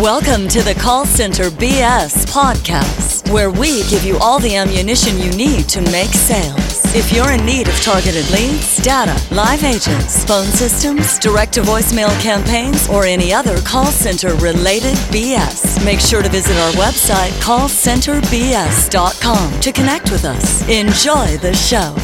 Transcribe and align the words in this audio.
Welcome 0.00 0.48
to 0.48 0.62
the 0.62 0.74
Call 0.78 1.06
Center 1.06 1.44
BS 1.44 2.26
podcast, 2.26 3.32
where 3.32 3.50
we 3.50 3.88
give 3.88 4.04
you 4.04 4.18
all 4.18 4.38
the 4.38 4.54
ammunition 4.56 5.18
you 5.18 5.30
need 5.30 5.66
to 5.70 5.80
make 5.90 6.10
sales. 6.10 6.84
If 6.94 7.10
you're 7.12 7.30
in 7.30 7.46
need 7.46 7.68
of 7.68 7.80
targeted 7.80 8.30
leads, 8.30 8.76
data, 8.78 9.18
live 9.34 9.64
agents, 9.64 10.22
phone 10.24 10.44
systems, 10.44 11.18
direct 11.18 11.54
to 11.54 11.62
voicemail 11.62 12.10
campaigns, 12.20 12.86
or 12.90 13.06
any 13.06 13.32
other 13.32 13.58
call 13.62 13.86
center 13.86 14.34
related 14.36 14.98
BS, 15.08 15.82
make 15.84 16.00
sure 16.00 16.20
to 16.22 16.28
visit 16.28 16.58
our 16.58 16.72
website, 16.72 17.30
callcenterbs.com, 17.40 19.60
to 19.60 19.72
connect 19.72 20.10
with 20.10 20.26
us. 20.26 20.60
Enjoy 20.68 21.38
the 21.38 21.54
show. 21.54 21.96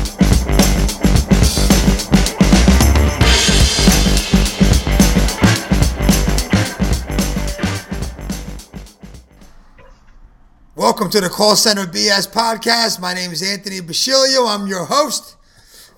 Welcome 10.77 11.09
to 11.13 11.23
the 11.23 11.31
Call 11.31 11.57
Center 11.57 11.87
BS 11.87 12.31
podcast. 12.31 13.01
My 13.01 13.15
name 13.15 13.31
is 13.31 13.43
Anthony 13.43 13.81
Basilio. 13.81 14.45
I'm 14.45 14.67
your 14.67 14.85
host. 14.85 15.37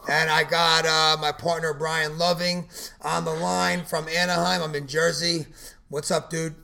And 0.08 0.30
I 0.30 0.44
got 0.44 0.86
uh, 0.86 1.20
my 1.20 1.32
partner 1.32 1.74
Brian 1.74 2.16
Loving 2.16 2.68
on 3.02 3.24
the 3.24 3.32
line 3.32 3.84
from 3.84 4.08
Anaheim. 4.08 4.62
I'm 4.62 4.76
in 4.76 4.86
Jersey. 4.86 5.46
What's 5.88 6.12
up, 6.12 6.30
dude? 6.30 6.54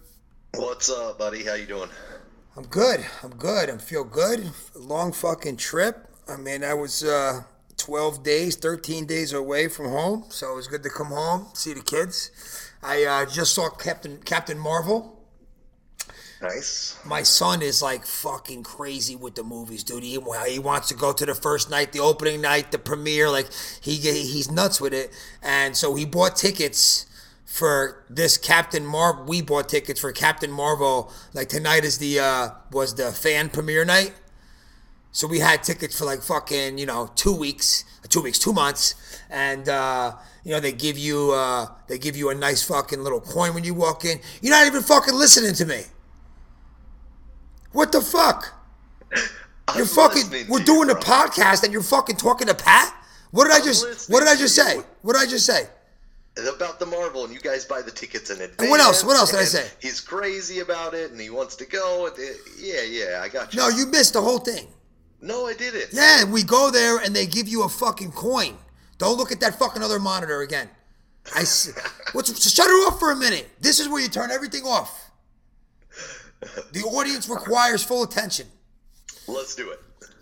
What's 0.55 0.89
up, 0.89 1.19
buddy? 1.19 1.43
How 1.43 1.55
you 1.55 1.67
doing? 1.67 1.91
I'm 2.57 2.67
good. 2.67 3.05
I'm 3.25 3.35
good. 3.35 3.69
I 3.69 3.79
feel 3.79 4.05
good. 4.05 4.49
Long 4.77 5.11
fucking 5.11 5.57
trip. 5.57 6.07
I 6.29 6.37
mean, 6.37 6.63
I 6.63 6.75
was 6.75 7.03
uh, 7.03 7.43
12 7.79 8.23
days, 8.23 8.55
13 8.55 9.07
days 9.07 9.33
away 9.33 9.67
from 9.67 9.87
home, 9.87 10.27
so 10.29 10.53
it 10.53 10.55
was 10.55 10.69
good 10.69 10.85
to 10.85 10.89
come 10.89 11.09
home, 11.09 11.49
see 11.55 11.75
the 11.75 11.83
kids. 11.83 12.31
I 12.81 13.03
uh, 13.03 13.27
just 13.27 13.55
saw 13.55 13.71
Captain 13.71 14.19
Captain 14.19 14.59
Marvel. 14.59 15.14
Nice. 16.45 16.99
My 17.07 17.23
son 17.23 17.63
is 17.63 17.81
like 17.81 18.05
fucking 18.05 18.65
crazy 18.65 19.17
with 19.17 19.35
the 19.35 19.43
movies, 19.43 19.83
dude. 19.83 20.03
He, 20.03 20.21
he 20.47 20.59
wants 20.59 20.89
to 20.89 20.95
go 20.95 21.11
to 21.11 21.25
the 21.25 21.35
first 21.35 21.71
night, 21.71 21.93
the 21.93 22.01
opening 22.01 22.43
night, 22.43 22.71
the 22.71 22.79
premiere. 22.79 23.31
Like 23.31 23.49
he 23.81 23.97
he's 23.97 24.51
nuts 24.51 24.79
with 24.79 24.93
it, 24.93 25.11
and 25.43 25.75
so 25.75 25.95
he 25.95 26.05
bought 26.05 26.37
tickets 26.37 27.07
for 27.47 28.05
this 28.11 28.37
Captain 28.37 28.85
Marvel. 28.85 29.25
We 29.25 29.41
bought 29.41 29.71
tickets 29.71 29.99
for 29.99 30.13
Captain 30.13 30.51
Marvel. 30.51 31.11
Like 31.33 31.49
tonight 31.49 31.83
is 31.83 31.97
the 31.97 32.19
uh, 32.21 32.51
was 32.71 32.95
the 32.97 33.11
fan 33.11 33.49
premiere 33.49 33.87
night. 33.87 34.13
So 35.13 35.27
we 35.27 35.39
had 35.39 35.63
tickets 35.63 35.99
for 35.99 36.05
like 36.05 36.21
fucking 36.21 36.77
you 36.77 36.85
know 36.85 37.11
two 37.15 37.35
weeks, 37.35 37.85
two 38.11 38.21
weeks, 38.21 38.39
two 38.39 38.53
months, 38.53 38.97
and 39.31 39.67
uh, 39.67 40.13
you 40.45 40.51
know 40.51 40.61
they 40.61 40.73
give 40.73 40.99
you 40.99 41.33
uh, 41.33 41.69
they 41.87 41.97
give 41.97 42.17
you 42.17 42.29
a 42.29 42.35
nice 42.35 42.63
fucking 42.63 43.03
little 43.03 43.23
coin 43.23 43.55
when 43.55 43.65
you 43.65 43.73
walk 43.73 44.05
in. 44.05 44.21
You're 44.43 44.53
not 44.53 44.67
even 44.67 44.83
fucking 44.83 45.15
listening 45.15 45.55
to 45.55 45.65
me. 45.65 45.85
What 47.75 47.93
the 47.93 48.01
fuck? 48.01 48.55
You're 49.77 49.85
fucking. 49.87 50.47
We're 50.49 50.61
to 50.61 50.65
doing 50.65 50.89
you, 50.89 50.95
a 50.95 50.99
podcast 50.99 51.65
and 51.65 51.73
you're 51.73 51.83
fucking 51.83 52.17
talking 52.17 52.47
to 52.47 52.55
Pat. 52.55 52.95
What 53.33 53.45
did 53.45 53.53
I 53.53 53.57
I'm 53.59 53.65
just? 53.65 54.11
What 54.11 54.21
did 54.21 54.29
I 54.29 54.37
just 54.37 54.57
you. 54.57 54.63
say? 54.65 54.77
What 55.03 55.15
did 55.15 55.23
I 55.23 55.27
just 55.27 55.45
say? 55.45 55.67
About 56.53 56.79
the 56.81 56.87
Marvel, 56.87 57.25
and 57.25 57.33
you 57.33 57.41
guys 57.41 57.65
buy 57.65 57.81
the 57.83 57.91
tickets 57.93 58.31
in 58.31 58.37
advance. 58.41 58.57
And 58.61 58.71
what 58.71 58.81
else? 58.81 59.05
What 59.05 59.17
else 59.17 59.31
did 59.31 59.41
I 59.41 59.45
say? 59.45 59.67
He's 59.81 60.01
crazy 60.01 60.61
about 60.61 60.95
it, 60.95 61.11
and 61.13 61.21
he 61.21 61.31
wants 61.31 61.55
to 61.57 61.65
go. 61.67 62.07
It- 62.17 62.37
yeah, 62.59 62.83
yeah, 62.83 63.21
I 63.23 63.29
got 63.29 63.53
you. 63.55 63.61
No, 63.61 63.69
you 63.69 63.87
missed 63.87 64.13
the 64.15 64.21
whole 64.23 64.39
thing. 64.39 64.67
no, 65.21 65.47
I 65.47 65.55
didn't. 65.55 65.93
Yeah, 65.93 66.25
we 66.25 66.43
go 66.43 66.71
there 66.71 66.99
and 66.99 67.15
they 67.15 67.27
give 67.27 67.49
you 67.49 67.63
a 67.65 67.69
fucking 67.69 68.13
coin. 68.13 68.57
Don't 68.99 69.17
look 69.17 69.33
at 69.33 69.41
that 69.41 69.59
fucking 69.59 69.83
other 69.83 69.99
monitor 69.99 70.41
again. 70.43 70.69
I 71.35 71.41
s- 71.41 71.73
what's 72.13 72.29
shut 72.53 72.67
it 72.67 72.71
off 72.87 72.99
for 73.01 73.11
a 73.13 73.17
minute. 73.17 73.49
This 73.61 73.81
is 73.81 73.89
where 73.89 74.01
you 74.03 74.09
turn 74.09 74.31
everything 74.31 74.65
off. 74.65 75.11
The 76.73 76.83
audience 76.83 77.29
requires 77.29 77.83
full 77.83 78.03
attention. 78.03 78.47
Let's 79.27 79.55
do 79.55 79.71
it. 79.71 79.81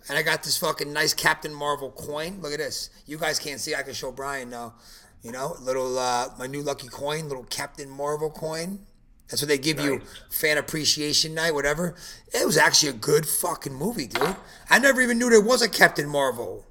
And 0.08 0.18
I 0.18 0.22
got 0.22 0.42
this 0.42 0.56
fucking 0.58 0.92
nice 0.92 1.14
Captain 1.14 1.54
Marvel 1.54 1.90
coin. 1.90 2.40
Look 2.40 2.52
at 2.52 2.58
this. 2.58 2.90
You 3.06 3.18
guys 3.18 3.38
can't 3.38 3.60
see. 3.60 3.74
I 3.74 3.82
can 3.82 3.94
show 3.94 4.10
Brian 4.10 4.50
now. 4.50 4.74
You 5.22 5.30
know, 5.30 5.56
little 5.60 5.98
uh, 5.98 6.30
my 6.38 6.48
new 6.48 6.62
lucky 6.62 6.88
coin, 6.88 7.28
little 7.28 7.44
Captain 7.44 7.88
Marvel 7.88 8.30
coin. 8.30 8.80
That's 9.28 9.40
what 9.40 9.48
they 9.48 9.56
give 9.56 9.80
you 9.80 10.02
fan 10.30 10.58
appreciation 10.58 11.32
night, 11.32 11.54
whatever. 11.54 11.94
It 12.34 12.44
was 12.44 12.58
actually 12.58 12.90
a 12.90 12.94
good 12.94 13.26
fucking 13.26 13.72
movie, 13.72 14.06
dude. 14.06 14.36
I 14.68 14.78
never 14.78 15.00
even 15.00 15.18
knew 15.18 15.30
there 15.30 15.40
was 15.40 15.62
a 15.62 15.68
Captain 15.68 16.08
Marvel. 16.08 16.66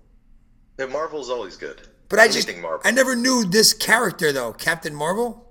And 0.78 0.91
Marvel's 0.91 1.29
always 1.29 1.56
good. 1.56 1.81
But 2.09 2.19
I 2.19 2.28
just 2.28 2.47
Marvel. 2.57 2.81
I 2.83 2.91
never 2.91 3.16
knew 3.16 3.45
this 3.45 3.73
character 3.73 4.31
though, 4.31 4.51
Captain 4.53 4.94
Marvel. 4.94 5.47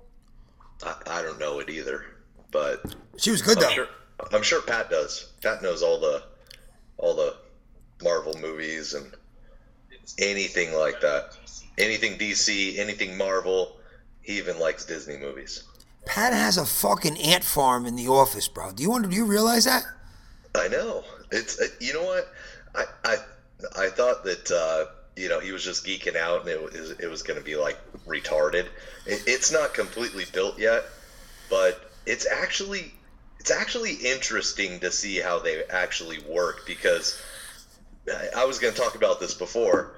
I, 0.83 0.95
I 1.07 1.21
don't 1.21 1.39
know 1.39 1.59
it 1.59 1.69
either, 1.69 2.05
but 2.51 2.95
She 3.17 3.31
was 3.31 3.41
good 3.41 3.59
though. 3.59 3.67
I'm 3.67 3.73
sure. 3.73 3.87
I'm 4.31 4.43
sure 4.43 4.61
Pat 4.61 4.89
does. 4.89 5.31
Pat 5.41 5.61
knows 5.61 5.81
all 5.81 5.99
the 5.99 6.23
all 6.97 7.15
the 7.15 7.35
Marvel 8.03 8.35
movies 8.39 8.93
and 8.93 9.11
anything 10.17 10.73
like 10.73 11.01
that. 11.01 11.37
Anything 11.77 12.17
DC, 12.17 12.77
anything 12.77 13.17
Marvel. 13.17 13.77
He 14.21 14.37
even 14.37 14.59
likes 14.59 14.85
Disney 14.85 15.17
movies. 15.17 15.63
Pat 16.05 16.33
has 16.33 16.57
a 16.57 16.65
fucking 16.65 17.17
ant 17.17 17.43
farm 17.43 17.85
in 17.85 17.95
the 17.95 18.07
office, 18.07 18.47
bro. 18.47 18.71
Do 18.71 18.83
you 18.83 18.89
want? 18.89 19.09
Do 19.09 19.15
you 19.15 19.25
realize 19.25 19.65
that? 19.65 19.83
I 20.55 20.67
know. 20.67 21.03
It's 21.31 21.59
uh, 21.59 21.67
you 21.79 21.93
know 21.93 22.03
what 22.03 22.31
I 22.75 22.85
I 23.03 23.17
I 23.77 23.89
thought 23.89 24.23
that 24.23 24.51
uh, 24.51 24.91
you 25.15 25.29
know 25.29 25.39
he 25.39 25.51
was 25.51 25.63
just 25.63 25.85
geeking 25.85 26.15
out 26.15 26.41
and 26.41 26.49
it 26.49 26.61
was 26.61 26.91
it 26.91 27.09
was 27.09 27.23
going 27.23 27.39
to 27.39 27.45
be 27.45 27.55
like 27.55 27.79
retarded. 28.05 28.65
It, 29.05 29.23
it's 29.27 29.51
not 29.51 29.73
completely 29.73 30.25
built 30.33 30.59
yet, 30.59 30.83
but 31.49 31.90
it's 32.05 32.25
actually 32.25 32.91
it's 33.39 33.51
actually 33.51 33.93
interesting 33.93 34.79
to 34.81 34.91
see 34.91 35.17
how 35.19 35.39
they 35.39 35.63
actually 35.65 36.19
work 36.29 36.65
because 36.67 37.21
I, 38.11 38.41
I 38.41 38.45
was 38.45 38.59
going 38.59 38.73
to 38.73 38.79
talk 38.79 38.95
about 38.95 39.19
this 39.19 39.33
before. 39.33 39.95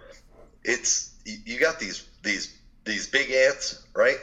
It's 0.63 1.13
you, 1.25 1.59
got 1.59 1.79
these 1.79 2.07
these 2.21 2.55
these 2.85 3.07
big 3.07 3.31
ants, 3.31 3.85
right? 3.93 4.17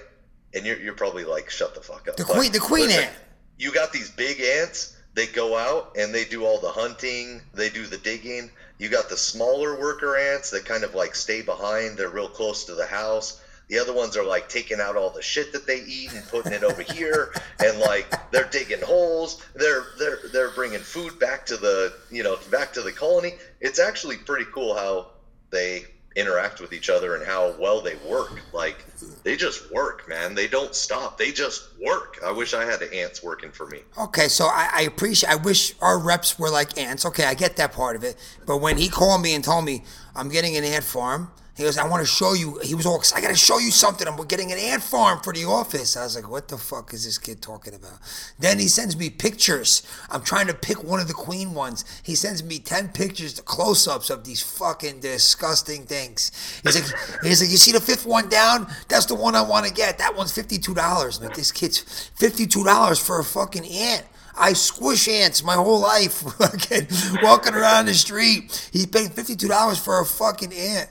And 0.55 0.65
you're 0.65 0.79
you're 0.79 0.95
probably 0.95 1.25
like 1.25 1.51
shut 1.51 1.75
the 1.75 1.81
fuck 1.81 2.09
up. 2.09 2.17
The 2.17 2.25
But 2.25 2.33
queen- 2.35 2.53
the 2.53 2.59
queen 2.61 2.87
listen, 2.87 3.05
ant. 3.05 3.15
you 3.59 3.73
got 3.73 3.93
these 3.93 4.11
big 4.11 4.41
ants 4.41 4.97
they 5.15 5.27
go 5.27 5.57
out 5.57 5.97
and 5.99 6.15
they 6.15 6.25
do 6.25 6.45
all 6.45 6.61
the 6.61 6.71
hunting 6.71 7.41
they 7.53 7.69
do 7.69 7.85
the 7.87 7.99
digging 7.99 8.51
you 8.79 8.89
got 8.89 9.09
the 9.09 9.17
smaller 9.17 9.79
worker 9.79 10.17
ants 10.17 10.51
that 10.51 10.65
kind 10.65 10.85
of 10.85 10.95
like 10.95 11.15
stay 11.15 11.43
behind 11.43 11.97
they're 11.99 12.09
real 12.09 12.29
close 12.29 12.65
to 12.65 12.75
the 12.75 12.87
house 12.87 13.43
the 13.71 13.79
other 13.79 13.95
ones 13.95 14.17
are 14.17 14.25
like 14.25 14.49
taking 14.49 14.81
out 14.81 14.97
all 14.97 15.11
the 15.11 15.23
shit 15.23 15.53
that 15.53 15.67
they 15.67 15.81
eat 15.83 16.13
and 16.13 16.27
putting 16.29 16.53
it 16.53 16.65
over 16.65 16.83
here 16.83 17.33
and 17.65 17.79
like 17.79 18.13
they're 18.31 18.49
digging 18.51 18.83
holes 18.83 19.43
they're 19.55 19.85
they're 19.99 20.19
they're 20.33 20.51
bringing 20.51 20.81
food 20.81 21.19
back 21.19 21.47
to 21.47 21.57
the 21.57 21.95
you 22.11 22.23
know 22.23 22.37
back 22.51 22.73
to 22.73 22.83
the 22.83 22.93
colony 22.93 23.35
it's 23.61 23.79
actually 23.79 24.17
pretty 24.17 24.45
cool 24.53 24.75
how 24.77 25.07
they 25.51 25.85
interact 26.17 26.61
with 26.61 26.73
each 26.73 26.91
other 26.91 27.15
and 27.15 27.25
how 27.25 27.55
well 27.61 27.81
they 27.81 27.95
work 28.09 28.41
like 28.53 28.85
they 29.23 29.37
just 29.37 29.73
work 29.73 30.09
man 30.09 30.35
they 30.35 30.49
don't 30.49 30.75
stop 30.75 31.17
they 31.17 31.31
just 31.31 31.69
work 31.81 32.19
i 32.27 32.33
wish 32.33 32.53
i 32.53 32.65
had 32.65 32.83
ants 32.83 33.23
working 33.23 33.53
for 33.53 33.67
me 33.69 33.79
Okay, 33.99 34.29
so 34.29 34.47
I, 34.47 34.71
I 34.73 34.83
appreciate. 34.83 35.31
I 35.31 35.37
wish 35.37 35.75
our 35.81 35.99
reps 35.99 36.39
were 36.39 36.51
like 36.51 36.79
ants. 36.79 37.05
Okay, 37.05 37.25
I 37.25 37.35
get 37.35 37.57
that 37.57 37.73
part 37.73 37.97
of 37.97 38.05
it. 38.05 38.17
But 38.47 38.59
when 38.59 38.79
he 38.79 38.89
called 38.89 39.21
me 39.21 39.35
and 39.35 39.45
told 39.45 39.65
me 39.65 39.83
I'm 40.17 40.29
getting 40.31 40.57
an 40.57 40.65
ant 40.65 40.85
farm, 40.85 41.31
he 41.61 41.67
goes, 41.67 41.79
"I 41.79 41.87
want 41.87 42.03
to 42.03 42.07
show 42.07 42.33
you." 42.33 42.59
He 42.63 42.75
was 42.75 42.87
all, 42.87 42.97
excited, 42.97 43.25
"I 43.25 43.29
got 43.29 43.35
to 43.35 43.39
show 43.41 43.59
you 43.59 43.71
something. 43.71 44.07
I'm 44.09 44.17
getting 44.27 44.53
an 44.53 44.59
ant 44.59 44.83
farm 44.83 45.21
for 45.21 45.33
the 45.33 45.45
office." 45.45 45.97
I 45.97 46.05
was 46.05 46.17
like, 46.17 46.29
"What 46.29 46.49
the 46.49 46.59
fuck 46.59 46.95
is 46.95 47.05
this 47.05 47.19
kid 47.19 47.43
talking 47.43 47.75
about?" 47.75 47.99
Then 48.39 48.59
he 48.59 48.69
sends 48.69 48.97
me 48.97 49.11
pictures. 49.11 49.83
I'm 50.11 50.23
trying 50.23 50.47
to 50.47 50.55
pick 50.55 50.83
one 50.83 51.01
of 51.01 51.09
the 51.09 51.15
queen 51.15 51.55
ones. 51.55 51.85
He 52.03 52.15
sends 52.15 52.43
me 52.43 52.59
ten 52.59 52.89
pictures, 52.89 53.35
the 53.35 53.43
close-ups 53.43 54.11
of 54.11 54.25
these 54.25 54.43
fucking 54.43 55.01
disgusting 55.01 55.85
things. 55.87 56.33
He's 56.63 56.75
like, 56.75 57.23
he's 57.23 57.41
like, 57.41 57.51
"You 57.51 57.57
see 57.57 57.73
the 57.73 57.81
fifth 57.81 58.07
one 58.07 58.29
down? 58.29 58.67
That's 58.89 59.07
the 59.07 59.15
one 59.15 59.35
I 59.35 59.43
want 59.43 59.67
to 59.67 59.73
get. 59.73 59.99
That 59.99 60.17
one's 60.17 60.33
fifty-two 60.33 60.75
dollars." 60.75 61.21
Like 61.21 61.35
this 61.35 61.53
kid's 61.53 61.79
fifty-two 62.17 62.65
dollars 62.65 62.99
for 62.99 63.21
a 63.21 63.25
fucking 63.25 63.67
ant. 63.67 64.07
I 64.37 64.55
squish 64.55 65.09
ants 65.09 65.45
my 65.45 65.55
whole 65.55 65.81
life, 65.81 66.25
walking 67.23 67.55
around 67.55 67.87
the 67.87 67.95
street. 67.95 68.71
Paying 68.73 69.11
fifty-two 69.11 69.49
dollars 69.49 69.79
for 69.79 70.01
a 70.01 70.07
fucking 70.07 70.53
ant. 70.53 70.89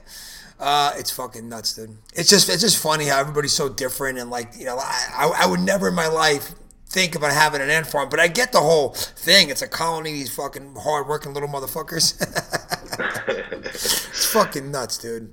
Uh, 0.60 0.92
it's 0.98 1.10
fucking 1.10 1.48
nuts, 1.48 1.74
dude. 1.74 1.96
It's 2.14 2.28
just 2.28 2.50
it's 2.50 2.60
just 2.60 2.76
funny 2.76 3.06
how 3.06 3.18
everybody's 3.18 3.54
so 3.54 3.70
different 3.70 4.18
and 4.18 4.30
like 4.30 4.52
you 4.58 4.66
know 4.66 4.76
I, 4.76 5.08
I, 5.16 5.44
I 5.44 5.46
would 5.46 5.60
never 5.60 5.88
in 5.88 5.94
my 5.94 6.06
life 6.06 6.52
think 6.90 7.14
about 7.14 7.32
having 7.32 7.62
an 7.62 7.70
ant 7.70 7.86
farm, 7.86 8.08
but 8.10 8.20
I 8.20 8.28
get 8.28 8.52
the 8.52 8.60
whole 8.60 8.90
thing. 8.90 9.48
It's 9.48 9.62
a 9.62 9.68
colony 9.68 10.10
of 10.10 10.16
these 10.16 10.34
fucking 10.34 10.74
hard-working 10.76 11.32
little 11.32 11.48
motherfuckers. 11.48 12.20
it's 13.64 14.26
fucking 14.26 14.70
nuts, 14.72 14.98
dude. 14.98 15.32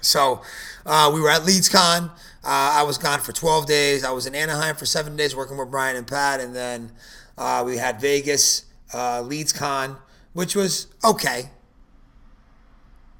So 0.00 0.42
uh, 0.84 1.10
we 1.14 1.20
were 1.20 1.30
at 1.30 1.42
LeadsCon. 1.42 2.10
Uh, 2.10 2.10
I 2.42 2.82
was 2.82 2.98
gone 2.98 3.20
for 3.20 3.32
12 3.32 3.66
days. 3.66 4.04
I 4.04 4.10
was 4.10 4.26
in 4.26 4.34
Anaheim 4.34 4.74
for 4.74 4.84
seven 4.84 5.16
days 5.16 5.34
working 5.34 5.56
with 5.56 5.70
Brian 5.70 5.96
and 5.96 6.06
Pat, 6.06 6.40
and 6.40 6.54
then 6.54 6.90
uh, 7.38 7.62
we 7.64 7.76
had 7.76 8.00
Vegas, 8.00 8.64
uh, 8.92 9.22
LeadsCon, 9.22 9.96
which 10.32 10.56
was 10.56 10.88
okay. 11.04 11.50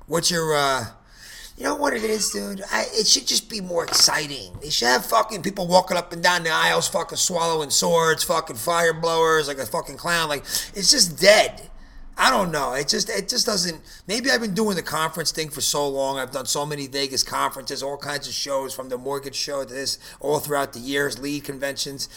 What's 0.06 0.30
your 0.30 0.54
uh, 0.54 0.86
You 1.56 1.64
know 1.64 1.76
what 1.76 1.94
it 1.94 2.02
is, 2.02 2.30
dude? 2.30 2.62
I, 2.72 2.86
it 2.92 3.06
should 3.06 3.28
just 3.28 3.48
be 3.48 3.60
more 3.60 3.84
exciting. 3.84 4.58
They 4.60 4.70
should 4.70 4.88
have 4.88 5.06
fucking 5.06 5.42
people 5.42 5.68
walking 5.68 5.96
up 5.96 6.12
and 6.12 6.20
down 6.20 6.42
the 6.42 6.50
aisles, 6.50 6.88
fucking 6.88 7.16
swallowing 7.16 7.70
swords, 7.70 8.24
fucking 8.24 8.56
fire 8.56 8.92
blowers, 8.92 9.46
like 9.46 9.58
a 9.58 9.66
fucking 9.66 9.96
clown. 9.96 10.28
Like 10.28 10.42
it's 10.74 10.90
just 10.90 11.20
dead. 11.20 11.70
I 12.16 12.30
don't 12.30 12.50
know. 12.50 12.74
It 12.74 12.88
just 12.88 13.08
it 13.08 13.28
just 13.28 13.46
doesn't. 13.46 13.80
Maybe 14.08 14.30
I've 14.30 14.40
been 14.40 14.54
doing 14.54 14.74
the 14.74 14.82
conference 14.82 15.30
thing 15.30 15.48
for 15.48 15.60
so 15.60 15.88
long. 15.88 16.18
I've 16.18 16.32
done 16.32 16.46
so 16.46 16.66
many 16.66 16.88
Vegas 16.88 17.22
conferences, 17.22 17.82
all 17.84 17.98
kinds 17.98 18.26
of 18.26 18.34
shows, 18.34 18.74
from 18.74 18.88
the 18.88 18.98
mortgage 18.98 19.36
show 19.36 19.64
to 19.64 19.72
this, 19.72 19.98
all 20.18 20.40
throughout 20.40 20.72
the 20.72 20.80
years, 20.80 21.20
lead 21.20 21.44
conventions. 21.44 22.08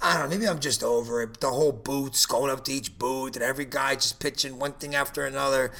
I 0.00 0.14
don't 0.18 0.30
know. 0.30 0.36
Maybe 0.36 0.48
I'm 0.48 0.60
just 0.60 0.82
over 0.82 1.22
it. 1.22 1.40
The 1.40 1.50
whole 1.50 1.72
booths, 1.72 2.24
going 2.24 2.50
up 2.50 2.64
to 2.64 2.72
each 2.72 2.98
booth, 2.98 3.36
and 3.36 3.42
every 3.42 3.64
guy 3.66 3.94
just 3.94 4.20
pitching 4.20 4.58
one 4.58 4.72
thing 4.72 4.94
after 4.94 5.24
another. 5.24 5.70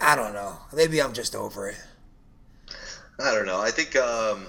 I 0.00 0.16
don't 0.16 0.34
know. 0.34 0.58
Maybe 0.74 1.00
I'm 1.00 1.12
just 1.12 1.34
over 1.34 1.68
it. 1.68 1.76
I 3.20 3.34
don't 3.34 3.46
know. 3.46 3.60
I 3.60 3.70
think 3.70 3.96
um, 3.96 4.46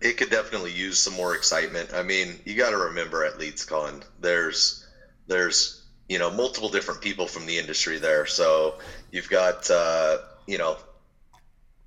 it 0.00 0.16
could 0.16 0.30
definitely 0.30 0.72
use 0.72 0.98
some 0.98 1.14
more 1.14 1.34
excitement. 1.34 1.92
I 1.94 2.02
mean, 2.02 2.38
you 2.44 2.54
got 2.54 2.70
to 2.70 2.76
remember 2.76 3.24
at 3.24 3.34
LeadsCon, 3.34 4.02
there's 4.20 4.86
there's 5.26 5.82
you 6.08 6.18
know 6.18 6.30
multiple 6.30 6.68
different 6.68 7.00
people 7.00 7.26
from 7.26 7.46
the 7.46 7.58
industry 7.58 7.98
there. 7.98 8.26
So 8.26 8.74
you've 9.10 9.30
got 9.30 9.70
uh, 9.70 10.18
you 10.46 10.58
know 10.58 10.76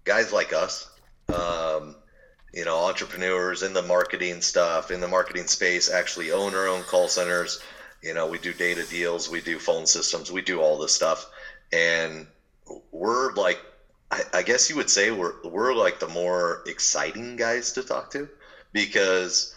guys 0.05 0.33
like 0.33 0.53
us, 0.53 0.89
um, 1.33 1.95
you 2.53 2.65
know 2.65 2.77
entrepreneurs 2.77 3.61
in 3.61 3.73
the 3.73 3.83
marketing 3.83 4.41
stuff, 4.41 4.89
in 4.91 5.01
the 5.01 5.07
marketing 5.07 5.47
space, 5.47 5.89
actually 5.89 6.31
own 6.31 6.55
our 6.55 6.67
own 6.67 6.83
call 6.83 7.07
centers. 7.07 7.59
You 8.01 8.13
know, 8.13 8.27
we 8.27 8.37
do 8.37 8.53
data 8.53 8.83
deals, 8.89 9.29
we 9.29 9.39
do 9.39 9.59
phone 9.59 9.85
systems, 9.85 10.31
we 10.31 10.41
do 10.41 10.59
all 10.59 10.77
this 10.77 10.93
stuff, 10.93 11.25
and 11.71 12.27
we're 12.91 13.33
like 13.33 13.59
I, 14.13 14.21
I 14.31 14.43
guess 14.43 14.69
you 14.69 14.75
would 14.75 14.91
say 14.91 15.09
we're 15.09 15.33
we're 15.43 15.73
like 15.73 15.99
the 15.99 16.07
more 16.07 16.61
exciting 16.67 17.35
guys 17.35 17.71
to 17.73 17.83
talk 17.83 18.11
to 18.11 18.29
because 18.71 19.55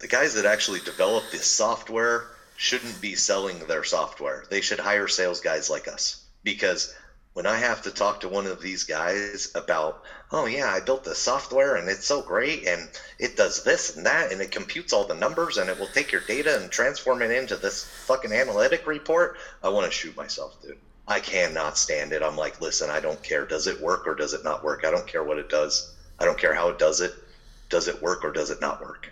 the 0.00 0.08
guys 0.08 0.34
that 0.34 0.44
actually 0.44 0.80
develop 0.80 1.22
this 1.30 1.46
software 1.46 2.26
shouldn't 2.56 3.00
be 3.00 3.14
selling 3.14 3.60
their 3.60 3.84
software. 3.84 4.44
They 4.50 4.60
should 4.60 4.80
hire 4.80 5.06
sales 5.06 5.40
guys 5.40 5.70
like 5.70 5.86
us 5.86 6.24
because 6.42 6.92
when 7.32 7.46
I 7.46 7.58
have 7.58 7.82
to 7.82 7.92
talk 7.92 8.20
to 8.20 8.28
one 8.28 8.46
of 8.46 8.60
these 8.60 8.82
guys 8.82 9.52
about, 9.54 10.02
oh 10.32 10.46
yeah, 10.46 10.68
I 10.68 10.80
built 10.80 11.04
this 11.04 11.18
software 11.18 11.76
and 11.76 11.88
it's 11.88 12.06
so 12.06 12.22
great 12.22 12.66
and 12.66 12.88
it 13.20 13.36
does 13.36 13.62
this 13.62 13.96
and 13.96 14.04
that 14.04 14.32
and 14.32 14.40
it 14.40 14.50
computes 14.50 14.92
all 14.92 15.04
the 15.04 15.14
numbers 15.14 15.58
and 15.58 15.70
it 15.70 15.78
will 15.78 15.86
take 15.86 16.10
your 16.10 16.22
data 16.22 16.60
and 16.60 16.72
transform 16.72 17.22
it 17.22 17.30
into 17.30 17.54
this 17.54 17.84
fucking 17.84 18.32
analytic 18.32 18.88
report, 18.88 19.36
I 19.62 19.68
want 19.68 19.86
to 19.86 19.92
shoot 19.92 20.16
myself, 20.16 20.60
dude. 20.60 20.76
I 21.10 21.18
cannot 21.18 21.76
stand 21.76 22.12
it. 22.12 22.22
I'm 22.22 22.36
like, 22.36 22.60
listen, 22.60 22.88
I 22.88 23.00
don't 23.00 23.20
care. 23.20 23.44
Does 23.44 23.66
it 23.66 23.80
work 23.80 24.06
or 24.06 24.14
does 24.14 24.32
it 24.32 24.44
not 24.44 24.62
work? 24.62 24.84
I 24.86 24.92
don't 24.92 25.08
care 25.08 25.24
what 25.24 25.38
it 25.38 25.48
does. 25.48 25.92
I 26.20 26.24
don't 26.24 26.38
care 26.38 26.54
how 26.54 26.68
it 26.68 26.78
does 26.78 27.00
it. 27.00 27.12
Does 27.68 27.88
it 27.88 28.00
work 28.00 28.24
or 28.24 28.30
does 28.32 28.50
it 28.50 28.60
not 28.60 28.80
work? 28.80 29.10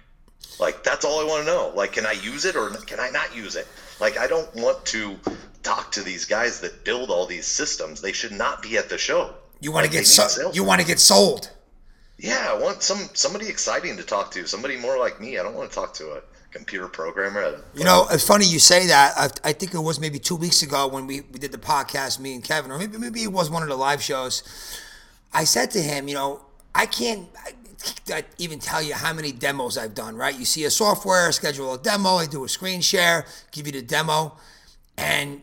Like 0.61 0.85
that's 0.85 1.05
all 1.05 1.21
I 1.21 1.25
want 1.25 1.45
to 1.45 1.53
know. 1.53 1.73
Like, 1.75 1.93
can 1.93 2.07
I 2.07 2.13
use 2.13 2.45
it 2.45 2.55
or 2.55 2.71
can 2.71 3.01
I 3.01 3.11
not 3.11 3.35
use 3.35 3.57
it? 3.57 3.67
Like, 4.01 4.17
I 4.17 4.29
don't 4.29 4.53
want 4.55 4.85
to 4.87 5.19
talk 5.65 5.91
to 5.93 6.03
these 6.03 6.25
guys 6.25 6.61
that 6.61 6.85
build 6.85 7.11
all 7.11 7.27
these 7.27 7.47
systems. 7.47 8.01
They 8.01 8.13
should 8.13 8.33
not 8.33 8.63
be 8.63 8.77
at 8.77 8.89
the 8.89 8.97
show. 8.97 9.35
You 9.61 9.73
want 9.73 9.87
to 9.87 9.91
get 9.93 10.07
so- 10.07 10.53
you 10.53 10.63
want 10.63 10.81
to 10.81 10.87
get 10.87 11.01
sold. 11.01 11.51
Yeah, 12.17 12.49
I 12.51 12.59
want 12.59 12.83
some 12.85 13.11
somebody 13.15 13.49
exciting 13.49 13.97
to 13.97 14.05
talk 14.05 14.31
to. 14.33 14.47
Somebody 14.47 14.77
more 14.77 14.99
like 14.99 15.21
me. 15.21 15.39
I 15.39 15.43
don't 15.43 15.55
want 15.55 15.69
to 15.71 15.75
talk 15.75 15.95
to 15.95 16.13
a 16.13 16.21
computer 16.51 16.89
programmer. 16.89 17.61
You 17.75 17.85
know, 17.85 18.07
it's 18.11 18.27
funny 18.27 18.47
you 18.47 18.59
say 18.59 18.87
that. 18.87 19.15
I, 19.17 19.51
I, 19.51 19.53
think 19.53 19.75
it 19.75 19.79
was 19.79 20.01
maybe 20.01 20.19
two 20.19 20.37
weeks 20.37 20.63
ago 20.63 20.87
when 20.89 21.07
we, 21.07 21.21
we 21.21 21.39
did 21.39 21.53
the 21.53 21.59
podcast, 21.59 22.19
me 22.19 22.35
and 22.35 22.43
Kevin, 22.43 22.71
or 22.71 22.79
maybe 22.79 22.99
maybe 22.99 23.23
it 23.23 23.33
was 23.33 23.51
one 23.51 23.63
of 23.63 23.69
the 23.69 23.77
live 23.77 24.03
shows. 24.03 24.43
I 25.33 25.45
said 25.45 25.71
to 25.73 25.81
him, 25.81 26.09
you 26.09 26.15
know, 26.15 26.41
I 26.75 26.87
can't 26.87 27.29
I, 28.11 28.25
even 28.39 28.59
tell 28.59 28.83
you 28.83 28.95
how 28.95 29.13
many 29.13 29.33
demos 29.33 29.77
I've 29.77 29.95
done. 29.95 30.17
Right? 30.17 30.39
You 30.39 30.45
see 30.45 30.65
a 30.65 30.71
software, 30.71 31.31
schedule 31.33 31.75
a 31.75 31.79
demo, 31.79 32.17
I 32.17 32.27
do 32.27 32.45
a 32.45 32.49
screen 32.49 32.81
share, 32.81 33.27
give 33.53 33.67
you 33.67 33.73
the 33.73 33.83
demo, 33.83 34.37
and 34.97 35.43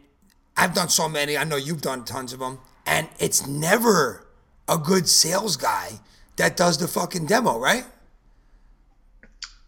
I've 0.58 0.74
done 0.74 0.90
so 0.90 1.08
many. 1.08 1.38
I 1.38 1.44
know 1.44 1.58
you've 1.58 1.82
done 1.82 2.04
tons 2.06 2.34
of 2.34 2.40
them, 2.40 2.60
and 2.86 3.08
it's 3.20 3.46
never 3.48 4.26
a 4.68 4.78
good 4.78 5.08
sales 5.08 5.58
guy 5.58 6.00
that 6.38 6.58
does 6.58 6.78
the 6.78 6.88
fucking 6.88 7.28
demo, 7.28 7.60
right? 7.60 7.86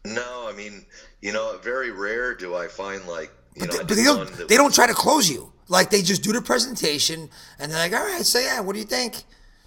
No, 0.06 0.48
I 0.48 0.54
mean 0.54 0.86
you 1.28 1.34
know, 1.34 1.60
very 1.62 1.92
rare 1.92 2.34
do 2.34 2.56
I 2.56 2.68
find 2.68 3.06
like 3.06 3.34
you 3.54 3.60
but 3.60 3.68
know. 3.68 3.78
They, 3.80 3.84
but 3.84 3.96
they 3.98 4.04
don't. 4.06 4.48
They 4.48 4.56
don't 4.56 4.74
try 4.74 4.88
to 4.88 4.94
close 4.94 5.30
you. 5.30 5.52
Like 5.68 5.90
they 5.90 6.02
just 6.02 6.24
do 6.24 6.32
the 6.32 6.42
presentation 6.42 7.30
and 7.60 7.70
they're 7.70 7.78
like, 7.78 7.94
all 7.94 8.08
right, 8.08 8.26
so 8.26 8.40
yeah, 8.40 8.62
what 8.62 8.72
do 8.72 8.80
you 8.80 8.86
think? 8.86 9.26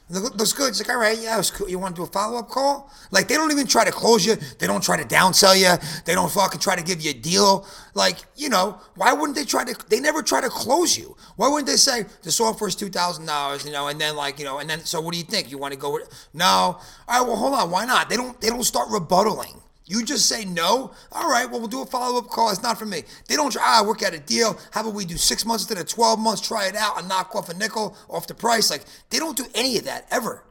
Look, 0.08 0.34
looks 0.36 0.54
good. 0.54 0.70
It's 0.70 0.80
like, 0.80 0.88
all 0.88 0.96
right, 0.96 1.18
yeah, 1.20 1.38
it 1.38 1.52
cool. 1.54 1.68
You 1.68 1.78
want 1.78 1.94
to 1.94 2.00
do 2.00 2.04
a 2.04 2.10
follow 2.10 2.38
up 2.38 2.48
call? 2.48 2.90
Like, 3.12 3.28
they 3.28 3.34
don't 3.34 3.52
even 3.52 3.66
try 3.66 3.84
to 3.84 3.92
close 3.92 4.26
you. 4.26 4.36
They 4.58 4.66
don't 4.66 4.82
try 4.82 4.96
to 4.96 5.04
downsell 5.04 5.56
you. 5.56 5.76
They 6.04 6.14
don't 6.14 6.32
fucking 6.32 6.60
try 6.60 6.74
to 6.74 6.82
give 6.82 7.00
you 7.02 7.10
a 7.10 7.14
deal. 7.14 7.64
Like, 7.94 8.16
you 8.36 8.48
know, 8.48 8.80
why 8.96 9.12
wouldn't 9.12 9.36
they 9.36 9.44
try 9.44 9.62
to? 9.64 9.74
They 9.88 10.00
never 10.00 10.22
try 10.22 10.40
to 10.40 10.48
close 10.48 10.98
you. 10.98 11.14
Why 11.36 11.46
wouldn't 11.48 11.68
they 11.68 11.76
say 11.76 12.06
the 12.22 12.32
software 12.32 12.68
is 12.68 12.74
two 12.74 12.88
thousand 12.88 13.26
dollars? 13.26 13.64
You 13.66 13.70
know, 13.70 13.86
and 13.86 14.00
then 14.00 14.16
like, 14.16 14.38
you 14.38 14.46
know, 14.46 14.58
and 14.58 14.68
then 14.68 14.80
so 14.80 15.00
what 15.00 15.12
do 15.12 15.18
you 15.18 15.24
think? 15.24 15.50
You 15.50 15.58
want 15.58 15.74
to 15.74 15.78
go 15.78 15.92
with? 15.92 16.28
No. 16.32 16.46
All 16.46 16.80
right, 17.06 17.20
well, 17.20 17.36
hold 17.36 17.54
on. 17.54 17.70
Why 17.70 17.84
not? 17.84 18.08
They 18.08 18.16
don't. 18.16 18.40
They 18.40 18.48
don't 18.48 18.64
start 18.64 18.88
rebuttaling. 18.88 19.59
You 19.90 20.04
just 20.04 20.26
say 20.26 20.44
no. 20.44 20.92
All 21.10 21.28
right, 21.28 21.50
well, 21.50 21.58
we'll 21.58 21.68
do 21.68 21.82
a 21.82 21.86
follow 21.86 22.20
up 22.20 22.28
call. 22.28 22.50
It's 22.50 22.62
not 22.62 22.78
for 22.78 22.86
me. 22.86 23.02
They 23.26 23.34
don't 23.34 23.50
try, 23.50 23.62
ah, 23.64 23.84
work 23.84 24.04
out 24.04 24.14
a 24.14 24.20
deal. 24.20 24.56
How 24.70 24.82
about 24.82 24.94
we 24.94 25.04
do 25.04 25.16
six 25.16 25.44
months 25.44 25.64
instead 25.64 25.82
of 25.82 25.88
12 25.88 26.20
months, 26.20 26.46
try 26.46 26.68
it 26.68 26.76
out 26.76 26.96
and 26.96 27.08
knock 27.08 27.34
off 27.34 27.48
a 27.48 27.54
nickel 27.54 27.96
off 28.08 28.28
the 28.28 28.34
price? 28.34 28.70
Like, 28.70 28.84
they 29.10 29.18
don't 29.18 29.36
do 29.36 29.46
any 29.52 29.78
of 29.78 29.86
that 29.86 30.06
ever. 30.12 30.44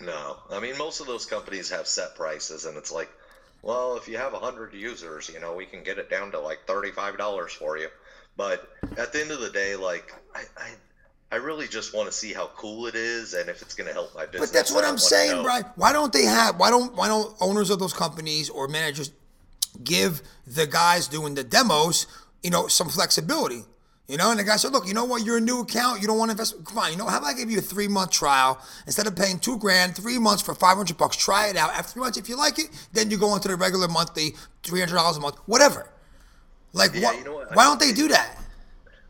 No. 0.00 0.38
I 0.50 0.58
mean, 0.58 0.76
most 0.76 0.98
of 0.98 1.06
those 1.06 1.26
companies 1.26 1.70
have 1.70 1.86
set 1.86 2.16
prices, 2.16 2.64
and 2.64 2.76
it's 2.76 2.90
like, 2.90 3.08
well, 3.62 3.96
if 3.96 4.08
you 4.08 4.16
have 4.16 4.32
100 4.32 4.74
users, 4.74 5.30
you 5.32 5.38
know, 5.38 5.54
we 5.54 5.64
can 5.64 5.84
get 5.84 5.98
it 5.98 6.10
down 6.10 6.32
to 6.32 6.40
like 6.40 6.66
$35 6.66 7.50
for 7.50 7.78
you. 7.78 7.86
But 8.36 8.68
at 8.98 9.12
the 9.12 9.20
end 9.20 9.30
of 9.30 9.38
the 9.38 9.50
day, 9.50 9.76
like, 9.76 10.12
I, 10.34 10.42
I 10.56 10.70
I 11.34 11.38
really 11.38 11.66
just 11.66 11.92
want 11.92 12.06
to 12.06 12.12
see 12.12 12.32
how 12.32 12.46
cool 12.54 12.86
it 12.86 12.94
is 12.94 13.34
and 13.34 13.48
if 13.48 13.60
it's 13.60 13.74
going 13.74 13.88
to 13.88 13.92
help 13.92 14.14
my 14.14 14.24
business. 14.24 14.52
But 14.52 14.56
that's 14.56 14.70
what 14.70 14.84
I'm 14.84 14.98
saying, 14.98 15.42
Brian. 15.42 15.64
Why 15.74 15.92
don't 15.92 16.12
they 16.12 16.22
have? 16.22 16.60
Why 16.60 16.70
don't 16.70 16.94
why 16.94 17.08
don't 17.08 17.34
owners 17.40 17.70
of 17.70 17.80
those 17.80 17.92
companies 17.92 18.48
or 18.48 18.68
managers 18.68 19.10
give 19.82 20.22
the 20.46 20.68
guys 20.68 21.08
doing 21.08 21.34
the 21.34 21.42
demos, 21.42 22.06
you 22.44 22.50
know, 22.50 22.68
some 22.68 22.88
flexibility? 22.88 23.64
You 24.06 24.16
know, 24.16 24.30
and 24.30 24.38
the 24.38 24.44
guy 24.44 24.54
said, 24.54 24.70
"Look, 24.70 24.86
you 24.86 24.94
know 24.94 25.06
what? 25.06 25.24
You're 25.24 25.38
a 25.38 25.40
new 25.40 25.62
account. 25.62 26.00
You 26.00 26.06
don't 26.06 26.18
want 26.18 26.28
to 26.28 26.34
invest. 26.34 26.64
Come 26.66 26.78
on, 26.78 26.92
you 26.92 26.98
know, 26.98 27.06
how 27.06 27.18
about 27.18 27.30
I 27.30 27.34
give 27.34 27.50
you 27.50 27.58
a 27.58 27.62
three 27.62 27.88
month 27.88 28.12
trial 28.12 28.60
instead 28.86 29.08
of 29.08 29.16
paying 29.16 29.40
two 29.40 29.58
grand, 29.58 29.96
three 29.96 30.20
months 30.20 30.40
for 30.40 30.54
five 30.54 30.76
hundred 30.76 30.98
bucks? 30.98 31.16
Try 31.16 31.48
it 31.48 31.56
out. 31.56 31.70
After 31.70 31.94
three 31.94 32.02
months, 32.02 32.16
if 32.16 32.28
you 32.28 32.36
like 32.36 32.60
it, 32.60 32.68
then 32.92 33.10
you 33.10 33.18
go 33.18 33.34
into 33.34 33.48
the 33.48 33.56
regular 33.56 33.88
monthly 33.88 34.36
three 34.62 34.78
hundred 34.78 34.94
dollars 34.94 35.16
a 35.16 35.20
month, 35.20 35.34
whatever. 35.46 35.90
Like, 36.72 36.92
yeah, 36.94 37.12
you 37.12 37.24
know 37.24 37.34
what? 37.34 37.56
why 37.56 37.64
don't 37.64 37.80
they 37.80 37.92
do 37.92 38.06
that? 38.08 38.43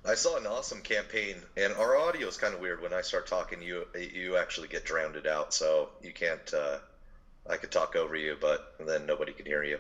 I 0.07 0.15
saw 0.15 0.37
an 0.37 0.47
awesome 0.47 0.83
campaign, 0.83 1.37
and 1.57 1.73
our 1.73 1.97
audio 1.97 2.29
is 2.29 2.37
kind 2.37 2.53
of 2.53 2.61
weird. 2.61 2.81
When 2.81 2.93
I 2.93 3.01
start 3.01 3.27
talking, 3.27 3.63
you 3.63 3.87
you 3.99 4.37
actually 4.37 4.69
get 4.69 4.85
drowned 4.85 5.27
out, 5.27 5.55
so 5.55 5.89
you 6.03 6.13
can't. 6.13 6.53
Uh, 6.53 6.77
I 7.47 7.57
could 7.57 7.71
talk 7.71 7.97
over 7.97 8.15
you, 8.15 8.37
but 8.39 8.63
then 8.79 9.07
nobody 9.07 9.33
can 9.33 9.47
hear 9.47 9.63
you. 9.63 9.79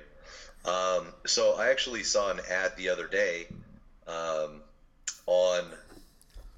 Um, 0.64 1.12
so 1.26 1.52
I 1.52 1.68
actually 1.68 2.02
saw 2.02 2.30
an 2.30 2.40
ad 2.48 2.72
the 2.76 2.88
other 2.88 3.06
day 3.06 3.46
um, 4.06 4.62
on 5.26 5.74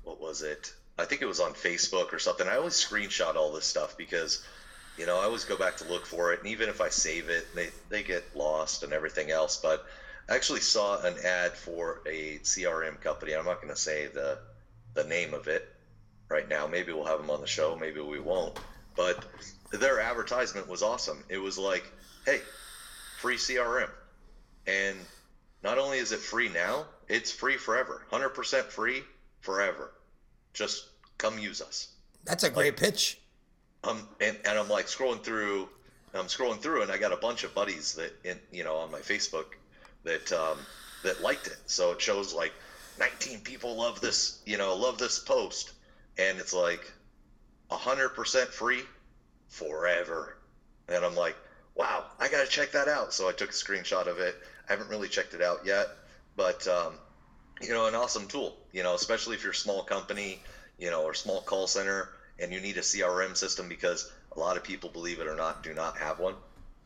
what 0.05 0.21
was 0.21 0.43
it? 0.43 0.73
I 0.97 1.05
think 1.05 1.23
it 1.23 1.27
was 1.27 1.41
on 1.41 1.53
Facebook 1.53 2.13
or 2.13 2.19
something. 2.19 2.47
I 2.47 2.57
always 2.57 2.75
screenshot 2.75 3.35
all 3.35 3.51
this 3.53 3.67
stuff 3.67 3.97
because 3.97 4.39
you 4.97 5.07
know 5.07 5.19
I 5.19 5.25
always 5.25 5.45
go 5.45 5.57
back 5.57 5.77
to 5.79 5.85
look 5.85 6.07
for 6.07 6.33
it, 6.33 6.39
and 6.39 6.49
even 6.49 6.69
if 6.69 6.81
I 6.81 6.89
save 6.89 7.29
it, 7.29 7.45
they 7.57 7.71
they 7.89 8.05
get 8.05 8.23
lost 8.33 8.85
and 8.85 8.93
everything 8.93 9.33
else, 9.33 9.57
but 9.57 9.83
I 10.28 10.35
actually 10.35 10.61
saw 10.61 11.00
an 11.02 11.14
ad 11.25 11.52
for 11.52 12.02
a 12.06 12.38
CRM 12.38 13.00
company. 13.00 13.35
I'm 13.35 13.45
not 13.45 13.62
going 13.62 13.73
to 13.73 13.80
say 13.80 14.09
the 14.09 14.38
the 14.95 15.04
name 15.04 15.35
of 15.35 15.47
it 15.47 15.68
right 16.28 16.49
now. 16.49 16.66
Maybe 16.66 16.92
we'll 16.92 17.04
have 17.04 17.21
them 17.21 17.30
on 17.30 17.40
the 17.40 17.47
show. 17.47 17.76
Maybe 17.76 18.00
we 18.00 18.18
won't. 18.18 18.59
But 18.97 19.25
their 19.71 20.00
advertisement 20.00 20.68
was 20.68 20.83
awesome. 20.83 21.23
It 21.28 21.38
was 21.38 21.59
like, 21.59 21.85
hey, 22.25 22.40
free 23.21 23.37
CRM, 23.37 23.90
and 24.66 24.97
not 25.62 25.78
only 25.78 25.99
is 25.99 26.12
it 26.12 26.21
free 26.21 26.49
now, 26.49 26.87
it's 27.09 27.30
free 27.30 27.56
forever. 27.56 28.02
100% 28.11 28.64
free 28.64 29.02
forever. 29.40 29.92
Just 30.54 30.87
come 31.18 31.38
use 31.38 31.61
us. 31.61 31.88
That's 32.25 32.45
a 32.45 32.50
great 32.50 32.73
like, 32.73 32.76
pitch. 32.76 33.21
Um, 33.85 34.09
and, 34.21 34.37
and 34.45 34.59
I'm 34.59 34.68
like 34.68 34.87
scrolling 34.87 35.23
through, 35.23 35.68
I'm 36.14 36.26
scrolling 36.26 36.59
through, 36.59 36.83
and 36.83 36.90
I 36.90 36.99
got 36.99 37.12
a 37.12 37.16
bunch 37.16 37.45
of 37.45 37.54
buddies 37.54 37.95
that, 37.95 38.12
in, 38.25 38.38
you 38.50 38.64
know, 38.64 38.76
on 38.76 38.90
my 38.90 39.00
Facebook 39.00 39.47
that 40.07 40.33
um, 40.33 40.67
that 41.03 41.21
liked 41.21 41.49
it. 41.49 41.59
So 41.67 41.93
it 41.93 42.03
shows 42.03 42.35
like 42.35 42.55
19 42.99 43.41
people 43.43 43.77
love 43.77 44.01
this, 44.01 44.33
you 44.47 44.59
know, 44.59 44.75
love 44.77 44.99
this 44.99 45.19
post, 45.19 45.73
and 46.19 46.41
it's 46.41 46.55
like 46.55 46.93
100% 47.71 48.53
free 48.53 48.89
forever. 49.49 50.37
And 50.89 51.05
I'm 51.05 51.17
like, 51.17 51.37
wow, 51.75 52.07
I 52.19 52.29
got 52.29 52.43
to 52.43 52.49
check 52.49 52.73
that 52.73 52.89
out. 52.89 53.13
So 53.13 53.29
I 53.29 53.33
took 53.33 53.51
a 53.51 53.55
screenshot 53.55 54.07
of 54.07 54.19
it. 54.21 54.37
I 54.69 54.73
haven't 54.73 54.89
really 54.91 55.09
checked 55.09 55.35
it 55.35 55.43
out 55.43 55.65
yet, 55.65 55.89
but 56.37 56.67
um, 56.69 57.01
you 57.63 57.71
know, 57.71 57.87
an 57.87 57.95
awesome 57.95 58.27
tool. 58.27 58.57
You 58.73 58.83
know, 58.83 58.95
especially 58.95 59.35
if 59.35 59.45
you're 59.45 59.53
a 59.53 59.55
small 59.55 59.83
company, 59.83 60.41
you 60.79 60.91
know, 60.91 61.03
or 61.03 61.15
small 61.15 61.41
call 61.41 61.67
center, 61.67 62.09
and 62.39 62.53
you 62.53 62.61
need 62.61 62.79
a 62.79 62.83
CRM 62.83 63.35
system 63.37 63.69
because 63.69 64.07
A 64.37 64.39
lot 64.41 64.57
of 64.57 64.63
people, 64.63 64.91
believe 64.91 65.21
it 65.21 65.27
or 65.27 65.35
not, 65.37 65.63
do 65.63 65.75
not 65.75 65.97
have 65.99 66.19
one. 66.19 66.37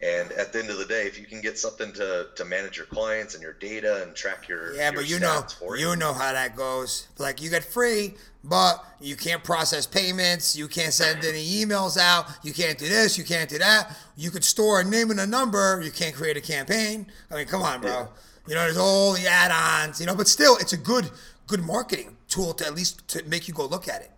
And 0.03 0.33
at 0.33 0.51
the 0.53 0.61
end 0.61 0.71
of 0.71 0.79
the 0.79 0.87
day, 0.87 1.07
if 1.07 1.19
you 1.21 1.27
can 1.27 1.43
get 1.43 1.59
something 1.59 1.93
to, 1.93 2.29
to 2.35 2.45
manage 2.47 2.79
your 2.79 2.87
clients 2.87 3.35
and 3.35 3.43
your 3.43 3.53
data 3.53 4.03
and 4.03 4.15
track 4.15 4.49
your 4.49 4.75
yeah, 4.75 4.91
your 4.91 5.03
but 5.03 5.11
you 5.11 5.19
know 5.19 5.43
for 5.59 5.77
you 5.77 5.95
know 5.95 6.15
how 6.15 6.33
that 6.33 6.57
goes. 6.57 7.07
Like 7.19 7.43
you 7.43 7.51
get 7.51 7.63
free, 7.63 8.15
but 8.43 8.83
you 8.99 9.15
can't 9.15 9.45
process 9.45 9.87
payments, 9.87 10.57
you 10.57 10.69
can't 10.69 10.95
send 10.95 11.23
any 11.25 11.47
emails 11.47 11.99
out, 11.99 12.27
you 12.43 12.55
can't 12.55 12.79
do 12.79 12.89
this, 12.89 13.19
you 13.19 13.25
can't 13.25 13.51
do 13.51 13.59
that. 13.59 13.95
You 14.17 14.31
could 14.31 14.45
store 14.45 14.81
a 14.81 14.85
name 14.85 15.11
and 15.11 15.21
a 15.21 15.27
number, 15.27 15.83
you 15.85 15.91
can't 15.91 16.15
create 16.15 16.39
a 16.39 16.41
campaign. 16.41 17.07
I 17.31 17.37
mean, 17.37 17.47
come 17.47 17.63
on, 17.63 17.83
bro. 17.83 17.91
Yeah. 17.91 18.07
You 18.49 18.55
know, 18.55 18.63
there's 18.63 18.79
all 18.79 19.13
the 19.13 19.27
add-ons, 19.27 20.01
you 20.01 20.07
know, 20.07 20.15
but 20.15 20.29
still, 20.29 20.57
it's 20.57 20.73
a 20.73 20.79
good 20.79 21.11
good 21.47 21.63
marketing 21.63 22.17
tool 22.29 22.55
to 22.55 22.67
at 22.67 22.75
least 22.75 23.07
to 23.09 23.23
make 23.25 23.49
you 23.49 23.53
go 23.55 23.67
look 23.67 23.87
at 23.87 24.01
it. 24.01 24.11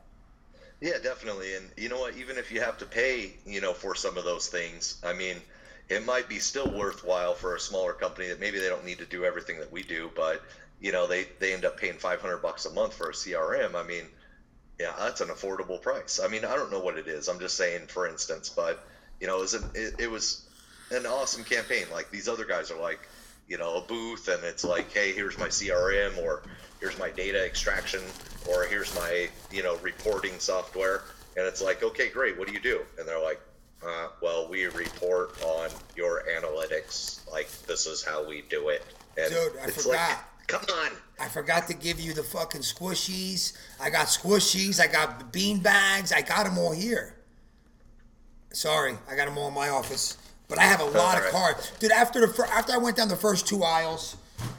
Yeah, 0.81 0.99
definitely. 1.03 1.55
And 1.55 1.71
you 1.77 1.89
know 1.89 1.99
what? 1.99 2.17
Even 2.17 2.37
if 2.37 2.53
you 2.53 2.61
have 2.61 2.77
to 2.79 2.87
pay, 2.87 3.35
you 3.47 3.61
know, 3.61 3.73
for 3.73 3.95
some 3.95 4.19
of 4.19 4.25
those 4.25 4.49
things, 4.49 5.01
I 5.05 5.13
mean, 5.13 5.37
it 5.89 6.05
might 6.07 6.29
be 6.29 6.39
still 6.39 6.71
worthwhile 6.71 7.35
for 7.35 7.55
a 7.55 7.61
smaller 7.61 7.93
company 7.93 8.29
that 8.29 8.41
maybe 8.41 8.59
they 8.59 8.69
don't 8.69 8.85
need 8.85 8.99
to 8.99 9.07
do 9.07 9.25
everything 9.25 9.59
that 9.59 9.71
we 9.71 9.83
do, 9.83 10.11
but 10.15 10.43
you 10.81 10.91
know, 10.91 11.07
they 11.07 11.27
they 11.39 11.55
end 11.55 11.65
up 11.65 11.79
paying 11.79 11.95
500 11.95 12.39
bucks 12.39 12.67
a 12.67 12.71
month 12.71 12.95
for 12.95 13.11
a 13.11 13.13
CRM. 13.13 13.75
I 13.75 13.85
mean, 13.85 14.05
yeah, 14.81 14.93
that's 14.99 15.21
an 15.21 15.29
affordable 15.29 15.81
price. 15.81 16.21
I 16.23 16.29
mean, 16.29 16.45
I 16.45 16.57
don't 16.57 16.73
know 16.73 16.81
what 16.81 16.99
it 16.99 17.07
is. 17.07 17.29
I'm 17.29 17.39
just 17.39 17.57
saying, 17.57 17.87
for 17.87 18.09
instance, 18.09 18.49
but 18.49 18.85
you 19.21 19.29
know, 19.29 19.39
it 19.39 19.41
was 19.41 19.55
an, 19.55 19.71
it, 19.75 19.95
it 20.01 20.11
was 20.11 20.45
an 20.91 21.07
awesome 21.07 21.45
campaign. 21.45 21.85
Like 21.93 22.11
these 22.11 22.29
other 22.29 22.45
guys 22.45 22.71
are 22.73 22.81
like, 22.81 23.09
you 23.49 23.59
know, 23.59 23.77
a 23.77 23.81
booth, 23.83 24.27
and 24.29 24.43
it's 24.45 24.65
like, 24.65 24.93
hey, 24.93 25.13
here's 25.13 25.39
my 25.39 25.49
CRM, 25.49 26.19
or 26.19 26.43
here's 26.81 26.99
my 26.99 27.11
data 27.11 27.45
extraction, 27.45 28.01
or 28.51 28.65
here's 28.65 28.93
my 28.97 29.29
you 29.53 29.63
know 29.63 29.77
reporting 29.79 30.39
software, 30.41 31.03
and 31.37 31.47
it's 31.47 31.63
like, 31.63 31.85
okay, 31.85 32.09
great, 32.09 32.37
what 32.37 32.49
do 32.49 32.55
you 32.55 32.61
do? 32.61 32.81
And 32.99 33.07
they're 33.07 33.23
like, 33.23 33.41
uh, 33.87 34.09
well, 34.21 34.49
we 34.49 34.67
report 34.67 35.41
on 35.43 35.71
your 35.97 36.25
analytics. 36.39 37.21
Like 37.31 37.49
this 37.67 37.87
is 37.87 38.05
how 38.05 38.27
we 38.27 38.43
do 38.49 38.69
it. 38.69 38.85
And 39.17 39.31
Dude, 39.33 39.53
I 39.61 39.65
it's 39.67 39.85
forgot. 39.85 40.09
like, 40.11 40.19
come 40.47 40.63
on. 40.77 40.93
I 41.21 41.29
forgot 41.29 41.67
to 41.69 41.75
give 41.75 42.01
you 42.01 42.15
the 42.15 42.23
fucking 42.23 42.63
squishies. 42.63 43.53
I 43.81 43.91
got 43.91 44.07
squishies. 44.07 44.81
I 44.81 44.87
got 44.91 45.33
bean 45.33 45.61
bags. 45.61 46.13
I 46.13 46.23
got 46.23 46.45
them 46.45 46.59
all 46.59 46.73
here. 46.73 47.17
Sorry, 48.53 48.95
I 49.11 49.17
got 49.17 49.27
them 49.27 49.39
all 49.39 49.49
in 49.49 49.55
my 49.55 49.69
office. 49.69 50.19
But 50.49 50.59
I 50.59 50.65
have 50.65 50.81
a 50.81 50.85
lot 50.85 51.17
of 51.17 51.25
cards, 51.31 51.73
dude. 51.79 51.91
After 51.93 52.21
the 52.21 52.29
fir- 52.33 52.45
after 52.45 52.73
I 52.75 52.77
went 52.77 52.97
down 52.99 53.09
the 53.09 53.17
first 53.17 53.47
two 53.47 53.63
aisles, 53.65 54.17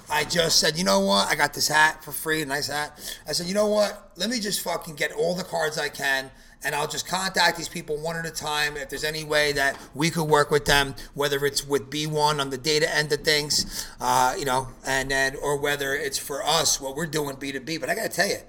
I 0.09 0.23
just 0.23 0.57
said, 0.59 0.75
you 0.77 0.83
know 0.83 1.01
what? 1.01 1.27
I 1.27 1.35
got 1.35 1.53
this 1.53 1.67
hat 1.67 2.03
for 2.03 2.11
free, 2.11 2.41
a 2.41 2.45
nice 2.47 2.67
hat. 2.67 2.97
I 3.27 3.33
said, 3.33 3.45
you 3.45 3.53
know 3.53 3.67
what? 3.67 4.11
Let 4.15 4.31
me 4.31 4.39
just 4.39 4.61
fucking 4.61 4.95
get 4.95 5.11
all 5.11 5.35
the 5.35 5.43
cards 5.43 5.77
I 5.77 5.89
can, 5.89 6.31
and 6.63 6.73
I'll 6.73 6.87
just 6.87 7.07
contact 7.07 7.57
these 7.57 7.67
people 7.67 7.97
one 7.97 8.15
at 8.15 8.25
a 8.25 8.31
time. 8.31 8.77
If 8.77 8.89
there's 8.89 9.03
any 9.03 9.23
way 9.23 9.51
that 9.53 9.77
we 9.93 10.09
could 10.09 10.25
work 10.25 10.49
with 10.49 10.65
them, 10.65 10.95
whether 11.13 11.45
it's 11.45 11.67
with 11.67 11.89
B1 11.89 12.39
on 12.39 12.49
the 12.49 12.57
data 12.57 12.93
end 12.93 13.11
of 13.11 13.21
things, 13.21 13.87
uh, 13.99 14.35
you 14.37 14.45
know, 14.45 14.69
and 14.85 15.11
then 15.11 15.35
or 15.35 15.57
whether 15.57 15.93
it's 15.93 16.17
for 16.17 16.43
us 16.43 16.79
what 16.79 16.95
we're 16.95 17.05
doing 17.05 17.35
B2B. 17.35 17.79
But 17.79 17.89
I 17.89 17.95
got 17.95 18.03
to 18.03 18.09
tell 18.09 18.27
you, 18.27 18.39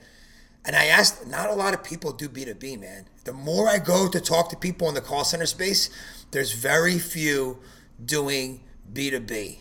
and 0.65 0.75
I 0.75 0.87
asked, 0.87 1.27
not 1.27 1.51
a 1.51 1.55
lot 1.55 1.75
of 1.75 1.85
people 1.85 2.13
do 2.13 2.29
B2B, 2.29 2.81
man. 2.81 3.07
The 3.25 3.33
more 3.33 3.69
I 3.69 3.79
go 3.79 4.09
to 4.09 4.21
talk 4.21 4.49
to 4.51 4.57
people 4.57 4.89
in 4.89 4.95
the 4.95 5.01
call 5.01 5.25
center 5.25 5.47
space, 5.47 5.91
there's 6.31 6.53
very 6.53 6.99
few 6.99 7.59
doing 8.05 8.61
B2B. 8.93 9.59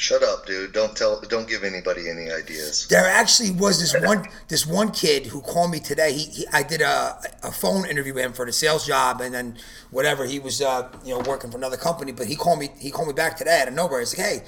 Shut 0.00 0.22
up, 0.22 0.46
dude. 0.46 0.72
Don't 0.72 0.96
tell. 0.96 1.20
Don't 1.22 1.48
give 1.48 1.64
anybody 1.64 2.08
any 2.08 2.30
ideas. 2.30 2.86
There 2.86 3.04
actually 3.04 3.50
was 3.50 3.80
this 3.80 4.00
one 4.06 4.28
this 4.46 4.64
one 4.64 4.92
kid 4.92 5.26
who 5.26 5.40
called 5.40 5.72
me 5.72 5.80
today. 5.80 6.12
He, 6.12 6.24
he 6.30 6.46
I 6.52 6.62
did 6.62 6.80
a, 6.82 7.20
a 7.42 7.50
phone 7.50 7.84
interview 7.84 8.14
with 8.14 8.24
him 8.24 8.32
for 8.32 8.46
the 8.46 8.52
sales 8.52 8.86
job, 8.86 9.20
and 9.20 9.34
then 9.34 9.56
whatever 9.90 10.24
he 10.24 10.38
was 10.38 10.62
uh, 10.62 10.88
you 11.04 11.12
know 11.12 11.20
working 11.28 11.50
for 11.50 11.56
another 11.56 11.76
company. 11.76 12.12
But 12.12 12.28
he 12.28 12.36
called 12.36 12.60
me 12.60 12.70
he 12.78 12.92
called 12.92 13.08
me 13.08 13.14
back 13.14 13.36
today 13.36 13.60
out 13.60 13.66
of 13.66 13.74
nowhere. 13.74 13.98
He's 13.98 14.16
like, 14.16 14.24
hey, 14.24 14.42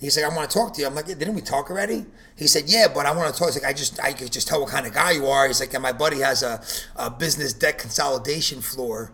he's 0.00 0.16
like, 0.16 0.24
I 0.24 0.34
want 0.34 0.48
to 0.48 0.56
talk 0.56 0.72
to 0.72 0.80
you. 0.80 0.86
I'm 0.86 0.94
like, 0.94 1.04
didn't 1.04 1.34
we 1.34 1.42
talk 1.42 1.70
already? 1.70 2.06
He 2.34 2.46
said, 2.46 2.64
yeah, 2.66 2.86
but 2.88 3.04
I 3.04 3.14
want 3.14 3.30
to 3.30 3.38
talk. 3.38 3.48
He's 3.48 3.62
like, 3.62 3.70
I 3.70 3.74
just 3.74 4.02
I 4.02 4.14
could 4.14 4.32
just 4.32 4.48
tell 4.48 4.62
what 4.62 4.70
kind 4.70 4.86
of 4.86 4.94
guy 4.94 5.10
you 5.10 5.26
are. 5.26 5.46
He's 5.46 5.60
like, 5.60 5.74
and 5.74 5.82
my 5.82 5.92
buddy 5.92 6.20
has 6.20 6.42
a, 6.42 6.62
a 6.96 7.10
business 7.10 7.52
debt 7.52 7.76
consolidation 7.76 8.62
floor. 8.62 9.12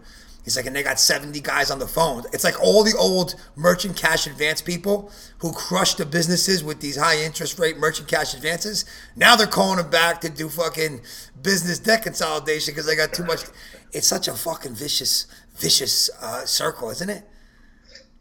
He's 0.51 0.57
like, 0.57 0.67
and 0.67 0.75
they 0.75 0.83
got 0.83 0.99
70 0.99 1.41
guys 1.43 1.71
on 1.71 1.79
the 1.79 1.87
phone. 1.87 2.25
It's 2.33 2.43
like 2.43 2.61
all 2.61 2.83
the 2.83 2.97
old 2.99 3.37
merchant 3.55 3.97
cash 3.97 4.27
advance 4.27 4.61
people 4.61 5.13
who 5.39 5.53
crushed 5.53 5.99
the 5.99 6.05
businesses 6.05 6.65
with 6.65 6.81
these 6.81 6.97
high 6.97 7.21
interest 7.21 7.57
rate 7.61 7.79
merchant 7.79 8.09
cash 8.09 8.35
advances. 8.35 8.85
Now 9.15 9.37
they're 9.37 9.47
calling 9.47 9.77
them 9.77 9.91
back 9.91 10.21
to 10.23 10.29
do 10.29 10.49
fucking 10.49 11.03
business 11.41 11.79
debt 11.79 12.03
consolidation 12.03 12.75
because 12.75 12.85
they 12.87 12.97
got 12.97 13.13
too 13.13 13.23
much. 13.23 13.45
It's 13.93 14.09
such 14.09 14.27
a 14.27 14.35
fucking 14.35 14.75
vicious, 14.75 15.29
vicious 15.55 16.11
uh, 16.21 16.45
circle, 16.47 16.91
isn't 16.91 17.11
it? 17.11 17.23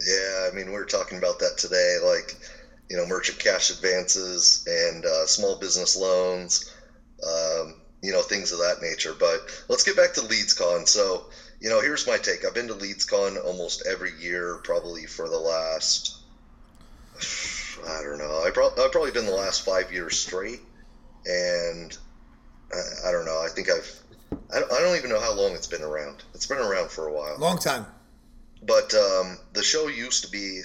Yeah, 0.07 0.49
I 0.51 0.55
mean, 0.55 0.67
we 0.67 0.73
were 0.73 0.85
talking 0.85 1.17
about 1.17 1.39
that 1.39 1.57
today, 1.57 1.97
like, 2.05 2.35
you 2.91 2.97
know, 2.97 3.07
merchant 3.07 3.39
cash 3.39 3.71
advances 3.71 4.67
and 4.67 5.03
uh, 5.03 5.25
small 5.25 5.57
business 5.57 5.97
loans, 5.97 6.75
um, 7.25 7.81
you 8.03 8.11
know, 8.11 8.21
things 8.21 8.51
of 8.51 8.59
that 8.59 8.83
nature. 8.83 9.15
But 9.19 9.63
let's 9.67 9.83
get 9.83 9.97
back 9.97 10.13
to 10.13 10.21
LeadsCon. 10.21 10.87
So, 10.87 11.25
you 11.61 11.69
know, 11.69 11.81
here's 11.81 12.07
my 12.07 12.17
take. 12.17 12.45
I've 12.45 12.53
been 12.53 12.67
to 12.67 12.73
LeadsCon 12.73 13.43
almost 13.43 13.85
every 13.85 14.11
year, 14.19 14.59
probably 14.63 15.05
for 15.05 15.27
the 15.27 15.37
last, 15.37 16.17
I 17.87 18.01
don't 18.03 18.17
know, 18.17 18.43
I 18.45 18.51
pro- 18.51 18.71
I've 18.77 18.91
probably 18.91 19.11
been 19.11 19.25
the 19.25 19.31
last 19.31 19.65
five 19.65 19.91
years 19.91 20.17
straight. 20.19 20.61
And 21.25 21.97
I, 22.73 23.09
I 23.09 23.11
don't 23.11 23.25
know, 23.25 23.39
I 23.45 23.49
think 23.53 23.69
I've, 23.69 23.99
I 24.53 24.59
don't, 24.59 24.71
I 24.71 24.79
don't 24.79 24.97
even 24.97 25.09
know 25.09 25.19
how 25.19 25.33
long 25.35 25.53
it's 25.53 25.67
been 25.67 25.81
around. 25.81 26.23
It's 26.33 26.45
been 26.45 26.57
around 26.59 26.89
for 26.91 27.07
a 27.07 27.13
while 27.13 27.37
Long 27.39 27.57
time. 27.57 27.85
but 28.65 28.93
um, 28.93 29.37
the 29.53 29.63
show 29.63 29.87
used 29.87 30.23
to 30.25 30.31
be 30.31 30.61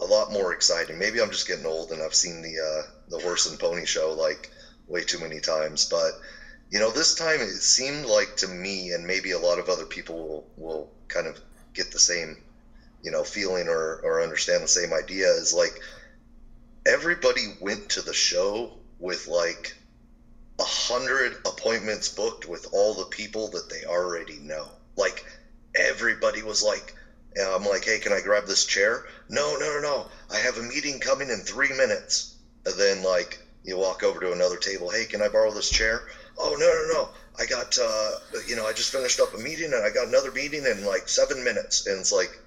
a 0.00 0.04
lot 0.04 0.30
more 0.32 0.52
exciting. 0.52 0.98
Maybe 0.98 1.20
I'm 1.20 1.30
just 1.30 1.48
getting 1.48 1.66
old 1.66 1.90
and 1.90 2.00
I've 2.02 2.14
seen 2.14 2.42
the 2.42 2.54
uh, 2.60 2.82
the 3.08 3.18
horse 3.18 3.50
and 3.50 3.58
pony 3.58 3.84
show 3.84 4.12
like 4.12 4.50
way 4.86 5.02
too 5.02 5.18
many 5.18 5.40
times. 5.40 5.86
But 5.86 6.12
you 6.70 6.78
know, 6.78 6.90
this 6.90 7.14
time 7.14 7.40
it 7.40 7.48
seemed 7.62 8.06
like 8.06 8.34
to 8.36 8.46
me, 8.48 8.90
and 8.92 9.06
maybe 9.06 9.30
a 9.30 9.38
lot 9.38 9.58
of 9.58 9.68
other 9.68 9.86
people 9.86 10.16
will 10.28 10.44
will 10.56 10.88
kind 11.08 11.26
of 11.26 11.40
get 11.74 11.90
the 11.90 11.98
same 11.98 12.36
you 13.02 13.10
know 13.10 13.24
feeling 13.24 13.68
or 13.68 14.00
or 14.02 14.20
understand 14.20 14.62
the 14.62 14.68
same 14.68 14.92
idea. 14.92 15.28
Is 15.30 15.52
like 15.52 15.80
everybody 16.86 17.46
went 17.60 17.88
to 17.90 18.02
the 18.02 18.12
show 18.12 18.72
with 18.98 19.26
like 19.26 19.74
a 20.58 20.64
hundred 20.64 21.36
appointments 21.44 22.08
booked 22.08 22.46
with 22.46 22.66
all 22.72 22.94
the 22.94 23.04
people 23.04 23.48
that 23.48 23.68
they 23.68 23.84
already 23.84 24.38
know. 24.38 24.78
Like 24.96 25.24
everybody 25.74 26.42
was 26.42 26.62
like, 26.62 26.92
I'm 27.40 27.64
like, 27.64 27.84
hey, 27.84 27.98
can 27.98 28.12
I 28.12 28.20
grab 28.20 28.46
this 28.46 28.64
chair? 28.64 29.02
No, 29.28 29.56
no, 29.56 29.70
no, 29.70 29.78
no. 29.80 30.06
I 30.30 30.38
have 30.38 30.58
a 30.58 30.62
meeting 30.62 30.98
coming 30.98 31.30
in 31.30 31.42
three 31.42 31.72
minutes. 31.72 32.26
And 32.66 32.76
then 32.78 33.02
like 33.02 33.38
you 33.62 33.76
walk 33.76 34.02
over 34.02 34.18
to 34.20 34.32
another 34.32 34.56
table. 34.56 34.90
Hey, 34.90 35.06
can 35.06 35.22
I 35.22 35.28
borrow 35.28 35.52
this 35.52 35.68
chair? 35.68 36.02
Oh 36.38 36.54
no, 36.54 36.66
no, 36.72 36.86
no. 36.86 37.10
I 37.38 37.46
got 37.46 37.76
uh, 37.78 38.12
you 38.46 38.56
know, 38.56 38.64
I 38.64 38.72
just 38.72 38.92
finished 38.92 39.20
up 39.20 39.34
a 39.34 39.38
meeting 39.38 39.72
and 39.72 39.84
I 39.84 39.90
got 39.90 40.08
another 40.08 40.30
meeting 40.30 40.64
in 40.66 40.84
like 40.84 41.08
seven 41.08 41.42
minutes. 41.44 41.82
And 41.86 41.98
it's 42.00 42.12
like, 42.12 42.38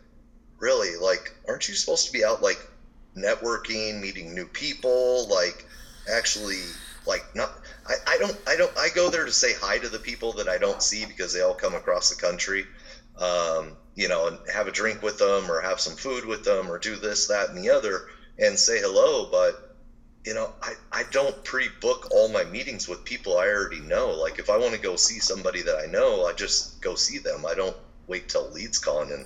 really, 0.60 0.96
like, 0.98 1.32
aren't 1.48 1.68
you 1.68 1.76
supposed 1.76 2.06
to 2.06 2.12
be 2.12 2.24
out 2.24 2.42
like 2.42 2.66
networking, 3.18 4.00
meeting 4.00 4.36
new 4.36 4.48
people, 4.48 5.28
like 5.30 5.66
actually 6.10 6.80
like 7.06 7.24
not 7.36 7.52
I, 7.88 7.96
I 8.08 8.18
don't 8.18 8.36
I 8.48 8.56
don't 8.56 8.72
I 8.78 8.90
go 8.90 9.10
there 9.10 9.26
to 9.26 9.32
say 9.32 9.54
hi 9.54 9.78
to 9.80 9.90
the 9.90 10.00
people 10.00 10.34
that 10.34 10.48
I 10.48 10.58
don't 10.58 10.82
see 10.82 11.06
because 11.06 11.34
they 11.34 11.42
all 11.42 11.56
come 11.56 11.76
across 11.76 12.10
the 12.10 12.16
country. 12.16 12.68
Um, 13.18 13.78
you 13.96 14.08
know, 14.08 14.28
and 14.28 14.40
have 14.52 14.68
a 14.68 14.72
drink 14.72 15.02
with 15.04 15.18
them 15.18 15.52
or 15.52 15.60
have 15.62 15.80
some 15.80 15.96
food 15.96 16.26
with 16.26 16.44
them 16.44 16.72
or 16.72 16.78
do 16.78 16.98
this, 16.98 17.28
that, 17.28 17.50
and 17.50 17.58
the 17.58 17.70
other 17.70 18.02
and 18.40 18.58
say 18.60 18.80
hello. 18.80 19.26
But, 19.26 19.56
you 20.26 20.34
know, 20.34 20.52
I, 20.62 20.74
I 20.92 21.04
don't 21.04 21.42
pre 21.44 21.70
book 21.80 22.08
all 22.12 22.28
my 22.30 22.44
meetings 22.44 22.88
with 22.88 23.04
people 23.04 23.38
I 23.38 23.48
already 23.48 23.82
know. 23.82 24.12
Like, 24.12 24.40
if 24.40 24.50
I 24.50 24.58
want 24.58 24.74
to 24.74 24.80
go 24.80 24.96
see 24.96 25.20
somebody 25.20 25.62
that 25.64 25.78
I 25.78 25.86
know, 25.88 26.26
I 26.26 26.34
just 26.34 26.80
go 26.82 26.96
see 26.96 27.18
them. 27.18 27.46
I 27.46 27.56
don't 27.56 27.76
wait 28.08 28.28
till 28.28 28.50
leads 28.50 28.80
LeadsCon 28.80 29.14
and 29.14 29.26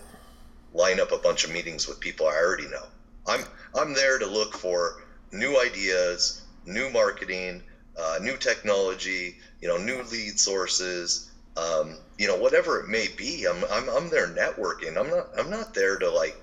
line 0.74 1.00
up 1.00 1.12
a 1.12 1.18
bunch 1.18 1.44
of 1.44 1.50
meetings 1.50 1.88
with 1.88 2.00
people 2.00 2.28
I 2.28 2.36
already 2.36 2.68
know. 2.68 2.90
I'm, 3.28 3.44
I'm 3.74 3.94
there 3.94 4.18
to 4.18 4.28
look 4.28 4.54
for 4.54 4.94
new 5.32 5.60
ideas, 5.60 6.34
new 6.66 6.90
marketing, 6.90 7.62
uh, 7.98 8.18
new 8.22 8.38
technology, 8.38 9.36
you 9.62 9.68
know, 9.68 9.78
new 9.78 10.02
lead 10.04 10.38
sources, 10.40 11.22
um, 11.58 11.98
you 12.18 12.28
know, 12.28 12.36
whatever 12.36 12.80
it 12.80 12.86
may 12.86 13.08
be. 13.08 13.46
I'm, 13.46 13.64
I'm, 13.70 13.90
I'm 13.90 14.10
there 14.10 14.28
networking. 14.28 14.98
I'm 14.98 15.10
not, 15.10 15.28
I'm 15.38 15.50
not 15.50 15.74
there 15.74 15.98
to 15.98 16.10
like 16.10 16.36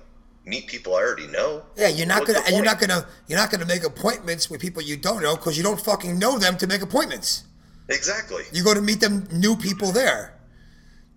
meet 0.45 0.67
people 0.67 0.95
I 0.95 1.01
already 1.01 1.27
know. 1.27 1.63
Yeah, 1.75 1.87
you're 1.89 2.07
not 2.07 2.21
What's 2.27 2.33
gonna 2.33 2.55
you're 2.55 2.65
not 2.65 2.79
gonna 2.79 3.07
you're 3.27 3.39
not 3.39 3.49
gonna 3.51 3.65
make 3.65 3.83
appointments 3.83 4.49
with 4.49 4.59
people 4.61 4.81
you 4.81 4.97
don't 4.97 5.21
know 5.23 5.35
because 5.35 5.57
you 5.57 5.63
don't 5.63 5.79
fucking 5.79 6.19
know 6.19 6.37
them 6.37 6.57
to 6.57 6.67
make 6.67 6.81
appointments. 6.81 7.43
Exactly. 7.89 8.43
You 8.51 8.63
go 8.63 8.73
to 8.73 8.81
meet 8.81 8.99
them 9.01 9.27
new 9.31 9.55
people 9.55 9.91
there. 9.91 10.33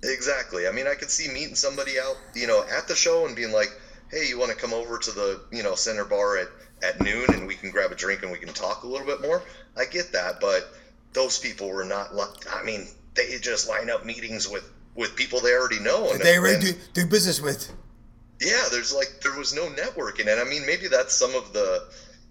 Exactly. 0.03 0.69
I 0.69 0.73
mean, 0.73 0.87
I 0.87 0.95
could 0.95 1.11
see 1.11 1.29
meeting 1.33 1.55
somebody 1.55 1.99
out, 1.99 2.17
you 2.35 2.47
know, 2.47 2.65
at 2.77 2.87
the 2.87 2.95
show 2.95 3.27
and 3.27 3.35
being 3.35 3.53
like, 3.53 3.69
"Hey, 4.11 4.27
you 4.29 4.39
want 4.39 4.51
to 4.51 4.57
come 4.57 4.73
over 4.73 4.99
to 4.99 5.11
the, 5.11 5.41
you 5.51 5.63
know, 5.63 5.75
center 5.75 6.05
bar 6.05 6.37
at 6.37 6.49
at 6.83 7.01
noon 7.01 7.25
and 7.33 7.47
we 7.47 7.55
can 7.55 7.71
grab 7.71 7.91
a 7.93 7.95
drink 7.95 8.23
and 8.23 8.31
we 8.31 8.39
can 8.39 8.53
talk 8.53 8.83
a 8.83 8.87
little 8.87 9.07
bit 9.07 9.23
more." 9.23 9.43
I 9.77 9.85
get 9.87 10.13
that, 10.13 10.41
but 10.41 10.69
those 11.13 11.39
people 11.39 11.69
were 11.71 11.85
not. 11.85 12.15
li- 12.15 12.25
I 12.53 12.63
mean, 12.63 12.87
they 13.15 13.39
just 13.41 13.69
line 13.69 13.91
up 13.91 14.05
meetings 14.05 14.49
with 14.49 14.65
with 14.95 15.15
people 15.17 15.41
they 15.41 15.53
already 15.55 15.81
know. 15.81 16.11
And, 16.11 16.21
They 16.21 16.39
already 16.39 16.69
and- 16.71 16.77
do, 16.95 17.03
do 17.05 17.07
business 17.07 17.41
with. 17.41 17.71
Yeah, 18.41 18.65
there's 18.71 18.93
like 18.93 19.21
there 19.23 19.37
was 19.37 19.53
no 19.53 19.69
networking, 19.69 20.31
and 20.31 20.41
I 20.41 20.45
mean 20.45 20.67
maybe 20.67 20.89
that's 20.89 21.15
some 21.15 21.35
of 21.35 21.53
the, 21.53 21.83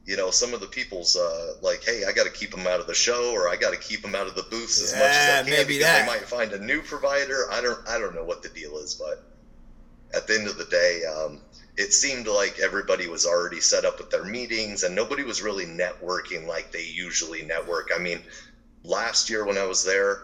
you 0.06 0.16
know, 0.16 0.30
some 0.30 0.54
of 0.54 0.60
the 0.60 0.68
people's 0.68 1.16
uh, 1.16 1.54
like, 1.62 1.84
hey, 1.84 2.04
I 2.08 2.12
got 2.12 2.26
to 2.26 2.32
keep 2.32 2.52
them 2.52 2.68
out 2.68 2.80
of 2.80 2.88
the 2.88 2.94
show, 2.94 3.32
or 3.32 3.50
I 3.50 3.56
got 3.56 3.72
to 3.72 3.78
keep 3.78 4.02
them 4.02 4.16
out 4.16 4.28
of 4.28 4.36
the 4.36 4.44
booths 4.44 4.82
as 4.82 4.94
much 4.94 5.10
as 5.10 5.30
I 5.30 5.42
can 5.44 5.52
maybe 5.52 5.74
because 5.74 5.84
that. 5.84 6.02
they 6.02 6.06
might 6.06 6.28
find 6.28 6.52
a 6.54 6.60
new 6.60 6.82
provider. 6.82 7.46
I 7.50 7.62
don't, 7.62 7.80
I 7.88 7.98
don't 7.98 8.14
know 8.14 8.24
what 8.24 8.42
the 8.42 8.50
deal 8.50 8.78
is, 8.78 8.94
but 8.94 9.22
at 10.14 10.28
the 10.28 10.36
end 10.36 10.48
of 10.48 10.58
the 10.58 10.66
day, 10.66 11.02
um, 11.06 11.42
it 11.78 11.92
seemed 11.92 12.28
like 12.28 12.60
everybody 12.60 13.08
was 13.08 13.26
already 13.26 13.60
set 13.60 13.84
up 13.84 13.98
with 13.98 14.12
their 14.12 14.24
meetings, 14.24 14.84
and 14.84 14.96
nobody 14.96 15.24
was 15.24 15.42
really 15.42 15.66
networking 15.66 16.46
like 16.46 16.72
they 16.72 16.84
usually 16.84 17.42
network. 17.42 17.90
I 17.94 17.98
mean, 17.98 18.22
last 18.84 19.30
year 19.30 19.44
when 19.44 19.58
I 19.58 19.66
was 19.66 19.84
there, 19.84 20.22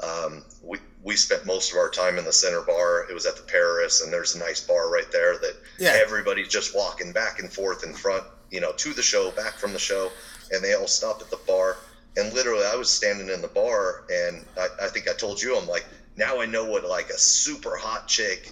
um, 0.00 0.44
we 0.62 0.78
we 1.04 1.14
spent 1.16 1.44
most 1.46 1.70
of 1.70 1.78
our 1.78 1.90
time 1.90 2.18
in 2.18 2.24
the 2.24 2.32
center 2.32 2.62
bar. 2.62 3.06
It 3.08 3.14
was 3.14 3.26
at 3.26 3.36
the 3.36 3.42
Paris, 3.42 4.00
and 4.02 4.12
there's 4.12 4.34
a 4.34 4.38
nice 4.38 4.60
bar 4.60 4.90
right 4.90 5.10
there 5.12 5.36
that 5.38 5.54
Yeah. 5.78 5.96
everybody's 6.02 6.48
just 6.48 6.74
walking 6.74 7.12
back 7.12 7.38
and 7.38 7.52
forth 7.52 7.84
in 7.84 7.94
front, 7.94 8.24
you 8.50 8.60
know, 8.60 8.72
to 8.72 8.92
the 8.94 9.02
show, 9.02 9.30
back 9.32 9.58
from 9.58 9.72
the 9.74 9.78
show, 9.78 10.10
and 10.50 10.64
they 10.64 10.72
all 10.74 10.88
stop 10.88 11.20
at 11.20 11.30
the 11.30 11.36
bar. 11.46 11.76
And 12.16 12.32
literally, 12.32 12.64
I 12.64 12.74
was 12.76 12.90
standing 12.90 13.28
in 13.28 13.42
the 13.42 13.48
bar, 13.48 14.04
and 14.10 14.44
I, 14.56 14.68
I 14.82 14.88
think 14.88 15.08
I 15.08 15.12
told 15.12 15.42
you, 15.42 15.56
I'm 15.58 15.68
like, 15.68 15.84
now 16.16 16.40
I 16.40 16.46
know 16.46 16.64
what 16.64 16.84
like 16.84 17.10
a 17.10 17.18
super 17.18 17.76
hot 17.76 18.08
chick 18.08 18.50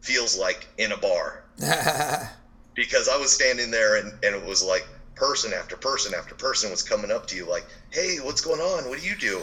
feels 0.00 0.36
like 0.36 0.66
in 0.78 0.90
a 0.92 0.96
bar 0.96 1.44
because 2.74 3.08
I 3.08 3.16
was 3.16 3.30
standing 3.32 3.70
there 3.70 3.96
and, 3.96 4.12
and 4.24 4.34
it 4.34 4.44
was 4.44 4.62
like 4.62 4.86
person 5.14 5.52
after 5.52 5.76
person 5.76 6.12
after 6.14 6.34
person 6.34 6.70
was 6.70 6.82
coming 6.82 7.10
up 7.10 7.26
to 7.28 7.36
you 7.36 7.46
like, 7.48 7.64
hey, 7.90 8.16
what's 8.22 8.40
going 8.40 8.60
on? 8.60 8.88
What 8.88 9.00
do 9.00 9.06
you 9.06 9.16
do? 9.16 9.42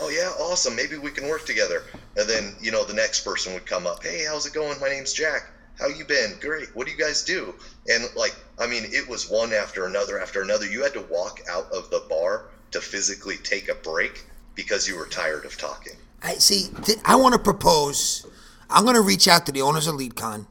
Oh 0.00 0.08
yeah, 0.08 0.30
awesome. 0.42 0.74
Maybe 0.74 0.98
we 0.98 1.10
can 1.10 1.28
work 1.28 1.44
together. 1.44 1.84
And 2.16 2.28
then 2.28 2.54
you 2.60 2.70
know 2.70 2.84
the 2.84 2.94
next 2.94 3.24
person 3.24 3.54
would 3.54 3.66
come 3.66 3.86
up. 3.86 4.02
Hey, 4.02 4.24
how's 4.26 4.46
it 4.46 4.52
going? 4.52 4.78
My 4.80 4.88
name's 4.88 5.12
Jack. 5.12 5.50
How 5.78 5.88
you 5.88 6.04
been? 6.04 6.34
Great. 6.40 6.74
What 6.74 6.86
do 6.86 6.92
you 6.92 6.98
guys 6.98 7.24
do? 7.24 7.54
And 7.88 8.04
like, 8.14 8.34
I 8.58 8.66
mean, 8.66 8.84
it 8.86 9.08
was 9.08 9.30
one 9.30 9.52
after 9.52 9.86
another 9.86 10.20
after 10.20 10.42
another. 10.42 10.66
You 10.66 10.82
had 10.82 10.92
to 10.94 11.02
walk 11.10 11.40
out 11.50 11.70
of 11.72 11.90
the 11.90 12.04
bar 12.08 12.46
to 12.72 12.80
physically 12.80 13.36
take 13.38 13.68
a 13.68 13.74
break 13.74 14.24
because 14.54 14.88
you 14.88 14.96
were 14.96 15.06
tired 15.06 15.44
of 15.44 15.56
talking. 15.56 15.94
I 16.22 16.34
see. 16.34 16.68
Th- 16.82 16.98
I 17.04 17.16
want 17.16 17.34
to 17.34 17.38
propose. 17.38 18.26
I'm 18.70 18.84
going 18.84 18.96
to 18.96 19.02
reach 19.02 19.28
out 19.28 19.46
to 19.46 19.52
the 19.52 19.62
owners 19.62 19.86
of 19.86 19.96
LeadCon, 19.96 20.46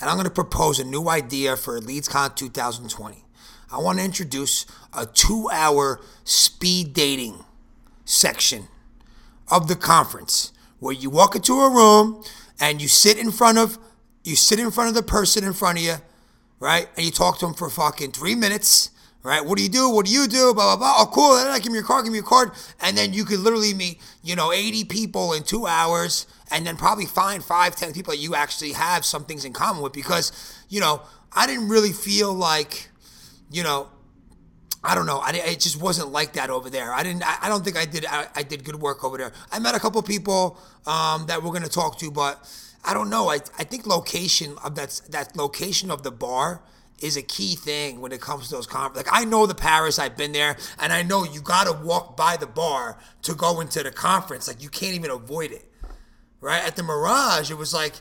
and 0.00 0.10
I'm 0.10 0.16
going 0.16 0.24
to 0.24 0.30
propose 0.30 0.78
a 0.78 0.84
new 0.84 1.08
idea 1.08 1.56
for 1.56 1.80
LeadsCon 1.80 2.34
2020. 2.34 3.24
I 3.70 3.78
want 3.78 3.98
to 3.98 4.04
introduce 4.04 4.64
a 4.94 5.04
two-hour 5.04 6.00
speed 6.24 6.94
dating 6.94 7.44
section 8.06 8.68
of 9.50 9.68
the 9.68 9.76
conference 9.76 10.52
where 10.78 10.94
you 10.94 11.10
walk 11.10 11.34
into 11.34 11.54
a 11.54 11.70
room 11.70 12.22
and 12.60 12.80
you 12.80 12.88
sit 12.88 13.18
in 13.18 13.30
front 13.30 13.58
of 13.58 13.78
you 14.24 14.36
sit 14.36 14.58
in 14.58 14.70
front 14.70 14.88
of 14.88 14.94
the 14.94 15.02
person 15.02 15.42
in 15.44 15.52
front 15.52 15.78
of 15.78 15.84
you, 15.84 15.94
right? 16.60 16.88
And 16.96 17.06
you 17.06 17.10
talk 17.10 17.38
to 17.38 17.46
them 17.46 17.54
for 17.54 17.70
fucking 17.70 18.12
three 18.12 18.34
minutes, 18.34 18.90
right? 19.22 19.44
What 19.44 19.56
do 19.56 19.62
you 19.62 19.70
do? 19.70 19.88
What 19.88 20.06
do 20.06 20.12
you 20.12 20.26
do? 20.26 20.52
Blah 20.54 20.76
blah 20.76 20.76
blah. 20.76 20.94
Oh, 20.98 21.10
cool. 21.10 21.32
I 21.32 21.58
give 21.58 21.72
me 21.72 21.78
your 21.78 21.86
card. 21.86 22.04
Give 22.04 22.12
me 22.12 22.18
your 22.18 22.26
card. 22.26 22.50
And 22.80 22.96
then 22.96 23.12
you 23.12 23.24
could 23.24 23.40
literally 23.40 23.74
meet, 23.74 24.00
you 24.22 24.36
know, 24.36 24.52
80 24.52 24.84
people 24.84 25.32
in 25.32 25.44
two 25.44 25.66
hours, 25.66 26.26
and 26.50 26.66
then 26.66 26.76
probably 26.76 27.06
find 27.06 27.42
five, 27.42 27.74
ten 27.74 27.92
people 27.92 28.12
that 28.12 28.20
you 28.20 28.34
actually 28.34 28.72
have 28.72 29.04
some 29.04 29.24
things 29.24 29.44
in 29.44 29.52
common 29.52 29.82
with. 29.82 29.92
Because, 29.92 30.32
you 30.68 30.80
know, 30.80 31.02
I 31.32 31.46
didn't 31.46 31.68
really 31.68 31.92
feel 31.92 32.34
like, 32.34 32.90
you 33.50 33.62
know, 33.62 33.88
I 34.82 34.94
don't 34.94 35.06
know. 35.06 35.18
I, 35.18 35.30
it 35.32 35.60
just 35.60 35.80
wasn't 35.80 36.12
like 36.12 36.34
that 36.34 36.50
over 36.50 36.70
there. 36.70 36.92
I 36.92 37.02
didn't. 37.02 37.26
I, 37.26 37.36
I 37.42 37.48
don't 37.48 37.64
think 37.64 37.76
I 37.76 37.84
did. 37.84 38.06
I, 38.06 38.28
I 38.34 38.42
did 38.42 38.64
good 38.64 38.76
work 38.76 39.02
over 39.02 39.18
there. 39.18 39.32
I 39.50 39.58
met 39.58 39.74
a 39.74 39.80
couple 39.80 40.00
people 40.02 40.58
um, 40.86 41.26
that 41.26 41.42
we're 41.42 41.52
gonna 41.52 41.68
talk 41.68 41.98
to, 41.98 42.10
but 42.10 42.48
I 42.84 42.94
don't 42.94 43.10
know. 43.10 43.28
I, 43.28 43.36
I 43.58 43.64
think 43.64 43.86
location 43.86 44.54
of 44.62 44.76
that 44.76 45.00
that 45.10 45.36
location 45.36 45.90
of 45.90 46.04
the 46.04 46.12
bar 46.12 46.62
is 47.00 47.16
a 47.16 47.22
key 47.22 47.54
thing 47.54 48.00
when 48.00 48.12
it 48.12 48.20
comes 48.20 48.48
to 48.48 48.54
those 48.54 48.66
conferences. 48.66 49.10
Like 49.10 49.20
I 49.20 49.24
know 49.24 49.46
the 49.46 49.54
Paris. 49.54 49.98
I've 49.98 50.16
been 50.16 50.32
there, 50.32 50.56
and 50.78 50.92
I 50.92 51.02
know 51.02 51.24
you 51.24 51.40
got 51.40 51.64
to 51.64 51.72
walk 51.72 52.16
by 52.16 52.36
the 52.36 52.46
bar 52.46 52.98
to 53.22 53.34
go 53.34 53.60
into 53.60 53.82
the 53.82 53.90
conference. 53.90 54.46
Like 54.46 54.62
you 54.62 54.68
can't 54.68 54.94
even 54.94 55.10
avoid 55.10 55.50
it. 55.50 55.64
Right 56.40 56.62
at 56.62 56.76
the 56.76 56.84
Mirage, 56.84 57.50
it 57.50 57.58
was 57.58 57.74
like. 57.74 57.94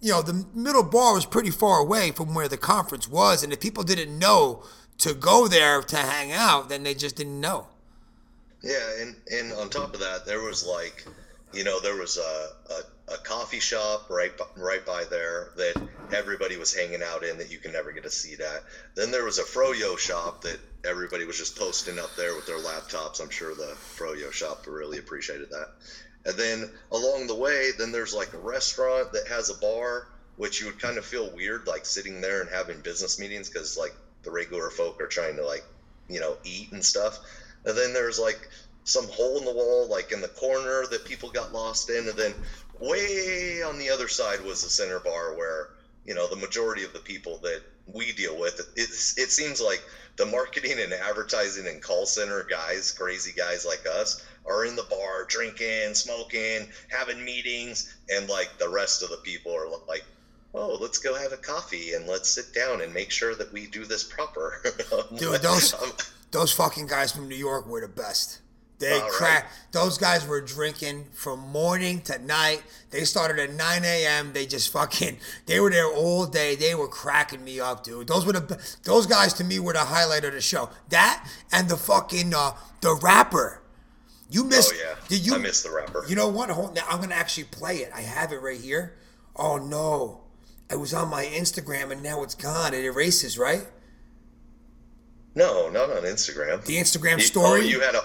You 0.00 0.10
know, 0.10 0.20
the 0.20 0.44
middle 0.52 0.82
bar 0.82 1.14
was 1.14 1.24
pretty 1.24 1.48
far 1.48 1.78
away 1.78 2.10
from 2.10 2.34
where 2.34 2.46
the 2.46 2.58
conference 2.58 3.08
was, 3.08 3.42
and 3.42 3.54
if 3.54 3.60
people 3.60 3.82
didn't 3.82 4.18
know 4.18 4.62
to 4.98 5.14
go 5.14 5.48
there 5.48 5.82
to 5.82 5.96
hang 5.96 6.32
out, 6.32 6.68
then 6.68 6.82
they 6.82 6.94
just 6.94 7.16
didn't 7.16 7.40
know. 7.40 7.68
Yeah, 8.62 9.00
and 9.00 9.16
and 9.30 9.52
on 9.52 9.68
top 9.68 9.94
of 9.94 10.00
that, 10.00 10.24
there 10.24 10.40
was 10.40 10.66
like, 10.66 11.04
you 11.52 11.64
know, 11.64 11.80
there 11.80 11.96
was 11.96 12.16
a, 12.16 12.72
a, 12.72 13.14
a 13.14 13.18
coffee 13.18 13.60
shop 13.60 14.08
right 14.08 14.36
b- 14.36 14.44
right 14.56 14.84
by 14.86 15.04
there 15.04 15.50
that 15.56 15.76
everybody 16.10 16.56
was 16.56 16.74
hanging 16.74 17.02
out 17.02 17.24
in 17.24 17.38
that 17.38 17.50
you 17.50 17.58
can 17.58 17.72
never 17.72 17.92
get 17.92 18.06
a 18.06 18.10
seat 18.10 18.40
at. 18.40 18.62
Then 18.94 19.10
there 19.10 19.24
was 19.24 19.38
a 19.38 19.42
froyo 19.42 19.98
shop 19.98 20.42
that 20.42 20.58
everybody 20.84 21.24
was 21.24 21.36
just 21.36 21.58
posting 21.58 21.98
up 21.98 22.14
there 22.16 22.34
with 22.34 22.46
their 22.46 22.58
laptops. 22.58 23.20
I'm 23.20 23.30
sure 23.30 23.54
the 23.54 23.76
froyo 23.98 24.32
shop 24.32 24.66
really 24.66 24.98
appreciated 24.98 25.50
that. 25.50 25.68
And 26.26 26.38
then 26.38 26.70
along 26.90 27.26
the 27.26 27.34
way, 27.34 27.70
then 27.78 27.92
there's 27.92 28.14
like 28.14 28.32
a 28.32 28.38
restaurant 28.38 29.12
that 29.12 29.28
has 29.28 29.50
a 29.50 29.58
bar, 29.58 30.06
which 30.36 30.60
you 30.60 30.66
would 30.66 30.80
kind 30.80 30.96
of 30.96 31.04
feel 31.04 31.34
weird 31.34 31.66
like 31.66 31.84
sitting 31.84 32.20
there 32.20 32.40
and 32.40 32.50
having 32.50 32.80
business 32.80 33.18
meetings 33.20 33.50
because 33.50 33.76
like 33.76 33.94
the 34.24 34.30
regular 34.30 34.70
folk 34.70 35.00
are 35.00 35.06
trying 35.06 35.36
to 35.36 35.44
like 35.44 35.64
you 36.08 36.20
know 36.20 36.36
eat 36.44 36.72
and 36.72 36.84
stuff. 36.84 37.18
And 37.64 37.76
then 37.76 37.92
there's 37.92 38.18
like 38.18 38.48
some 38.84 39.08
hole 39.08 39.38
in 39.38 39.44
the 39.44 39.52
wall, 39.52 39.86
like 39.88 40.12
in 40.12 40.20
the 40.20 40.28
corner 40.28 40.84
that 40.86 41.04
people 41.04 41.30
got 41.30 41.52
lost 41.52 41.88
in. 41.90 42.08
And 42.08 42.16
then 42.16 42.34
way 42.78 43.62
on 43.62 43.78
the 43.78 43.90
other 43.90 44.08
side 44.08 44.40
was 44.40 44.62
the 44.62 44.68
center 44.68 45.00
bar 45.00 45.32
where, 45.34 45.68
you 46.04 46.14
know, 46.14 46.26
the 46.28 46.36
majority 46.36 46.84
of 46.84 46.92
the 46.92 47.00
people 47.00 47.38
that 47.38 47.60
we 47.86 48.12
deal 48.12 48.36
with, 48.36 48.60
it's, 48.76 49.16
it 49.18 49.30
seems 49.30 49.60
like 49.60 49.82
the 50.16 50.26
marketing 50.26 50.78
and 50.78 50.92
advertising 50.92 51.66
and 51.66 51.80
call 51.80 52.04
center 52.06 52.42
guys, 52.42 52.90
crazy 52.92 53.32
guys 53.32 53.64
like 53.64 53.86
us, 53.86 54.16
are 54.44 54.64
in 54.64 54.76
the 54.76 54.82
bar 54.82 55.24
drinking, 55.24 55.94
smoking, 55.94 56.66
having 56.88 57.24
meetings. 57.24 57.86
And 58.10 58.28
like 58.28 58.58
the 58.58 58.68
rest 58.68 59.02
of 59.02 59.08
the 59.08 59.16
people 59.18 59.54
are 59.54 59.66
like, 59.88 60.04
oh, 60.54 60.78
let's 60.80 60.98
go 60.98 61.14
have 61.14 61.32
a 61.32 61.36
coffee 61.36 61.94
and 61.94 62.06
let's 62.06 62.30
sit 62.30 62.54
down 62.54 62.80
and 62.80 62.92
make 62.94 63.10
sure 63.10 63.34
that 63.34 63.52
we 63.52 63.66
do 63.66 63.84
this 63.84 64.04
proper. 64.04 64.62
Dude, 65.16 65.42
those 65.42 65.74
Um, 65.74 65.92
those 66.30 66.52
fucking 66.52 66.86
guys 66.86 67.12
from 67.12 67.28
New 67.28 67.36
York 67.36 67.66
were 67.66 67.80
the 67.80 67.88
best. 67.88 68.40
They 68.80 68.94
All 68.94 69.02
right. 69.02 69.10
crack. 69.12 69.52
Those 69.70 69.98
guys 69.98 70.26
were 70.26 70.40
drinking 70.40 71.06
from 71.12 71.38
morning 71.38 72.00
to 72.02 72.18
night. 72.18 72.62
They 72.90 73.04
started 73.04 73.38
at 73.38 73.54
9 73.54 73.84
a.m. 73.84 74.32
They 74.32 74.46
just 74.46 74.72
fucking. 74.72 75.18
They 75.46 75.60
were 75.60 75.70
there 75.70 75.86
all 75.86 76.26
day. 76.26 76.56
They 76.56 76.74
were 76.74 76.88
cracking 76.88 77.44
me 77.44 77.60
up, 77.60 77.84
dude. 77.84 78.08
Those 78.08 78.26
were 78.26 78.32
the. 78.32 78.76
Those 78.82 79.06
guys 79.06 79.32
to 79.34 79.44
me 79.44 79.60
were 79.60 79.72
the 79.74 79.78
highlight 79.80 80.24
of 80.24 80.32
the 80.32 80.40
show. 80.40 80.70
That 80.88 81.26
and 81.52 81.68
the 81.68 81.76
fucking 81.76 82.34
uh, 82.34 82.52
the 82.80 82.94
rapper. 83.00 83.62
You 84.28 84.42
missed. 84.42 84.72
oh, 84.74 84.82
yeah. 84.84 84.96
Did 85.08 85.24
you? 85.24 85.36
I 85.36 85.38
missed 85.38 85.62
the 85.62 85.70
rapper. 85.70 86.04
You 86.08 86.16
know 86.16 86.28
what? 86.28 86.50
Hold, 86.50 86.74
now 86.74 86.84
I'm 86.90 87.00
gonna 87.00 87.14
actually 87.14 87.44
play 87.44 87.76
it. 87.76 87.92
I 87.94 88.00
have 88.00 88.32
it 88.32 88.42
right 88.42 88.60
here. 88.60 88.94
Oh 89.36 89.56
no, 89.56 90.23
it 90.74 90.80
was 90.80 90.92
on 90.92 91.08
my 91.08 91.24
Instagram 91.24 91.92
and 91.92 92.02
now 92.02 92.22
it's 92.24 92.34
gone. 92.34 92.74
It 92.74 92.84
erases, 92.84 93.38
right? 93.38 93.64
No, 95.36 95.70
not 95.70 95.88
on 95.88 96.02
Instagram. 96.02 96.64
The 96.64 96.76
Instagram 96.76 97.18
You- 97.18 97.24
story. 97.24 97.60
Oh, 97.60 97.64
you 97.64 97.80
had 97.80 97.94
a 97.94 98.02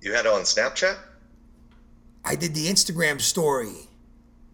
you 0.00 0.12
had 0.12 0.26
it 0.26 0.32
on 0.32 0.40
Snapchat? 0.42 0.98
I 2.24 2.34
did 2.34 2.54
the 2.54 2.66
Instagram 2.66 3.20
story. 3.20 3.88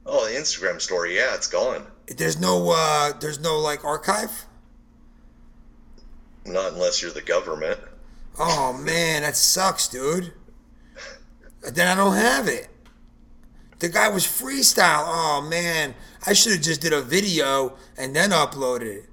Oh, 0.05 0.27
the 0.27 0.33
Instagram 0.39 0.81
story. 0.81 1.17
Yeah, 1.17 1.35
it's 1.35 1.47
gone. 1.47 1.87
There's 2.07 2.39
no, 2.39 2.71
uh, 2.75 3.13
there's 3.19 3.41
no 3.41 3.59
like 3.59 3.85
archive. 3.85 4.45
Not 6.45 6.73
unless 6.73 7.01
you're 7.03 7.11
the 7.11 7.23
government. 7.23 7.81
Oh 8.39 8.73
man, 8.75 9.23
that 9.23 9.37
sucks, 9.37 9.89
dude. 9.89 10.33
Then 11.73 11.89
I 11.89 11.95
don't 11.95 12.15
have 12.17 12.47
it. 12.49 12.69
The 13.79 13.89
guy 13.89 14.09
was 14.09 14.25
freestyle. 14.25 15.05
Oh 15.07 15.47
man, 15.49 15.95
I 16.27 16.33
should 16.33 16.53
have 16.53 16.63
just 16.63 16.81
did 16.81 16.93
a 16.93 17.03
video 17.03 17.77
and 17.97 18.15
then 18.15 18.31
uploaded 18.31 18.83
it. 18.83 19.05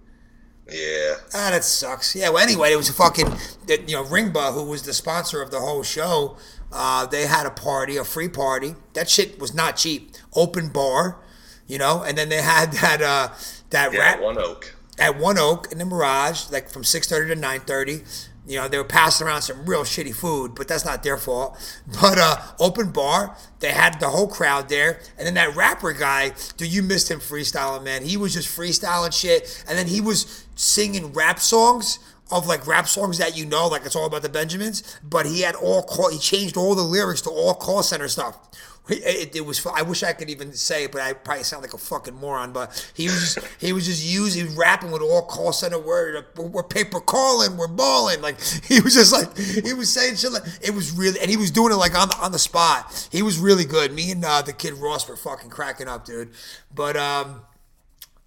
Yeah. 0.67 1.15
Ah, 1.33 1.51
that 1.51 1.63
sucks. 1.63 2.15
Yeah. 2.15 2.29
Well, 2.29 2.43
anyway, 2.43 2.73
it 2.73 2.75
was 2.75 2.89
a 2.89 2.93
fucking, 2.93 3.27
that, 3.67 3.87
you 3.87 3.95
know, 3.95 4.03
Ringba, 4.03 4.53
who 4.53 4.63
was 4.63 4.81
the 4.83 4.93
sponsor 4.93 5.41
of 5.41 5.51
the 5.51 5.59
whole 5.59 5.83
show. 5.83 6.37
Uh, 6.71 7.05
they 7.05 7.27
had 7.27 7.45
a 7.45 7.51
party, 7.51 7.97
a 7.97 8.03
free 8.03 8.27
party. 8.29 8.75
That 8.93 9.07
shit 9.09 9.39
was 9.39 9.53
not 9.53 9.77
cheap. 9.77 10.13
Open 10.35 10.69
bar, 10.69 11.21
you 11.67 11.77
know, 11.77 12.01
and 12.01 12.17
then 12.17 12.29
they 12.29 12.41
had 12.41 12.71
that 12.81 13.01
uh, 13.01 13.29
that 13.69 13.93
Yeah, 13.93 13.99
rap 13.99 14.21
One 14.21 14.37
Oak. 14.39 14.75
at 14.97 15.17
One 15.19 15.37
Oak 15.37 15.71
in 15.71 15.77
the 15.77 15.85
Mirage, 15.85 16.49
like 16.51 16.69
from 16.69 16.83
six 16.83 17.07
thirty 17.07 17.29
to 17.33 17.39
nine 17.39 17.61
thirty. 17.61 18.03
You 18.47 18.59
know, 18.59 18.67
they 18.67 18.77
were 18.77 18.83
passing 18.83 19.25
around 19.25 19.41
some 19.41 19.65
real 19.65 19.81
shitty 19.81 20.15
food, 20.15 20.53
but 20.55 20.67
that's 20.67 20.85
not 20.85 21.03
their 21.03 21.17
fault. 21.17 21.57
But 22.01 22.17
uh, 22.17 22.37
open 22.59 22.91
bar, 22.91 23.35
they 23.59 23.71
had 23.71 23.99
the 23.99 24.09
whole 24.09 24.27
crowd 24.27 24.69
there, 24.69 24.99
and 25.17 25.25
then 25.25 25.33
that 25.35 25.55
rapper 25.55 25.93
guy, 25.93 26.33
dude, 26.57 26.71
you 26.71 26.83
missed 26.83 27.09
him 27.09 27.19
freestyling, 27.19 27.83
man. 27.83 28.03
He 28.03 28.17
was 28.17 28.33
just 28.33 28.47
freestyling 28.47 29.13
shit, 29.13 29.63
and 29.67 29.77
then 29.77 29.87
he 29.87 30.01
was 30.01 30.45
singing 30.55 31.13
rap 31.13 31.39
songs 31.39 31.99
of 32.31 32.47
like 32.47 32.65
rap 32.65 32.87
songs 32.87 33.17
that 33.19 33.37
you 33.37 33.45
know, 33.45 33.67
like 33.67 33.85
it's 33.85 33.95
all 33.95 34.05
about 34.05 34.21
the 34.21 34.29
Benjamins. 34.29 34.99
But 35.03 35.25
he 35.25 35.41
had 35.41 35.55
all 35.55 35.83
call, 35.83 36.09
he 36.09 36.17
changed 36.17 36.57
all 36.57 36.75
the 36.75 36.83
lyrics 36.83 37.21
to 37.21 37.29
all 37.29 37.53
call 37.53 37.83
center 37.83 38.07
stuff. 38.07 38.37
It, 38.87 39.35
it, 39.35 39.45
was. 39.45 39.65
I 39.65 39.81
wish 39.81 40.03
I 40.03 40.13
could 40.13 40.29
even 40.29 40.53
say 40.53 40.83
it, 40.83 40.91
but 40.91 41.01
I 41.01 41.13
probably 41.13 41.43
sound 41.43 41.63
like 41.63 41.73
a 41.73 41.77
fucking 41.77 42.13
moron. 42.13 42.51
But 42.53 42.91
he 42.93 43.05
was 43.05 43.33
just 43.33 43.47
he 43.59 43.73
was 43.73 43.85
just 43.85 44.05
using 44.05 44.55
rapping 44.55 44.91
with 44.91 45.01
all 45.01 45.23
call 45.23 45.53
center 45.53 45.79
word. 45.79 46.23
We're 46.37 46.61
paper 46.61 46.99
calling, 46.99 47.57
we're 47.57 47.67
balling. 47.67 48.21
Like 48.21 48.39
he 48.65 48.79
was 48.81 48.93
just 48.93 49.11
like 49.11 49.35
he 49.37 49.73
was 49.73 49.91
saying 49.91 50.17
shit. 50.17 50.31
Like, 50.31 50.43
it 50.61 50.75
was 50.75 50.91
really, 50.91 51.19
and 51.19 51.29
he 51.29 51.37
was 51.37 51.49
doing 51.49 51.71
it 51.71 51.77
like 51.77 51.99
on 51.99 52.09
the 52.09 52.17
on 52.17 52.31
the 52.31 52.39
spot. 52.39 53.09
He 53.11 53.23
was 53.23 53.39
really 53.39 53.65
good. 53.65 53.91
Me 53.91 54.11
and 54.11 54.23
uh, 54.23 54.43
the 54.43 54.53
kid 54.53 54.73
Ross 54.75 55.09
were 55.09 55.17
fucking 55.17 55.49
cracking 55.49 55.87
up, 55.87 56.05
dude. 56.05 56.29
But 56.73 56.95
um, 56.95 57.41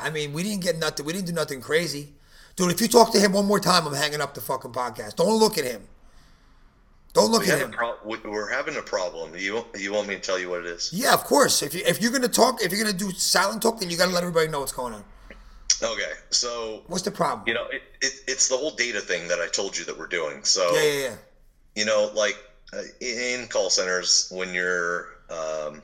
I 0.01 0.11
mean, 0.11 0.33
we 0.33 0.43
didn't 0.43 0.63
get 0.63 0.77
nothing. 0.77 1.07
We 1.07 1.13
didn't 1.13 1.27
do 1.27 1.33
nothing 1.33 1.61
crazy, 1.61 2.15
dude. 2.57 2.73
If 2.73 2.81
you 2.81 2.89
talk 2.89 3.13
to 3.13 3.21
him 3.21 3.33
one 3.33 3.47
more 3.47 3.61
time, 3.61 3.87
I'm 3.87 3.95
hanging 3.95 4.21
up 4.21 4.35
the 4.35 4.41
fucking 4.41 4.73
podcast. 4.73 5.15
Don't 5.17 5.39
look 5.39 5.57
at 5.57 5.65
him. 5.65 5.83
Don't 7.19 7.33
look 7.33 7.47
we 7.47 7.51
at 7.51 7.59
him. 7.59 7.73
Pro- 7.73 7.97
we're 8.05 8.49
having 8.49 8.77
a 8.77 8.83
problem. 8.83 9.37
You 9.37 9.65
you 9.77 9.93
want 9.93 10.07
me 10.07 10.15
to 10.15 10.21
tell 10.21 10.39
you 10.39 10.51
what 10.51 10.61
it 10.61 10.67
is? 10.67 10.93
Yeah, 10.93 11.15
of 11.15 11.25
course. 11.25 11.63
If 11.63 11.75
you 11.75 11.83
if 11.85 12.01
you're 12.01 12.13
gonna 12.13 12.29
talk, 12.29 12.63
if 12.63 12.71
you're 12.71 12.81
gonna 12.81 12.97
do 12.97 13.11
silent 13.11 13.61
talk, 13.61 13.81
then 13.81 13.91
you 13.91 13.97
gotta 13.97 14.13
let 14.13 14.23
everybody 14.23 14.47
know 14.47 14.61
what's 14.61 14.71
going 14.71 14.95
on. 14.95 15.03
Okay, 15.83 16.13
so 16.31 16.83
what's 16.87 17.03
the 17.03 17.11
problem? 17.11 17.49
You 17.49 17.55
know, 17.55 17.67
it, 17.73 17.83
it, 18.01 18.13
it's 18.29 18.49
the 18.49 18.57
whole 18.57 18.71
data 18.71 19.01
thing 19.01 19.27
that 19.29 19.41
I 19.41 19.49
told 19.49 19.77
you 19.77 19.85
that 19.87 19.99
we're 19.99 20.07
doing. 20.07 20.45
So 20.45 20.73
yeah, 20.75 20.83
yeah, 20.83 21.01
yeah. 21.01 21.15
You 21.75 21.85
know, 21.87 22.11
like 22.15 22.37
uh, 22.73 22.83
in 23.01 23.49
call 23.49 23.69
centers 23.69 24.29
when 24.31 24.55
you're 24.55 25.09
um, 25.29 25.83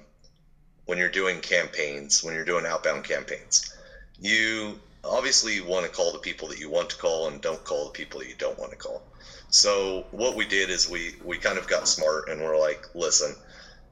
when 0.87 0.99
you're 0.99 1.11
doing 1.11 1.41
campaigns, 1.41 2.23
when 2.23 2.35
you're 2.35 2.45
doing 2.45 2.65
outbound 2.65 3.03
campaigns, 3.03 3.75
you 4.21 4.79
obviously 5.03 5.61
want 5.61 5.85
to 5.85 5.91
call 5.91 6.13
the 6.13 6.19
people 6.21 6.47
that 6.47 6.61
you 6.61 6.71
want 6.71 6.91
to 6.91 6.97
call 6.97 7.27
and 7.27 7.41
don't 7.41 7.65
call 7.65 7.87
the 7.87 7.91
people 7.91 8.21
that 8.21 8.29
you 8.29 8.37
don't 8.39 8.57
want 8.57 8.71
to 8.71 8.77
call. 8.77 9.03
So 9.51 10.07
what 10.11 10.35
we 10.37 10.45
did 10.45 10.71
is 10.71 10.89
we 10.89 11.15
we 11.23 11.39
kind 11.39 11.59
of 11.59 11.67
got 11.67 11.89
smart 11.89 12.29
and 12.29 12.43
we're 12.43 12.59
like, 12.59 12.85
listen, 12.95 13.37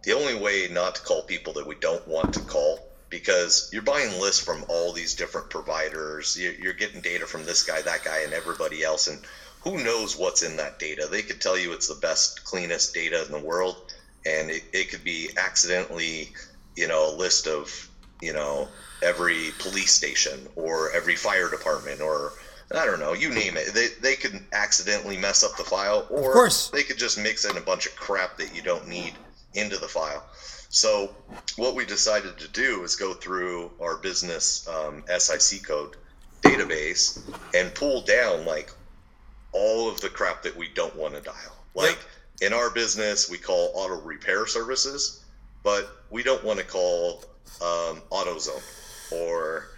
the 0.05 0.13
only 0.13 0.35
way 0.35 0.69
not 0.69 0.97
to 0.97 1.03
call 1.03 1.23
people 1.23 1.53
that 1.55 1.67
we 1.67 1.75
don't 1.77 2.07
want 2.07 2.33
to 2.35 2.43
call 2.43 2.81
because 3.11 3.69
you're 3.73 3.83
buying 3.83 4.19
lists 4.21 4.41
from 4.43 4.65
all 4.69 4.93
these 4.93 5.15
different 5.15 5.49
providers, 5.51 6.37
you're 6.37 6.73
getting 6.73 7.01
data 7.03 7.27
from 7.27 7.45
this 7.45 7.63
guy, 7.63 7.83
that 7.83 8.03
guy, 8.03 8.21
and 8.21 8.33
everybody 8.35 8.83
else, 8.83 9.07
and 9.07 9.21
who 9.63 9.79
knows 9.83 10.17
what's 10.17 10.43
in 10.43 10.57
that 10.57 10.79
data? 10.79 11.07
They 11.09 11.23
could 11.23 11.41
tell 11.41 11.59
you 11.59 11.73
it's 11.73 11.87
the 11.89 11.95
best, 11.95 12.43
cleanest 12.45 12.95
data 12.95 13.23
in 13.23 13.31
the 13.31 13.39
world, 13.39 13.81
and 14.27 14.51
it, 14.51 14.63
it 14.73 14.89
could 14.89 15.05
be 15.05 15.31
accidentally, 15.37 16.31
you 16.77 16.87
know, 16.87 17.09
a 17.11 17.13
list 17.17 17.47
of, 17.47 17.71
you 18.21 18.33
know, 18.33 18.71
every 19.03 19.53
police 19.59 19.93
station 19.93 20.47
or 20.57 20.91
every 20.93 21.17
fire 21.17 21.49
department 21.51 22.01
or 22.01 22.33
I 22.75 22.87
don't 22.87 23.01
know, 23.01 23.13
you 23.13 23.31
name 23.31 23.57
it. 23.57 23.75
They, 23.75 23.89
they 24.01 24.17
could 24.17 24.45
accidentally 24.53 25.17
mess 25.17 25.43
up 25.43 25.57
the 25.57 25.65
file, 25.65 26.07
or 26.11 26.29
of 26.29 26.33
course. 26.33 26.69
they 26.71 26.83
could 26.83 26.99
just 26.99 27.19
mix 27.19 27.45
in 27.45 27.57
a 27.57 27.61
bunch 27.61 27.87
of 27.87 27.95
crap 27.97 28.39
that 28.39 28.55
you 28.55 28.63
don't 28.63 28.89
need 28.89 29.15
into 29.55 29.77
the 29.77 29.89
file. 29.89 30.25
So, 30.69 31.15
what 31.57 31.75
we 31.75 31.85
decided 31.85 32.39
to 32.39 32.49
do 32.49 32.83
is 32.83 32.97
go 32.97 33.13
through 33.13 33.71
our 33.81 33.99
business 33.99 34.67
um, 34.69 35.05
SIC 35.19 35.67
code 35.67 35.97
database 36.41 37.21
and 37.55 37.75
pull 37.75 38.01
down 38.03 38.47
like 38.47 38.71
all 39.53 39.91
of 39.91 40.01
the 40.01 40.09
crap 40.09 40.43
that 40.43 40.57
we 40.57 40.69
don't 40.69 40.97
want 40.97 41.15
to 41.15 41.21
dial. 41.21 41.57
Like 41.75 41.99
yep. 42.41 42.53
in 42.53 42.59
our 42.59 42.71
business, 42.71 43.31
we 43.31 43.39
call 43.39 43.73
auto 43.75 44.01
repair 44.01 44.47
services, 44.47 45.25
but 45.63 45.91
we 46.11 46.23
don't 46.23 46.43
want 46.43 46.59
to 46.59 46.65
call 46.65 47.25
um, 47.61 48.01
AutoZone 48.11 48.63
or 49.13 49.69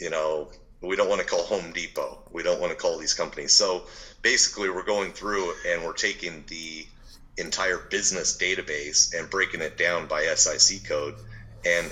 you 0.00 0.10
know 0.10 0.48
we 0.82 0.96
don't 0.96 1.08
want 1.08 1.20
to 1.20 1.26
call 1.26 1.44
Home 1.44 1.72
Depot. 1.72 2.18
We 2.32 2.42
don't 2.42 2.60
want 2.60 2.72
to 2.72 2.78
call 2.78 2.98
these 2.98 3.14
companies. 3.14 3.52
So 3.52 3.84
basically, 4.22 4.68
we're 4.68 4.84
going 4.84 5.12
through 5.12 5.52
and 5.66 5.84
we're 5.84 5.92
taking 5.92 6.44
the 6.48 6.86
entire 7.38 7.78
business 7.78 8.36
database 8.36 9.18
and 9.18 9.30
breaking 9.30 9.60
it 9.60 9.78
down 9.78 10.06
by 10.06 10.24
SIC 10.34 10.84
code 10.84 11.14
and 11.64 11.90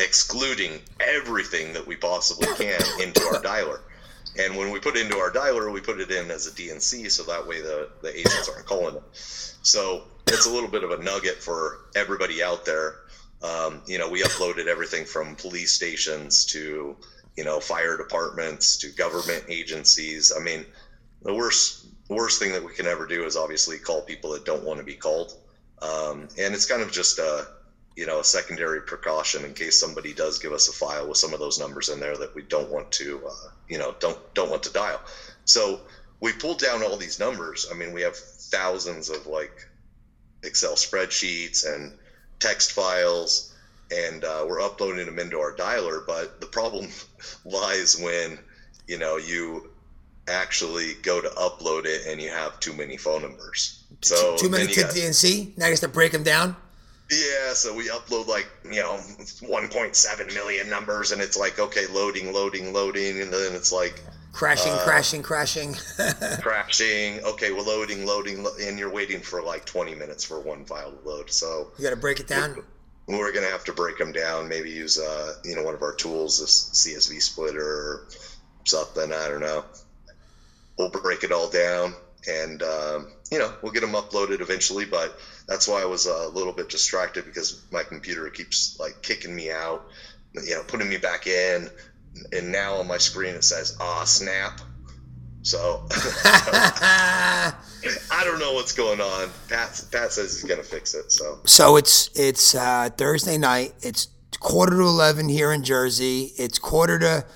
excluding 0.00 0.80
everything 1.00 1.72
that 1.74 1.86
we 1.86 1.96
possibly 1.96 2.48
can 2.56 2.80
into 3.00 3.22
our 3.22 3.40
dialer. 3.42 3.80
And 4.38 4.56
when 4.56 4.70
we 4.70 4.80
put 4.80 4.96
it 4.96 5.06
into 5.06 5.16
our 5.16 5.30
dialer, 5.30 5.72
we 5.72 5.80
put 5.80 6.00
it 6.00 6.10
in 6.10 6.30
as 6.30 6.46
a 6.46 6.50
DNC 6.50 7.10
so 7.10 7.22
that 7.24 7.46
way 7.46 7.60
the, 7.60 7.88
the 8.02 8.18
agents 8.18 8.48
aren't 8.48 8.66
calling 8.66 8.96
it. 8.96 9.02
So 9.12 10.04
it's 10.26 10.46
a 10.46 10.50
little 10.50 10.68
bit 10.68 10.84
of 10.84 10.90
a 10.90 11.02
nugget 11.02 11.36
for 11.36 11.86
everybody 11.94 12.42
out 12.42 12.64
there. 12.64 12.96
Um, 13.42 13.82
you 13.86 13.98
know, 13.98 14.08
we 14.08 14.22
uploaded 14.22 14.66
everything 14.66 15.04
from 15.04 15.36
police 15.36 15.72
stations 15.72 16.44
to 16.46 16.96
you 17.36 17.44
know, 17.44 17.60
fire 17.60 17.96
departments 17.96 18.78
to 18.78 18.88
government 18.90 19.44
agencies. 19.48 20.32
I 20.34 20.42
mean, 20.42 20.64
the 21.22 21.34
worst 21.34 21.86
worst 22.08 22.38
thing 22.38 22.52
that 22.52 22.64
we 22.64 22.72
can 22.72 22.86
ever 22.86 23.06
do 23.06 23.24
is 23.24 23.36
obviously 23.36 23.78
call 23.78 24.00
people 24.02 24.30
that 24.32 24.44
don't 24.44 24.62
want 24.62 24.78
to 24.78 24.84
be 24.84 24.94
called, 24.94 25.34
um, 25.82 26.28
and 26.38 26.54
it's 26.54 26.66
kind 26.66 26.82
of 26.82 26.90
just 26.90 27.18
a 27.18 27.48
you 27.96 28.06
know 28.06 28.20
a 28.20 28.24
secondary 28.24 28.80
precaution 28.80 29.44
in 29.44 29.54
case 29.54 29.78
somebody 29.78 30.12
does 30.12 30.38
give 30.38 30.52
us 30.52 30.68
a 30.68 30.72
file 30.72 31.08
with 31.08 31.18
some 31.18 31.32
of 31.32 31.40
those 31.40 31.58
numbers 31.58 31.88
in 31.88 32.00
there 32.00 32.16
that 32.16 32.34
we 32.34 32.42
don't 32.42 32.70
want 32.70 32.90
to 32.92 33.20
uh, 33.26 33.50
you 33.68 33.78
know 33.78 33.94
don't 34.00 34.18
don't 34.34 34.50
want 34.50 34.62
to 34.62 34.72
dial. 34.72 35.00
So 35.44 35.80
we 36.20 36.32
pulled 36.32 36.58
down 36.58 36.82
all 36.82 36.96
these 36.96 37.18
numbers. 37.18 37.66
I 37.70 37.74
mean, 37.74 37.92
we 37.92 38.02
have 38.02 38.16
thousands 38.16 39.10
of 39.10 39.26
like 39.26 39.68
Excel 40.42 40.74
spreadsheets 40.74 41.66
and 41.66 41.92
text 42.38 42.72
files 42.72 43.52
and 43.90 44.24
uh, 44.24 44.44
we're 44.48 44.60
uploading 44.60 45.06
them 45.06 45.18
into 45.18 45.38
our 45.38 45.54
dialer. 45.54 46.06
But 46.06 46.40
the 46.40 46.46
problem 46.46 46.88
lies 47.44 48.00
when 48.00 48.38
you 48.86 48.98
know 48.98 49.16
you 49.16 49.70
actually 50.28 50.94
go 51.02 51.20
to 51.20 51.28
upload 51.28 51.84
it 51.84 52.06
and 52.06 52.20
you 52.20 52.28
have 52.30 52.58
too 52.60 52.72
many 52.72 52.96
phone 52.96 53.22
numbers. 53.22 53.84
So 54.02 54.36
too, 54.36 54.46
too 54.46 54.50
many 54.50 54.72
to 54.72 54.82
got, 54.82 54.90
DNC. 54.90 55.56
Now 55.56 55.66
you 55.66 55.72
have 55.72 55.80
to 55.80 55.88
break 55.88 56.12
them 56.12 56.22
down. 56.22 56.56
Yeah, 57.10 57.52
so 57.52 57.72
we 57.72 57.88
upload 57.88 58.26
like 58.26 58.48
you 58.64 58.80
know 58.80 58.96
1.7 58.96 60.34
million 60.34 60.68
numbers, 60.68 61.12
and 61.12 61.22
it's 61.22 61.36
like 61.36 61.58
okay, 61.58 61.86
loading, 61.86 62.32
loading, 62.32 62.72
loading, 62.72 63.20
and 63.20 63.32
then 63.32 63.54
it's 63.54 63.72
like 63.72 64.02
crashing, 64.32 64.72
uh, 64.72 64.78
crashing, 64.78 65.22
crashing, 65.22 65.74
crashing. 66.42 67.20
Okay, 67.20 67.52
we're 67.52 67.62
loading, 67.62 68.04
loading, 68.04 68.44
and 68.60 68.76
you're 68.76 68.92
waiting 68.92 69.20
for 69.20 69.40
like 69.40 69.64
20 69.64 69.94
minutes 69.94 70.24
for 70.24 70.40
one 70.40 70.64
file 70.64 70.90
to 70.90 71.08
load. 71.08 71.30
So 71.30 71.70
you 71.78 71.84
got 71.84 71.90
to 71.90 71.96
break 71.96 72.18
it 72.18 72.26
down 72.26 72.64
we're 73.06 73.32
going 73.32 73.44
to 73.44 73.50
have 73.50 73.64
to 73.64 73.72
break 73.72 73.98
them 73.98 74.12
down. 74.12 74.48
Maybe 74.48 74.70
use 74.70 74.98
uh, 74.98 75.34
you 75.44 75.54
know 75.54 75.62
one 75.62 75.74
of 75.74 75.82
our 75.82 75.94
tools, 75.94 76.40
this 76.40 76.70
CSV 76.72 77.22
splitter 77.22 77.62
or 77.62 78.02
something. 78.64 79.12
I 79.12 79.28
don't 79.28 79.40
know. 79.40 79.64
We'll 80.78 80.90
break 80.90 81.22
it 81.22 81.32
all 81.32 81.48
down, 81.48 81.94
and 82.28 82.62
um, 82.62 83.12
you 83.30 83.38
know 83.38 83.52
we'll 83.62 83.72
get 83.72 83.80
them 83.80 83.92
uploaded 83.92 84.40
eventually. 84.40 84.84
But 84.84 85.16
that's 85.46 85.68
why 85.68 85.82
I 85.82 85.86
was 85.86 86.06
a 86.06 86.28
little 86.28 86.52
bit 86.52 86.68
distracted 86.68 87.24
because 87.24 87.62
my 87.70 87.84
computer 87.84 88.28
keeps 88.28 88.78
like 88.80 89.02
kicking 89.02 89.34
me 89.34 89.50
out, 89.50 89.86
you 90.34 90.54
know, 90.54 90.62
putting 90.64 90.88
me 90.88 90.96
back 90.96 91.26
in, 91.26 91.70
and 92.32 92.52
now 92.52 92.76
on 92.76 92.88
my 92.88 92.98
screen 92.98 93.34
it 93.34 93.44
says 93.44 93.76
"ah 93.80 94.04
snap." 94.04 94.60
So 95.46 95.84
I 96.24 97.52
don't 98.24 98.40
know 98.40 98.52
what's 98.54 98.72
going 98.72 99.00
on. 99.00 99.30
Pat 99.48 99.84
Pat 99.92 100.12
says 100.12 100.40
he's 100.40 100.42
gonna 100.42 100.64
fix 100.64 100.92
it. 100.92 101.12
So 101.12 101.38
so 101.44 101.76
it's 101.76 102.10
it's 102.16 102.56
uh, 102.56 102.90
Thursday 102.96 103.38
night. 103.38 103.72
It's 103.80 104.08
quarter 104.40 104.76
to 104.76 104.82
eleven 104.82 105.28
here 105.28 105.52
in 105.52 105.62
Jersey. 105.62 106.32
It's 106.36 106.58
quarter 106.58 106.98
to 106.98 107.26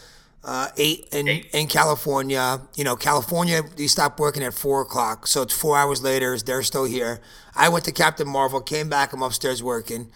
uh, 0.43 0.69
eight 0.77 1.09
in 1.13 1.29
eight. 1.29 1.51
in 1.53 1.69
California. 1.69 2.61
You 2.75 2.83
know, 2.83 2.97
California 2.97 3.63
they 3.77 3.87
stop 3.87 4.19
working 4.19 4.43
at 4.43 4.55
four 4.55 4.83
o'clock, 4.83 5.29
so 5.29 5.43
it's 5.43 5.55
four 5.55 5.79
hours 5.79 6.03
later. 6.03 6.37
They're 6.37 6.65
still 6.65 6.87
here. 6.87 7.21
I 7.55 7.69
went 7.69 7.85
to 7.85 7.93
Captain 7.93 8.27
Marvel, 8.27 8.61
came 8.61 8.89
back. 8.89 9.13
I'm 9.13 9.23
upstairs 9.23 9.63
working. 9.63 10.11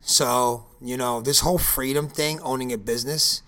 So 0.00 0.66
you 0.80 0.96
know, 0.96 1.20
this 1.20 1.40
whole 1.40 1.58
freedom 1.58 2.08
thing, 2.08 2.38
owning 2.42 2.72
a 2.72 2.78
business, 2.78 3.42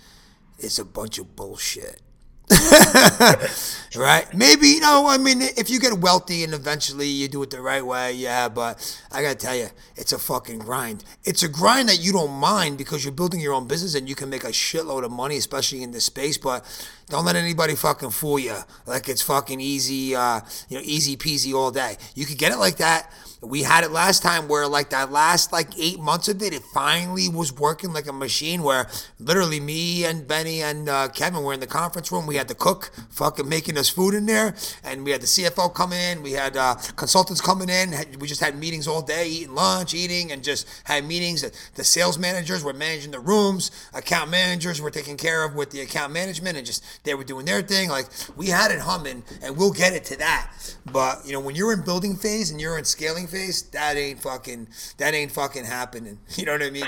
is 0.59 0.77
a 0.81 0.85
bunch 0.85 1.21
of 1.21 1.37
bullshit. 1.37 2.01
right? 3.97 4.27
Maybe, 4.33 4.69
you 4.69 4.81
know, 4.81 5.07
I 5.09 5.19
mean, 5.19 5.43
if 5.43 5.69
you 5.69 5.81
get 5.81 5.99
wealthy 5.99 6.45
and 6.45 6.55
eventually 6.55 7.09
you 7.09 7.29
do 7.29 7.43
it 7.43 7.51
the 7.51 7.61
right 7.61 7.85
way, 7.85 8.13
yeah, 8.13 8.49
but 8.49 9.01
I 9.11 9.23
gotta 9.23 9.35
tell 9.35 9.57
you, 9.57 9.69
it's 9.97 10.13
a 10.13 10.19
fucking 10.19 10.61
grind. 10.61 11.05
It's 11.25 11.43
a 11.43 11.49
grind 11.49 11.89
that 11.89 11.99
you 11.99 12.13
don't 12.13 12.33
mind 12.33 12.79
because 12.79 13.05
you're 13.05 13.13
building 13.13 13.41
your 13.41 13.53
own 13.53 13.67
business 13.67 13.95
and 13.95 14.09
you 14.09 14.15
can 14.15 14.31
make 14.31 14.45
a 14.45 14.49
shitload 14.49 15.05
of 15.05 15.11
money, 15.11 15.37
especially 15.37 15.83
in 15.83 15.91
this 15.91 16.05
space, 16.05 16.39
but 16.39 16.65
don't 17.09 17.25
let 17.25 17.37
anybody 17.37 17.77
fucking 17.77 18.11
fool 18.11 18.39
you 18.39 18.57
like 18.87 19.09
it's 19.09 19.23
fucking 19.23 19.61
easy, 19.61 20.15
uh, 20.15 20.41
you 20.69 20.77
know, 20.77 20.83
easy 20.85 21.17
peasy 21.17 21.55
all 21.55 21.71
day. 21.71 21.97
You 22.15 22.27
could 22.27 22.39
get 22.39 22.53
it 22.53 22.59
like 22.59 22.77
that 22.79 23.13
we 23.43 23.63
had 23.63 23.85
it 23.85 23.91
last 23.91 24.23
time 24.23 24.49
where 24.49 24.67
like 24.67 24.91
that 24.91 25.13
last 25.13 25.53
like 25.53 25.69
eight 25.79 26.01
months 26.01 26.29
of 26.29 26.43
it, 26.43 26.55
it 26.55 26.63
finally 26.75 27.29
was 27.29 27.53
working 27.53 27.93
like 27.93 28.07
a 28.07 28.13
machine 28.13 28.63
where 28.63 28.89
literally 29.19 29.61
me 29.61 30.05
and 30.05 30.27
Benny 30.27 30.63
and 30.63 30.89
uh, 30.89 31.09
Kevin 31.09 31.43
were 31.43 31.53
in 31.53 31.61
the 31.61 31.67
conference 31.67 32.11
room. 32.11 32.27
We 32.27 32.37
had 32.37 32.49
the 32.49 32.55
cook 32.55 32.91
fucking 33.11 33.49
making 33.49 33.77
us 33.79 33.89
food 33.89 34.15
in 34.15 34.27
there, 34.27 34.55
and 34.83 35.05
we 35.05 35.11
had 35.11 35.21
the 35.21 35.27
CFO 35.27 35.73
coming 35.75 35.99
in. 35.99 36.23
We 36.23 36.33
had 36.33 36.57
uh, 36.57 36.77
consultants 36.97 37.41
coming 37.41 37.69
in. 37.69 37.95
We 38.19 38.27
just 38.27 38.41
had 38.41 38.59
meetings 38.59 38.89
all 38.89 39.03
day, 39.03 39.29
eating 39.29 39.55
lunch, 39.55 39.95
eating, 39.95 40.33
and 40.33 40.43
just 40.43 40.67
had 40.85 41.05
meetings. 41.05 41.45
The 41.75 41.85
sales 41.85 42.19
managers 42.19 42.65
were 42.65 42.73
managing 42.73 43.11
the 43.11 43.21
rooms. 43.21 43.71
Account 43.95 44.31
managers 44.31 44.81
were 44.81 44.91
taken 44.91 45.17
care 45.17 45.45
of 45.45 45.55
with 45.55 45.71
the 45.71 45.81
account 45.83 46.13
management, 46.13 46.57
and 46.57 46.67
just 46.67 46.85
they 47.05 47.15
were 47.15 47.25
doing 47.25 47.47
their 47.47 47.63
thing. 47.63 47.89
Like 47.89 48.07
we 48.37 48.49
had 48.49 48.71
it 48.71 48.81
humming, 48.81 49.23
and 49.43 49.57
we'll 49.57 49.73
get 49.73 49.93
it 49.93 50.05
to 50.07 50.17
that. 50.19 50.51
But 50.93 51.27
you 51.27 51.33
know, 51.33 51.41
when 51.41 51.55
you're 51.55 51.73
in 51.73 51.83
building 51.83 52.17
phase 52.17 52.51
and 52.51 52.61
you're 52.61 52.79
in 52.79 52.85
scaling 52.85 53.27
phase, 53.27 53.63
that 53.71 53.97
ain't 53.97 54.21
fucking 54.21 54.69
that 54.99 55.15
ain't 55.15 55.33
fucking 55.33 55.65
happening. 55.65 56.19
You 56.37 56.45
know 56.45 56.53
what 56.53 56.63
I 56.63 56.71
mean? 56.71 56.85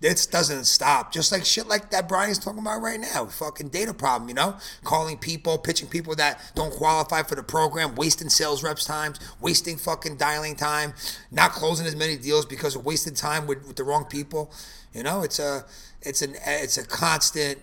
this 0.00 0.26
doesn't 0.26 0.64
stop. 0.64 1.12
Just 1.12 1.30
like 1.30 1.44
shit 1.44 1.68
like 1.68 1.90
that 1.90 2.08
Brian's 2.08 2.38
talking 2.38 2.58
about 2.58 2.82
right 2.82 2.98
now. 2.98 3.26
Fucking 3.26 3.68
data 3.68 3.94
problem. 3.94 4.28
You 4.28 4.34
know, 4.34 4.56
calling 4.82 5.16
people, 5.16 5.56
pitching 5.56 5.88
people 5.88 6.16
that 6.16 6.40
don't 6.56 6.72
qualify 6.72 7.22
for 7.22 7.36
the 7.36 7.42
program, 7.44 7.94
wasting 7.94 8.28
sales 8.28 8.64
reps 8.64 8.84
times, 8.84 9.20
wasting 9.40 9.76
fucking 9.76 10.16
dialing 10.16 10.56
time, 10.56 10.94
not 11.30 11.52
closing 11.52 11.86
as 11.86 11.94
many 11.94 12.16
deals 12.16 12.44
because 12.44 12.74
of 12.74 12.84
wasted 12.84 13.16
time 13.16 13.46
with, 13.46 13.66
with 13.66 13.76
the 13.76 13.84
wrong 13.84 14.04
people. 14.04 14.50
You 14.92 15.02
know, 15.02 15.22
it's 15.22 15.38
a 15.38 15.64
it's 16.02 16.22
an 16.22 16.34
it's 16.46 16.78
a 16.78 16.86
constant 16.86 17.58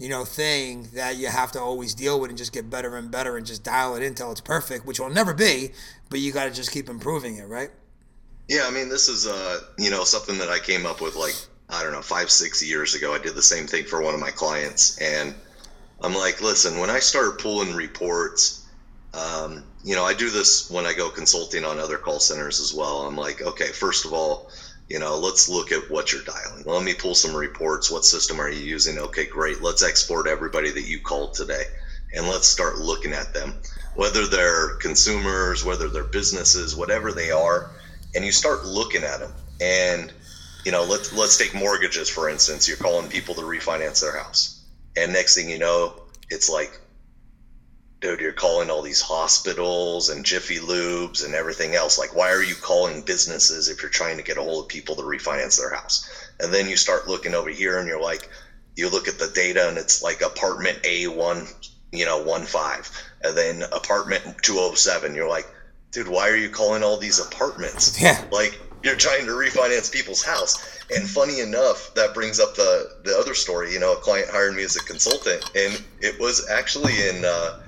you 0.00 0.08
know 0.08 0.24
thing 0.24 0.88
that 0.94 1.16
you 1.16 1.28
have 1.28 1.52
to 1.52 1.60
always 1.60 1.94
deal 1.94 2.18
with 2.18 2.30
and 2.30 2.38
just 2.38 2.54
get 2.54 2.70
better 2.70 2.96
and 2.96 3.10
better 3.10 3.36
and 3.36 3.44
just 3.46 3.62
dial 3.62 3.94
it 3.94 4.02
in 4.02 4.08
until 4.08 4.32
it's 4.32 4.40
perfect, 4.40 4.86
which 4.86 4.98
will 4.98 5.10
never 5.10 5.34
be, 5.34 5.72
but 6.08 6.20
you 6.20 6.32
got 6.32 6.46
to 6.46 6.50
just 6.50 6.72
keep 6.72 6.88
improving 6.88 7.36
it, 7.36 7.46
right? 7.46 7.70
Yeah, 8.48 8.64
I 8.66 8.70
mean, 8.70 8.88
this 8.88 9.08
is 9.08 9.26
uh, 9.26 9.60
you 9.78 9.90
know 9.90 10.04
something 10.04 10.38
that 10.38 10.48
I 10.48 10.58
came 10.58 10.86
up 10.86 11.02
with 11.02 11.16
like 11.16 11.34
I 11.68 11.82
don't 11.82 11.92
know 11.92 12.00
five 12.00 12.30
six 12.30 12.66
years 12.66 12.94
ago. 12.94 13.14
I 13.14 13.18
did 13.18 13.34
the 13.34 13.42
same 13.42 13.66
thing 13.66 13.84
for 13.84 14.00
one 14.00 14.14
of 14.14 14.20
my 14.20 14.30
clients, 14.30 14.98
and 14.98 15.34
I'm 16.00 16.14
like, 16.14 16.40
listen, 16.40 16.78
when 16.78 16.88
I 16.88 17.00
started 17.00 17.38
pulling 17.38 17.74
reports, 17.74 18.66
um, 19.12 19.64
you 19.84 19.94
know, 19.94 20.04
I 20.04 20.14
do 20.14 20.30
this 20.30 20.70
when 20.70 20.86
I 20.86 20.94
go 20.94 21.10
consulting 21.10 21.66
on 21.66 21.78
other 21.78 21.98
call 21.98 22.20
centers 22.20 22.58
as 22.58 22.72
well. 22.72 23.02
I'm 23.02 23.16
like, 23.16 23.42
okay, 23.42 23.68
first 23.68 24.06
of 24.06 24.14
all, 24.14 24.50
you 24.90 24.98
know, 24.98 25.16
let's 25.16 25.48
look 25.48 25.70
at 25.70 25.88
what 25.88 26.12
you're 26.12 26.24
dialing. 26.24 26.64
Let 26.66 26.82
me 26.82 26.94
pull 26.94 27.14
some 27.14 27.34
reports. 27.34 27.90
What 27.90 28.04
system 28.04 28.40
are 28.40 28.50
you 28.50 28.60
using? 28.60 28.98
Okay, 28.98 29.24
great. 29.24 29.62
Let's 29.62 29.84
export 29.84 30.26
everybody 30.26 30.72
that 30.72 30.82
you 30.82 30.98
called 31.00 31.32
today 31.32 31.62
and 32.12 32.26
let's 32.26 32.48
start 32.48 32.78
looking 32.78 33.12
at 33.12 33.32
them, 33.32 33.54
whether 33.94 34.26
they're 34.26 34.70
consumers, 34.80 35.64
whether 35.64 35.88
they're 35.88 36.02
businesses, 36.02 36.74
whatever 36.74 37.12
they 37.12 37.30
are. 37.30 37.70
And 38.16 38.24
you 38.24 38.32
start 38.32 38.64
looking 38.64 39.04
at 39.04 39.20
them. 39.20 39.32
And, 39.60 40.12
you 40.64 40.72
know, 40.72 40.82
let's, 40.82 41.12
let's 41.12 41.38
take 41.38 41.54
mortgages, 41.54 42.08
for 42.08 42.28
instance. 42.28 42.66
You're 42.66 42.76
calling 42.76 43.08
people 43.08 43.36
to 43.36 43.42
refinance 43.42 44.00
their 44.00 44.18
house. 44.18 44.60
And 44.96 45.12
next 45.12 45.36
thing 45.36 45.48
you 45.48 45.60
know, 45.60 46.02
it's 46.30 46.50
like 46.50 46.79
dude, 48.00 48.20
you're 48.20 48.32
calling 48.32 48.70
all 48.70 48.82
these 48.82 49.00
hospitals 49.00 50.08
and 50.08 50.24
Jiffy 50.24 50.58
Lubes 50.58 51.24
and 51.24 51.34
everything 51.34 51.74
else. 51.74 51.98
Like, 51.98 52.14
why 52.14 52.30
are 52.30 52.42
you 52.42 52.54
calling 52.54 53.02
businesses 53.02 53.68
if 53.68 53.82
you're 53.82 53.90
trying 53.90 54.16
to 54.16 54.22
get 54.22 54.38
a 54.38 54.42
hold 54.42 54.64
of 54.64 54.68
people 54.68 54.96
to 54.96 55.02
refinance 55.02 55.58
their 55.58 55.74
house? 55.74 56.08
And 56.40 56.52
then 56.52 56.68
you 56.68 56.76
start 56.76 57.08
looking 57.08 57.34
over 57.34 57.50
here 57.50 57.78
and 57.78 57.86
you're 57.86 58.00
like, 58.00 58.28
you 58.74 58.88
look 58.90 59.06
at 59.06 59.18
the 59.18 59.30
data 59.34 59.68
and 59.68 59.76
it's 59.76 60.02
like 60.02 60.22
apartment 60.22 60.82
A1, 60.82 61.68
you 61.92 62.06
know, 62.06 62.22
one 62.22 62.44
five, 62.44 62.90
and 63.22 63.36
then 63.36 63.62
apartment 63.70 64.24
207. 64.42 65.14
You're 65.14 65.28
like, 65.28 65.46
dude, 65.90 66.08
why 66.08 66.30
are 66.30 66.36
you 66.36 66.48
calling 66.48 66.82
all 66.82 66.96
these 66.96 67.20
apartments? 67.20 68.00
Yeah. 68.02 68.24
Like, 68.30 68.58
you're 68.82 68.96
trying 68.96 69.26
to 69.26 69.32
refinance 69.32 69.92
people's 69.92 70.24
house. 70.24 70.78
And 70.96 71.06
funny 71.06 71.40
enough, 71.40 71.92
that 71.94 72.14
brings 72.14 72.40
up 72.40 72.54
the 72.54 72.90
the 73.04 73.14
other 73.14 73.34
story. 73.34 73.74
You 73.74 73.78
know, 73.78 73.92
a 73.92 73.96
client 73.96 74.30
hired 74.30 74.54
me 74.56 74.62
as 74.62 74.76
a 74.76 74.80
consultant, 74.84 75.44
and 75.54 75.82
it 76.00 76.18
was 76.18 76.48
actually 76.48 76.94
in 77.08 77.22
uh, 77.24 77.60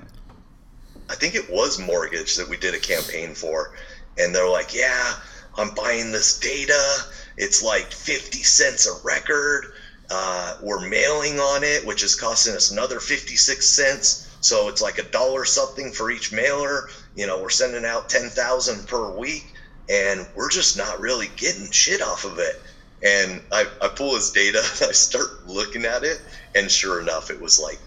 I 1.09 1.15
think 1.15 1.35
it 1.35 1.49
was 1.49 1.79
mortgage 1.79 2.35
that 2.35 2.47
we 2.47 2.57
did 2.57 2.73
a 2.73 2.79
campaign 2.79 3.33
for, 3.35 3.71
and 4.17 4.33
they're 4.33 4.47
like, 4.47 4.73
"Yeah, 4.73 5.15
I'm 5.55 5.73
buying 5.75 6.11
this 6.11 6.39
data. 6.39 7.05
It's 7.37 7.61
like 7.61 7.91
50 7.91 8.43
cents 8.43 8.85
a 8.85 8.93
record. 9.03 9.65
Uh, 10.09 10.55
we're 10.61 10.87
mailing 10.87 11.39
on 11.39 11.63
it, 11.63 11.85
which 11.85 12.03
is 12.03 12.15
costing 12.15 12.55
us 12.55 12.71
another 12.71 12.99
56 12.99 13.65
cents. 13.65 14.27
So 14.41 14.67
it's 14.67 14.81
like 14.81 14.97
a 14.97 15.03
dollar 15.03 15.45
something 15.45 15.91
for 15.91 16.11
each 16.11 16.31
mailer. 16.31 16.87
You 17.15 17.27
know, 17.27 17.39
we're 17.39 17.49
sending 17.49 17.85
out 17.85 18.09
10,000 18.09 18.87
per 18.87 19.09
week, 19.09 19.45
and 19.89 20.27
we're 20.35 20.49
just 20.49 20.77
not 20.77 20.99
really 20.99 21.27
getting 21.27 21.71
shit 21.71 22.01
off 22.01 22.25
of 22.25 22.39
it." 22.39 22.55
And 23.03 23.41
I, 23.51 23.65
I 23.81 23.89
pull 23.89 24.15
his 24.15 24.31
data, 24.31 24.59
I 24.81 24.93
start 24.93 25.45
looking 25.45 25.85
at 25.85 26.03
it, 26.03 26.19
and 26.55 26.71
sure 26.71 27.01
enough, 27.01 27.29
it 27.29 27.41
was 27.41 27.59
like 27.59 27.79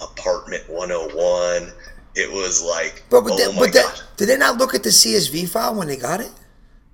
apartment 0.00 0.64
101 0.68 1.72
it 2.18 2.30
was 2.32 2.62
like, 2.62 3.04
but, 3.10 3.22
but, 3.22 3.32
oh 3.32 3.36
they, 3.36 3.52
my 3.52 3.70
but 3.70 4.04
did 4.16 4.28
they 4.28 4.36
not 4.36 4.58
look 4.58 4.74
at 4.74 4.82
the 4.82 4.90
CSV 4.90 5.48
file 5.48 5.74
when 5.74 5.88
they 5.88 5.96
got 5.96 6.20
it? 6.20 6.30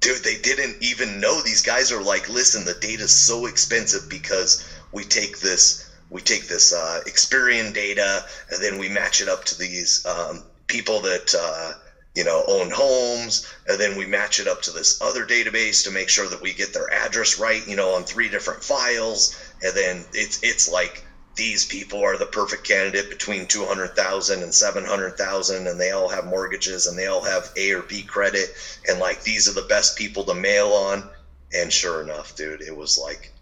dude! 0.04 0.22
They 0.22 0.38
didn't 0.38 0.76
even 0.82 1.20
know. 1.20 1.40
These 1.40 1.62
guys 1.62 1.90
are 1.90 2.02
like, 2.02 2.28
listen, 2.28 2.64
the 2.64 2.78
data's 2.80 3.16
so 3.16 3.46
expensive 3.46 4.08
because 4.08 4.68
we 4.92 5.02
take 5.02 5.40
this, 5.40 5.90
we 6.10 6.20
take 6.20 6.46
this 6.46 6.72
uh, 6.72 7.00
Experian 7.06 7.72
data, 7.74 8.24
and 8.50 8.62
then 8.62 8.78
we 8.78 8.88
match 8.88 9.22
it 9.22 9.28
up 9.28 9.44
to 9.44 9.58
these 9.58 10.06
um, 10.06 10.44
people 10.68 11.00
that. 11.00 11.34
Uh, 11.34 11.72
you 12.16 12.22
know, 12.22 12.44
own 12.46 12.70
homes, 12.70 13.52
and 13.66 13.80
then 13.80 13.98
we 13.98 14.06
match 14.06 14.38
it 14.38 14.46
up 14.46 14.62
to 14.62 14.70
this 14.70 15.02
other 15.02 15.26
database 15.26 15.82
to 15.82 15.90
make 15.90 16.08
sure 16.08 16.28
that 16.28 16.40
we 16.40 16.52
get 16.52 16.72
their 16.72 16.88
address 16.94 17.40
right, 17.40 17.66
you 17.66 17.74
know, 17.74 17.92
on 17.96 18.04
three 18.04 18.28
different 18.28 18.62
files, 18.62 19.36
and 19.64 19.74
then 19.74 20.04
it's 20.12 20.40
it's 20.44 20.70
like 20.70 21.04
these 21.36 21.64
people 21.64 22.00
are 22.00 22.16
the 22.16 22.26
perfect 22.26 22.64
candidate 22.64 23.08
between 23.08 23.46
200,000 23.46 24.42
and 24.42 24.54
700,000 24.54 25.66
and 25.66 25.80
they 25.80 25.90
all 25.90 26.08
have 26.08 26.24
mortgages 26.24 26.86
and 26.86 26.98
they 26.98 27.06
all 27.06 27.22
have 27.22 27.50
A 27.56 27.72
or 27.72 27.82
B 27.82 28.02
credit 28.02 28.50
and 28.88 28.98
like 28.98 29.22
these 29.22 29.48
are 29.48 29.52
the 29.52 29.66
best 29.68 29.96
people 29.96 30.24
to 30.24 30.34
mail 30.34 30.68
on. 30.68 31.08
And 31.52 31.72
sure 31.72 32.02
enough 32.02 32.34
dude 32.36 32.62
it 32.62 32.76
was 32.76 32.98
like 32.98 33.32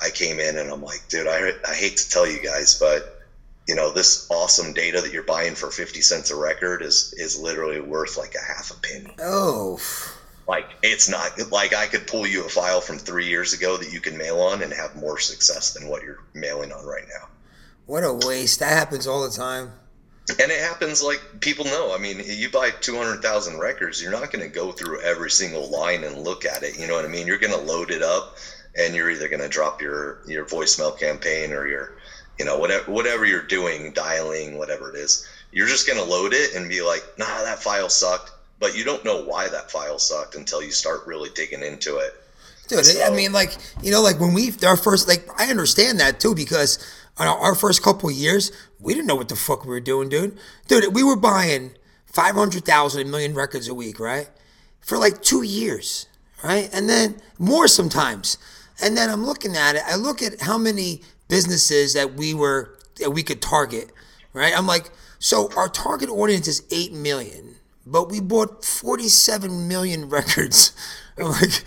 I 0.00 0.10
came 0.10 0.40
in 0.40 0.56
and 0.56 0.70
I'm 0.70 0.82
like 0.82 1.08
dude 1.08 1.26
I, 1.26 1.52
I 1.68 1.74
hate 1.74 1.96
to 1.98 2.08
tell 2.08 2.26
you 2.26 2.40
guys 2.42 2.78
but 2.78 3.18
you 3.68 3.74
know 3.74 3.92
this 3.92 4.26
awesome 4.30 4.72
data 4.72 5.00
that 5.00 5.12
you're 5.12 5.22
buying 5.22 5.54
for 5.54 5.70
50 5.70 6.00
cents 6.00 6.30
a 6.30 6.36
record 6.36 6.82
is 6.82 7.14
is 7.16 7.38
literally 7.38 7.80
worth 7.80 8.16
like 8.16 8.34
a 8.34 8.42
half 8.42 8.70
a 8.70 8.80
penny. 8.80 9.14
Oh, 9.20 9.78
like 10.48 10.66
it's 10.82 11.08
not 11.08 11.30
like 11.50 11.74
I 11.74 11.86
could 11.86 12.06
pull 12.06 12.26
you 12.26 12.44
a 12.44 12.48
file 12.48 12.80
from 12.80 12.98
three 12.98 13.26
years 13.26 13.52
ago 13.52 13.76
that 13.76 13.92
you 13.92 14.00
can 14.00 14.16
mail 14.16 14.40
on 14.40 14.62
and 14.62 14.72
have 14.72 14.96
more 14.96 15.18
success 15.18 15.72
than 15.74 15.88
what 15.88 16.02
you're 16.02 16.22
mailing 16.34 16.72
on 16.72 16.84
right 16.84 17.04
now. 17.08 17.28
What 17.86 18.04
a 18.04 18.12
waste! 18.12 18.60
That 18.60 18.70
happens 18.70 19.06
all 19.06 19.22
the 19.22 19.34
time. 19.34 19.72
And 20.30 20.52
it 20.52 20.60
happens 20.60 21.02
like 21.02 21.20
people 21.40 21.64
know. 21.64 21.94
I 21.94 21.98
mean, 21.98 22.22
you 22.24 22.48
buy 22.48 22.70
200,000 22.70 23.58
records, 23.58 24.00
you're 24.00 24.12
not 24.12 24.30
going 24.30 24.44
to 24.44 24.54
go 24.54 24.70
through 24.70 25.00
every 25.00 25.30
single 25.30 25.68
line 25.68 26.04
and 26.04 26.18
look 26.18 26.44
at 26.44 26.62
it. 26.62 26.78
You 26.78 26.86
know 26.86 26.94
what 26.94 27.04
I 27.04 27.08
mean? 27.08 27.26
You're 27.26 27.38
going 27.38 27.52
to 27.52 27.60
load 27.60 27.90
it 27.90 28.02
up 28.02 28.36
and 28.78 28.94
you're 28.94 29.10
either 29.10 29.28
going 29.28 29.42
to 29.42 29.48
drop 29.48 29.82
your, 29.82 30.22
your 30.28 30.44
voicemail 30.44 30.98
campaign 30.98 31.52
or 31.52 31.66
your, 31.66 31.98
you 32.38 32.44
know, 32.44 32.56
whatever, 32.56 32.90
whatever 32.90 33.26
you're 33.26 33.42
doing, 33.42 33.92
dialing, 33.92 34.56
whatever 34.58 34.94
it 34.94 34.96
is. 34.96 35.28
You're 35.50 35.66
just 35.66 35.88
going 35.88 35.98
to 35.98 36.08
load 36.08 36.32
it 36.32 36.54
and 36.54 36.68
be 36.68 36.82
like, 36.82 37.02
nah, 37.18 37.42
that 37.42 37.60
file 37.60 37.88
sucked. 37.88 38.30
But 38.60 38.76
you 38.76 38.84
don't 38.84 39.04
know 39.04 39.24
why 39.24 39.48
that 39.48 39.72
file 39.72 39.98
sucked 39.98 40.36
until 40.36 40.62
you 40.62 40.70
start 40.70 41.04
really 41.04 41.30
digging 41.34 41.64
into 41.64 41.96
it. 41.96 42.14
Dude, 42.68 43.02
I 43.04 43.10
mean, 43.10 43.32
like 43.32 43.56
you 43.82 43.90
know, 43.90 44.00
like 44.00 44.20
when 44.20 44.32
we 44.32 44.52
our 44.64 44.76
first, 44.76 45.08
like 45.08 45.28
I 45.38 45.50
understand 45.50 45.98
that 45.98 46.20
too 46.20 46.34
because 46.34 46.78
our, 47.18 47.54
first 47.54 47.82
couple 47.82 48.10
years, 48.10 48.52
we 48.80 48.94
didn't 48.94 49.06
know 49.06 49.14
what 49.14 49.28
the 49.28 49.36
fuck 49.36 49.64
we 49.64 49.70
were 49.70 49.80
doing, 49.80 50.08
dude. 50.08 50.36
Dude, 50.68 50.94
we 50.94 51.02
were 51.02 51.16
buying 51.16 51.72
five 52.06 52.34
hundred 52.34 52.64
thousand, 52.64 53.02
a 53.02 53.04
million 53.04 53.34
records 53.34 53.68
a 53.68 53.74
week, 53.74 54.00
right, 54.00 54.28
for 54.80 54.98
like 54.98 55.22
two 55.22 55.42
years, 55.42 56.06
right, 56.42 56.68
and 56.72 56.88
then 56.88 57.20
more 57.38 57.68
sometimes. 57.68 58.38
And 58.82 58.96
then 58.96 59.10
I'm 59.10 59.24
looking 59.24 59.56
at 59.56 59.76
it. 59.76 59.82
I 59.86 59.96
look 59.96 60.22
at 60.22 60.40
how 60.40 60.58
many 60.58 61.02
businesses 61.28 61.94
that 61.94 62.14
we 62.14 62.34
were 62.34 62.78
that 62.98 63.10
we 63.10 63.22
could 63.22 63.40
target, 63.40 63.90
right? 64.32 64.52
I'm 64.56 64.66
like, 64.66 64.90
so 65.18 65.50
our 65.56 65.68
target 65.68 66.08
audience 66.08 66.48
is 66.48 66.62
eight 66.70 66.92
million, 66.92 67.56
but 67.86 68.10
we 68.10 68.20
bought 68.20 68.64
47 68.64 69.68
million 69.68 70.08
records. 70.10 70.72
I'm 71.16 71.30
like, 71.30 71.62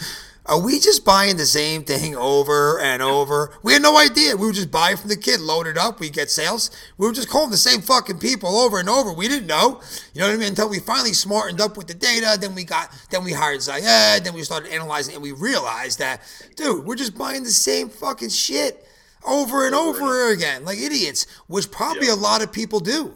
are 0.48 0.60
we 0.62 0.80
just 0.80 1.04
buying 1.04 1.38
the 1.38 1.46
same 1.46 1.84
thing 1.84 2.16
over 2.16 2.80
and 2.80 3.02
over? 3.02 3.58
We 3.64 3.74
had 3.74 3.82
no 3.82 3.98
idea. 3.98 4.36
We 4.36 4.46
were 4.46 4.54
just 4.54 4.70
buying 4.70 4.96
from 4.98 5.10
the 5.10 5.18
kid, 5.18 5.40
load 5.40 5.66
it 5.66 5.78
up, 5.78 6.00
we 6.00 6.10
get 6.10 6.30
sales. 6.30 6.70
We 6.98 7.08
were 7.08 7.14
just 7.14 7.30
calling 7.30 7.50
the 7.50 7.58
same 7.58 7.82
fucking 7.82 8.20
people 8.20 8.56
over 8.56 8.80
and 8.80 8.88
over. 8.88 9.12
We 9.12 9.28
didn't 9.28 9.48
know. 9.48 9.82
You 10.14 10.22
know 10.22 10.28
what 10.28 10.36
I 10.36 10.38
mean? 10.38 10.50
Until 10.50 10.70
we 10.70 10.80
finally 10.80 11.14
smartened 11.14 11.60
up 11.60 11.78
with 11.78 11.88
the 11.88 11.96
data, 11.96 12.38
then 12.40 12.54
we 12.54 12.64
got 12.64 12.92
then 13.10 13.24
we 13.24 13.34
hired 13.34 13.62
Zayed, 13.62 14.24
then 14.24 14.34
we 14.36 14.44
started 14.44 14.72
analyzing 14.72 15.16
and 15.16 15.24
we 15.24 15.32
realized 15.32 15.98
that, 16.00 16.22
dude, 16.56 16.86
we're 16.86 16.96
just 16.96 17.18
buying 17.18 17.44
the 17.44 17.50
same 17.50 17.90
fucking 17.90 18.30
shit 18.30 18.86
over 19.26 19.66
and 19.66 19.74
over 19.74 20.32
again, 20.32 20.64
like 20.64 20.78
idiots, 20.78 21.26
which 21.48 21.72
probably 21.72 22.08
Yeah. 22.08 22.14
a 22.14 22.16
lot 22.16 22.44
of 22.44 22.52
people 22.52 22.80
do. 22.80 23.16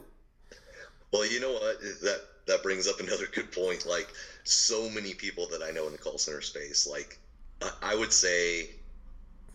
Well, 1.13 1.25
you 1.25 1.39
know 1.39 1.51
what? 1.53 1.79
That 2.01 2.21
that 2.47 2.63
brings 2.63 2.87
up 2.87 2.99
another 2.99 3.27
good 3.31 3.51
point. 3.51 3.85
Like 3.85 4.07
so 4.43 4.89
many 4.89 5.13
people 5.13 5.47
that 5.51 5.61
I 5.61 5.69
know 5.69 5.85
in 5.85 5.91
the 5.91 5.99
call 5.99 6.17
center 6.17 6.41
space, 6.41 6.87
like 6.89 7.18
I- 7.81 7.95
would 7.95 8.13
say 8.13 8.69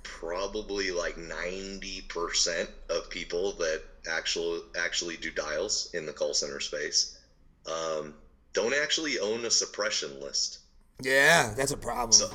probably 0.03 0.91
like 0.91 1.17
90% 1.17 2.69
of 2.91 3.09
people 3.11 3.53
that 3.53 3.83
actually 4.09 4.61
actually 4.77 5.17
do 5.17 5.31
dials 5.31 5.91
in 5.95 6.07
the 6.07 6.13
call 6.13 6.35
center 6.35 6.61
space 6.61 7.19
um, 7.67 8.15
don't 8.53 8.75
actually 8.75 9.19
own 9.19 9.45
a 9.45 9.51
suppression 9.51 10.21
list. 10.21 10.59
Yeah, 11.01 11.55
that's 11.57 11.73
a 11.73 11.77
problem. 11.77 12.13
So, 12.13 12.31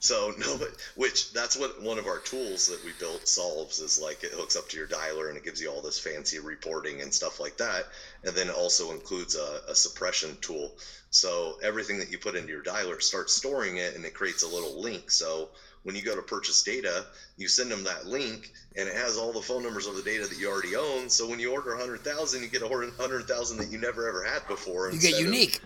So 0.00 0.34
no, 0.38 0.58
but 0.58 0.70
which 0.96 1.32
that's 1.32 1.56
what 1.56 1.80
one 1.82 1.98
of 1.98 2.06
our 2.06 2.18
tools 2.18 2.66
that 2.68 2.84
we 2.84 2.92
built 2.98 3.26
solves 3.26 3.80
is 3.80 4.00
like 4.00 4.22
it 4.24 4.32
hooks 4.32 4.56
up 4.56 4.68
to 4.70 4.76
your 4.76 4.86
dialer 4.86 5.28
and 5.28 5.36
it 5.36 5.44
gives 5.44 5.60
you 5.60 5.70
all 5.70 5.80
this 5.80 5.98
fancy 5.98 6.38
reporting 6.38 7.00
and 7.00 7.12
stuff 7.12 7.40
like 7.40 7.56
that, 7.58 7.86
and 8.24 8.34
then 8.34 8.48
it 8.48 8.54
also 8.54 8.92
includes 8.92 9.36
a, 9.36 9.60
a 9.68 9.74
suppression 9.74 10.36
tool. 10.40 10.72
So 11.10 11.58
everything 11.62 11.98
that 11.98 12.10
you 12.10 12.18
put 12.18 12.34
into 12.34 12.50
your 12.50 12.62
dialer 12.62 13.00
starts 13.00 13.34
storing 13.34 13.76
it, 13.76 13.94
and 13.94 14.04
it 14.04 14.14
creates 14.14 14.42
a 14.42 14.48
little 14.48 14.80
link. 14.80 15.10
So 15.10 15.50
when 15.84 15.94
you 15.94 16.02
go 16.02 16.16
to 16.16 16.22
purchase 16.22 16.62
data, 16.62 17.06
you 17.36 17.46
send 17.46 17.70
them 17.70 17.84
that 17.84 18.06
link, 18.06 18.50
and 18.76 18.88
it 18.88 18.94
has 18.96 19.16
all 19.18 19.32
the 19.32 19.40
phone 19.42 19.62
numbers 19.62 19.86
of 19.86 19.96
the 19.96 20.02
data 20.02 20.26
that 20.26 20.38
you 20.38 20.50
already 20.50 20.74
own. 20.74 21.08
So 21.08 21.28
when 21.28 21.38
you 21.38 21.52
order 21.52 21.70
100,000, 21.76 22.42
you 22.42 22.48
get 22.48 22.62
a 22.62 22.66
100,000 22.66 23.56
that 23.58 23.70
you 23.70 23.78
never 23.78 24.08
ever 24.08 24.24
had 24.24 24.46
before. 24.48 24.86
You 24.90 24.98
get 24.98 25.10
instead 25.10 25.26
of- 25.26 25.32
unique. 25.32 25.60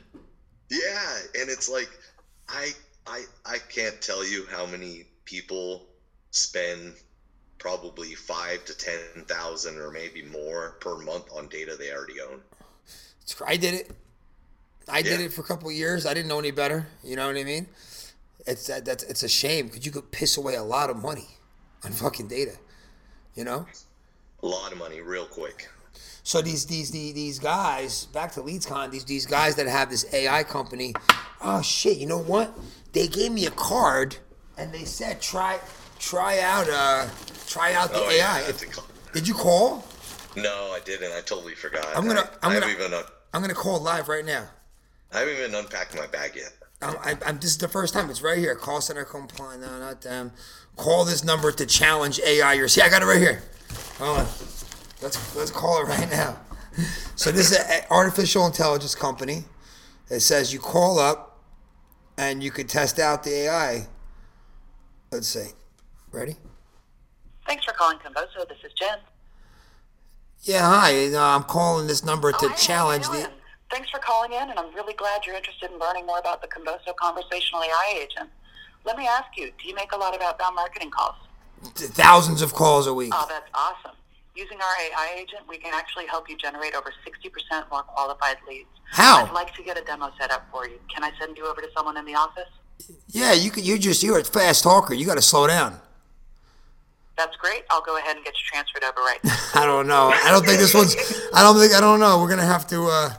yeah, 0.70 1.18
and 1.40 1.48
it's 1.48 1.68
like 1.68 1.88
I 2.48 2.72
I 3.06 3.24
I 3.46 3.58
can't 3.58 4.00
tell 4.02 4.26
you 4.26 4.46
how 4.50 4.66
many 4.66 5.04
people 5.24 5.86
spend 6.30 6.94
probably 7.58 8.14
five 8.14 8.64
to 8.66 8.76
ten 8.76 8.98
thousand 9.26 9.78
or 9.78 9.90
maybe 9.90 10.22
more 10.22 10.76
per 10.80 10.96
month 10.98 11.24
on 11.36 11.48
data 11.48 11.76
they 11.78 11.92
already 11.92 12.20
own. 12.20 12.40
I 13.46 13.56
did 13.56 13.74
it. 13.74 13.90
I 14.88 15.02
did 15.02 15.20
Yeah. 15.20 15.26
it 15.26 15.32
for 15.32 15.42
a 15.42 15.44
couple 15.44 15.68
of 15.68 15.74
years. 15.74 16.06
I 16.06 16.14
didn't 16.14 16.28
know 16.28 16.38
any 16.38 16.50
better. 16.50 16.88
You 17.04 17.16
know 17.16 17.26
what 17.26 17.36
I 17.36 17.44
mean? 17.44 17.66
It's 18.46 18.66
that 18.68 18.84
that's 18.84 19.04
it's 19.04 19.22
a 19.22 19.28
shame 19.28 19.66
because 19.66 19.84
you 19.84 19.92
could 19.92 20.10
piss 20.10 20.36
away 20.36 20.54
a 20.54 20.62
lot 20.62 20.88
of 20.88 20.96
money 20.96 21.28
on 21.84 21.92
fucking 21.92 22.28
data. 22.28 22.52
You 23.34 23.44
know. 23.44 23.66
A 24.42 24.46
lot 24.46 24.72
of 24.72 24.78
money, 24.78 25.00
real 25.00 25.26
quick. 25.26 25.68
So 26.22 26.40
these 26.42 26.66
these 26.66 26.90
these, 26.90 27.14
these 27.14 27.38
guys 27.38 28.06
back 28.06 28.32
to 28.32 28.40
LeadsCon, 28.40 28.90
these 28.90 29.04
these 29.04 29.26
guys 29.26 29.56
that 29.56 29.66
have 29.66 29.90
this 29.90 30.06
AI 30.14 30.44
company. 30.44 30.94
Oh 31.42 31.60
shit! 31.62 31.98
You 31.98 32.06
know 32.06 32.18
what? 32.22 32.56
They 32.92 33.08
gave 33.08 33.32
me 33.32 33.46
a 33.46 33.50
card 33.50 34.16
and 34.56 34.72
they 34.72 34.84
said 34.84 35.20
try 35.20 35.58
try 35.98 36.40
out 36.40 36.68
uh 36.70 37.06
try 37.48 37.74
out 37.74 37.90
the 37.90 37.98
Oh, 38.00 38.10
AI. 38.10 38.40
yeah, 38.40 38.48
If- 38.48 38.64
did 39.12 39.26
you 39.26 39.34
call? 39.34 39.84
No, 40.36 40.72
I 40.72 40.80
didn't. 40.84 41.12
I 41.12 41.20
totally 41.22 41.54
forgot. 41.54 41.86
I'm 41.96 42.06
gonna- 42.06 42.20
I, 42.42 42.46
I'm 42.46 42.56
I 42.56 42.60
gonna- 42.60 42.72
even 42.72 42.94
I'm 43.34 43.40
gonna 43.40 43.54
call 43.54 43.80
live 43.80 44.08
right 44.08 44.24
now. 44.24 44.48
I 45.12 45.20
haven't 45.20 45.34
even 45.38 45.54
unpacked 45.54 45.96
my 45.96 46.06
bag 46.06 46.36
yet. 46.36 46.52
I'm, 46.80 46.96
I, 46.98 47.16
I'm, 47.26 47.36
this 47.40 47.50
is 47.50 47.58
the 47.58 47.66
first 47.68 47.92
time. 47.94 48.08
It's 48.10 48.22
right 48.22 48.38
here. 48.38 48.54
Call 48.54 48.80
center 48.80 49.04
compliant. 49.04 49.62
No, 49.62 49.78
not 49.80 50.02
them. 50.02 50.32
Call 50.76 51.04
this 51.04 51.24
number 51.24 51.50
to 51.50 51.66
challenge 51.66 52.20
AI. 52.24 52.52
Your 52.52 52.68
see, 52.68 52.82
I 52.82 52.88
got 52.88 53.02
it 53.02 53.06
right 53.06 53.18
here. 53.18 53.42
Hold 53.98 54.20
on. 54.20 54.26
Let's 55.02 55.34
let's 55.34 55.50
call 55.50 55.80
it 55.82 55.86
right 55.88 56.10
now. 56.10 56.38
So 57.16 57.32
this 57.32 57.50
is 57.50 57.58
an 57.58 57.82
artificial 57.90 58.46
intelligence 58.46 58.94
company. 58.94 59.42
It 60.08 60.20
says 60.20 60.52
you 60.52 60.60
call 60.60 61.00
up, 61.00 61.40
and 62.16 62.40
you 62.40 62.52
could 62.52 62.68
test 62.68 63.00
out 63.00 63.24
the 63.24 63.32
AI. 63.34 63.88
Let's 65.10 65.26
see. 65.26 65.48
Ready? 66.12 66.36
Thanks 67.48 67.64
for 67.64 67.72
calling 67.72 67.96
Convoso. 67.98 68.46
This 68.46 68.58
is 68.62 68.72
Jen. 68.78 68.98
Yeah. 70.42 70.60
Hi. 70.68 71.06
Uh, 71.12 71.18
I'm 71.36 71.44
calling 71.44 71.86
this 71.86 72.04
number 72.04 72.30
to 72.30 72.38
Oh, 72.46 72.52
challenge 72.56 73.06
the. 73.08 73.30
Thanks 73.70 73.88
for 73.90 73.98
calling 73.98 74.32
in, 74.32 74.50
and 74.50 74.58
I'm 74.58 74.72
really 74.74 74.92
glad 74.94 75.24
you're 75.26 75.34
interested 75.34 75.70
in 75.72 75.78
learning 75.78 76.04
more 76.06 76.18
about 76.18 76.40
the 76.42 76.48
Convoso 76.48 76.94
conversational 76.96 77.62
AI 77.62 77.94
agent. 78.02 78.28
Let 78.84 78.96
me 78.98 79.06
ask 79.06 79.26
you, 79.36 79.50
do 79.60 79.66
you 79.68 79.74
make 79.74 79.92
a 79.92 79.96
lot 79.96 80.14
of 80.14 80.20
outbound 80.20 80.54
marketing 80.56 80.90
calls? 80.90 81.16
Thousands 81.74 82.40
of 82.42 82.54
calls 82.54 82.86
a 82.86 82.92
week. 82.94 83.12
Oh, 83.14 83.26
that's 83.28 83.48
awesome. 83.54 83.96
Using 84.36 84.58
our 84.58 84.74
AI 84.90 85.14
agent, 85.16 85.42
we 85.48 85.56
can 85.58 85.72
actually 85.74 86.06
help 86.06 86.28
you 86.30 86.36
generate 86.36 86.74
over 86.74 86.92
60% 87.06 87.70
more 87.70 87.82
qualified 87.82 88.36
leads. 88.46 88.68
How? 88.90 89.24
I'd 89.26 89.32
like 89.32 89.54
to 89.54 89.62
get 89.62 89.76
a 89.78 89.82
demo 89.82 90.12
set 90.20 90.30
up 90.30 90.46
for 90.52 90.66
you. 90.68 90.78
Can 90.94 91.02
I 91.02 91.10
send 91.18 91.36
you 91.36 91.46
over 91.46 91.60
to 91.62 91.68
someone 91.76 91.96
in 91.96 92.04
the 92.04 92.14
office? 92.14 92.48
Yeah, 93.08 93.32
you 93.32 93.50
could. 93.50 93.66
You 93.66 93.78
just 93.78 94.02
you're 94.02 94.18
a 94.18 94.24
fast 94.24 94.62
talker. 94.64 94.94
You 94.94 95.04
got 95.06 95.16
to 95.16 95.22
slow 95.22 95.46
down. 95.46 95.80
That's 97.18 97.34
great. 97.36 97.64
I'll 97.68 97.82
go 97.82 97.98
ahead 97.98 98.14
and 98.14 98.24
get 98.24 98.34
you 98.34 98.44
transferred 98.46 98.84
over 98.84 99.00
right 99.00 99.18
now. 99.24 99.36
I 99.54 99.66
don't 99.66 99.88
know. 99.88 100.12
I 100.14 100.30
don't 100.30 100.46
think 100.46 100.60
this 100.60 100.72
one's. 100.72 100.94
I 101.34 101.42
don't 101.42 101.58
think. 101.58 101.74
I 101.74 101.80
don't 101.80 101.98
know. 101.98 102.20
We're 102.20 102.28
gonna 102.28 102.46
have 102.46 102.64
to 102.68 102.84
uh, 102.84 103.10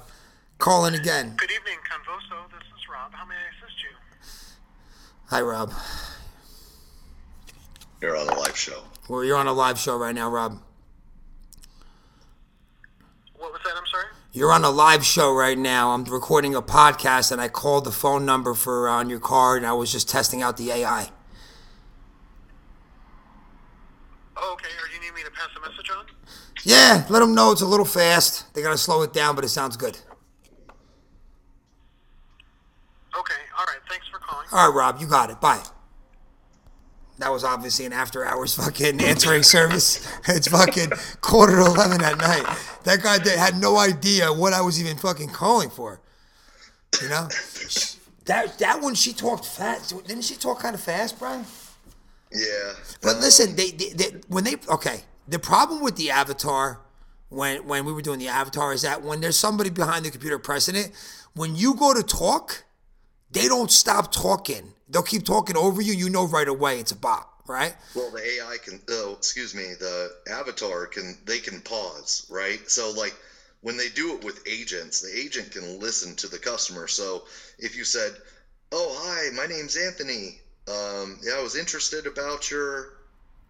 call 0.57 0.85
in 0.85 0.93
again. 0.95 1.35
Good 1.35 1.51
evening, 1.51 1.79
Convoso. 1.83 2.49
This 2.49 2.62
is 2.62 2.88
Rob. 2.89 3.13
How 3.13 3.25
may 3.25 3.35
I 3.35 3.62
assist 3.62 3.83
you? 3.83 3.89
Hi, 5.25 5.41
Rob. 5.41 5.73
You're 8.01 8.15
on 8.15 8.29
a 8.29 8.39
live 8.39 8.55
show. 8.55 8.83
Well, 9.09 9.25
you're 9.25 9.38
on 9.38 9.47
a 9.47 9.53
live 9.53 9.77
show 9.77 9.97
right 9.97 10.15
now, 10.15 10.29
Rob. 10.29 10.62
What 13.38 13.51
was 13.51 13.59
that? 13.65 13.73
I'm 13.75 13.88
sorry. 13.91 14.05
You're 14.31 14.53
on 14.53 14.63
a 14.63 14.69
live 14.69 15.05
show 15.05 15.33
right 15.33 15.57
now. 15.57 15.91
I'm 15.91 16.05
recording 16.05 16.55
a 16.55 16.62
podcast, 16.62 17.33
and 17.33 17.41
I 17.41 17.49
called 17.49 17.83
the 17.83 17.91
phone 17.91 18.25
number 18.25 18.53
for 18.53 18.88
uh, 18.88 18.93
on 18.93 19.09
your 19.09 19.19
card, 19.19 19.57
and 19.57 19.67
I 19.67 19.73
was 19.73 19.91
just 19.91 20.07
testing 20.07 20.41
out 20.41 20.55
the 20.55 20.71
AI. 20.71 21.09
Oh, 24.41 24.54
okay. 24.54 24.69
Or 24.82 24.88
you 24.93 25.02
need 25.02 25.13
me 25.13 25.23
to 25.23 25.32
pass 25.32 25.49
a 25.58 25.69
message 25.69 25.89
on? 25.89 26.06
Yeah, 26.63 27.06
let 27.10 27.19
them 27.19 27.36
know 27.36 27.52
it's 27.52 27.62
a 27.62 27.65
little 27.67 27.86
fast. 27.86 28.54
They 28.54 28.62
gotta 28.62 28.78
slow 28.78 29.02
it 29.04 29.13
down, 29.13 29.36
but 29.36 29.43
it 29.43 29.49
sounds 29.49 29.75
good. 29.75 29.97
Okay. 33.17 33.41
All 33.58 33.65
right. 33.65 33.80
Thanks 33.89 34.08
for 34.08 34.19
calling. 34.19 34.47
All 34.52 34.69
right, 34.69 34.75
Rob, 34.75 35.02
you 35.02 35.08
got 35.08 35.30
it. 35.30 35.41
Bye. 35.41 35.62
That 37.17 37.34
was 37.34 37.43
obviously 37.43 37.86
an 37.86 37.91
after 37.91 38.25
hours 38.25 38.56
fucking 38.56 39.02
answering 39.04 39.43
service. 39.43 40.08
It's 40.28 40.47
fucking 40.47 40.91
quarter 41.19 41.58
to 41.58 41.65
11 41.65 42.02
at 42.02 42.17
night. 42.17 42.58
That 42.86 43.04
guy 43.04 43.17
that 43.17 43.38
had 43.38 43.60
no 43.60 43.78
idea 43.78 44.32
what 44.32 44.54
I 44.54 44.62
was 44.62 44.80
even 44.82 44.97
fucking 44.97 45.30
calling 45.30 45.69
for. 45.69 45.99
You 47.02 47.10
know? 47.10 47.28
That, 48.25 48.58
that 48.60 48.82
one, 48.82 48.95
she 48.95 49.12
talked 49.12 49.45
fast. 49.45 49.89
Didn't 50.08 50.23
she 50.23 50.36
talk 50.36 50.60
kind 50.60 50.75
of 50.75 50.82
fast, 50.82 51.19
Brian? 51.19 51.45
Yeah. 52.32 52.74
But 53.02 53.18
listen, 53.18 53.56
they, 53.56 53.72
they, 53.72 53.89
they 53.89 54.06
when 54.28 54.44
they 54.44 54.56
okay, 54.70 55.02
the 55.28 55.39
problem 55.39 55.82
with 55.82 55.96
the 55.96 56.12
avatar 56.12 56.82
when 57.30 57.65
when 57.68 57.86
we 57.86 57.94
were 57.94 58.02
doing 58.02 58.20
the 58.20 58.28
avatar 58.28 58.74
is 58.74 58.82
that 58.82 59.02
when 59.02 59.22
there's 59.22 59.38
somebody 59.38 59.70
behind 59.70 60.06
the 60.06 60.12
computer 60.12 60.39
pressing 60.39 60.76
it, 60.76 60.92
when 61.34 61.56
you 61.56 61.76
go 61.76 61.94
to 61.94 62.04
talk, 62.04 62.63
they 63.32 63.48
don't 63.48 63.72
stop 63.72 64.12
talking. 64.12 64.74
They'll 64.89 65.04
keep 65.04 65.24
talking 65.24 65.56
over 65.56 65.82
you. 65.82 65.94
You 65.94 66.10
know 66.10 66.28
right 66.28 66.48
away 66.48 66.80
it's 66.80 66.92
a 66.92 66.96
bot, 66.96 67.30
right? 67.48 67.76
Well, 67.96 68.12
the 68.12 68.24
AI 68.24 68.58
can. 68.63 68.82
Oh, 68.89 69.13
excuse 69.18 69.54
me. 69.56 69.74
The 69.80 70.10
avatar 70.32 70.88
can. 70.88 71.18
They 71.26 71.39
can 71.39 71.62
pause, 71.62 72.26
right? 72.30 72.60
So, 72.70 72.92
like, 72.98 73.15
when 73.62 73.78
they 73.78 73.89
do 73.89 74.15
it 74.15 74.24
with 74.24 74.48
agents, 74.48 75.02
the 75.02 75.15
agent 75.15 75.52
can 75.52 75.80
listen 75.80 76.15
to 76.18 76.28
the 76.28 76.39
customer. 76.39 76.88
So, 76.88 77.24
if 77.60 77.78
you 77.78 77.84
said, 77.84 78.13
"Oh, 78.72 78.96
hi, 79.00 79.36
my 79.36 79.46
name's 79.46 79.78
Anthony. 79.78 80.42
Um, 80.69 81.19
yeah, 81.23 81.34
I 81.39 81.41
was 81.41 81.55
interested 81.55 82.05
about 82.05 82.51
your, 82.51 82.93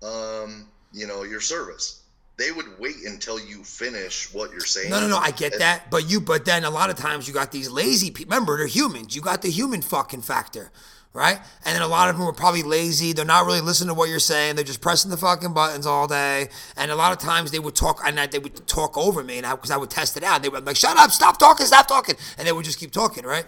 um, 0.02 0.68
you 0.94 1.06
know, 1.08 1.24
your 1.24 1.42
service," 1.42 2.02
they 2.38 2.52
would 2.52 2.80
wait 2.80 2.96
until 3.06 3.40
you 3.40 3.64
finish 3.64 4.34
what 4.34 4.52
you're 4.52 4.62
saying. 4.62 4.90
No, 4.90 5.02
no, 5.02 5.08
no. 5.08 5.18
I 5.18 5.32
get 5.32 5.54
And- 5.54 5.62
that, 5.62 5.92
but 5.92 6.10
you, 6.10 6.22
but 6.22 6.46
then 6.46 6.64
a 6.64 6.70
lot 6.70 6.90
of 6.90 6.96
times 6.96 7.28
you 7.28 7.34
got 7.34 7.52
these 7.52 7.70
lazy 7.70 8.12
people. 8.12 8.32
Remember, 8.34 8.58
they're 8.58 8.68
humans. 8.68 9.16
You 9.16 9.22
got 9.22 9.42
the 9.42 9.50
human 9.52 9.82
fucking 9.82 10.22
factor, 10.22 10.72
right? 11.12 11.40
And 11.66 11.76
then 11.76 11.82
a 11.82 11.88
lot 11.88 12.10
of 12.10 12.18
them 12.18 12.26
are 12.26 12.32
probably 12.32 12.64
lazy. 12.64 13.12
They're 13.12 13.26
not 13.26 13.46
really 13.46 13.60
listening 13.60 13.90
to 13.90 13.94
what 13.94 14.08
you're 14.08 14.20
saying. 14.20 14.56
They're 14.56 14.64
just 14.64 14.80
pressing 14.80 15.12
the 15.12 15.18
fucking 15.18 15.54
buttons 15.54 15.86
all 15.86 16.08
day. 16.08 16.48
And 16.78 16.90
a 16.92 16.96
lot 16.96 17.12
of 17.12 17.18
times 17.18 17.52
they 17.52 17.60
would 17.60 17.76
talk, 17.76 18.00
and 18.06 18.18
I, 18.18 18.28
they 18.28 18.40
would 18.40 18.66
talk 18.68 18.98
over 18.98 19.22
me, 19.24 19.40
and 19.40 19.48
because 19.50 19.72
I, 19.72 19.76
would 19.78 19.90
test 19.90 20.16
it 20.16 20.24
out. 20.24 20.42
They 20.42 20.48
would 20.48 20.64
be 20.64 20.68
like, 20.70 20.78
"Shut 20.78 20.98
up! 20.98 21.12
Stop 21.12 21.38
talking! 21.38 21.66
Stop 21.66 21.88
talking!" 21.88 22.16
And 22.38 22.48
they 22.48 22.54
would 22.54 22.64
just 22.64 22.80
keep 22.80 22.92
talking, 22.92 23.26
right? 23.26 23.46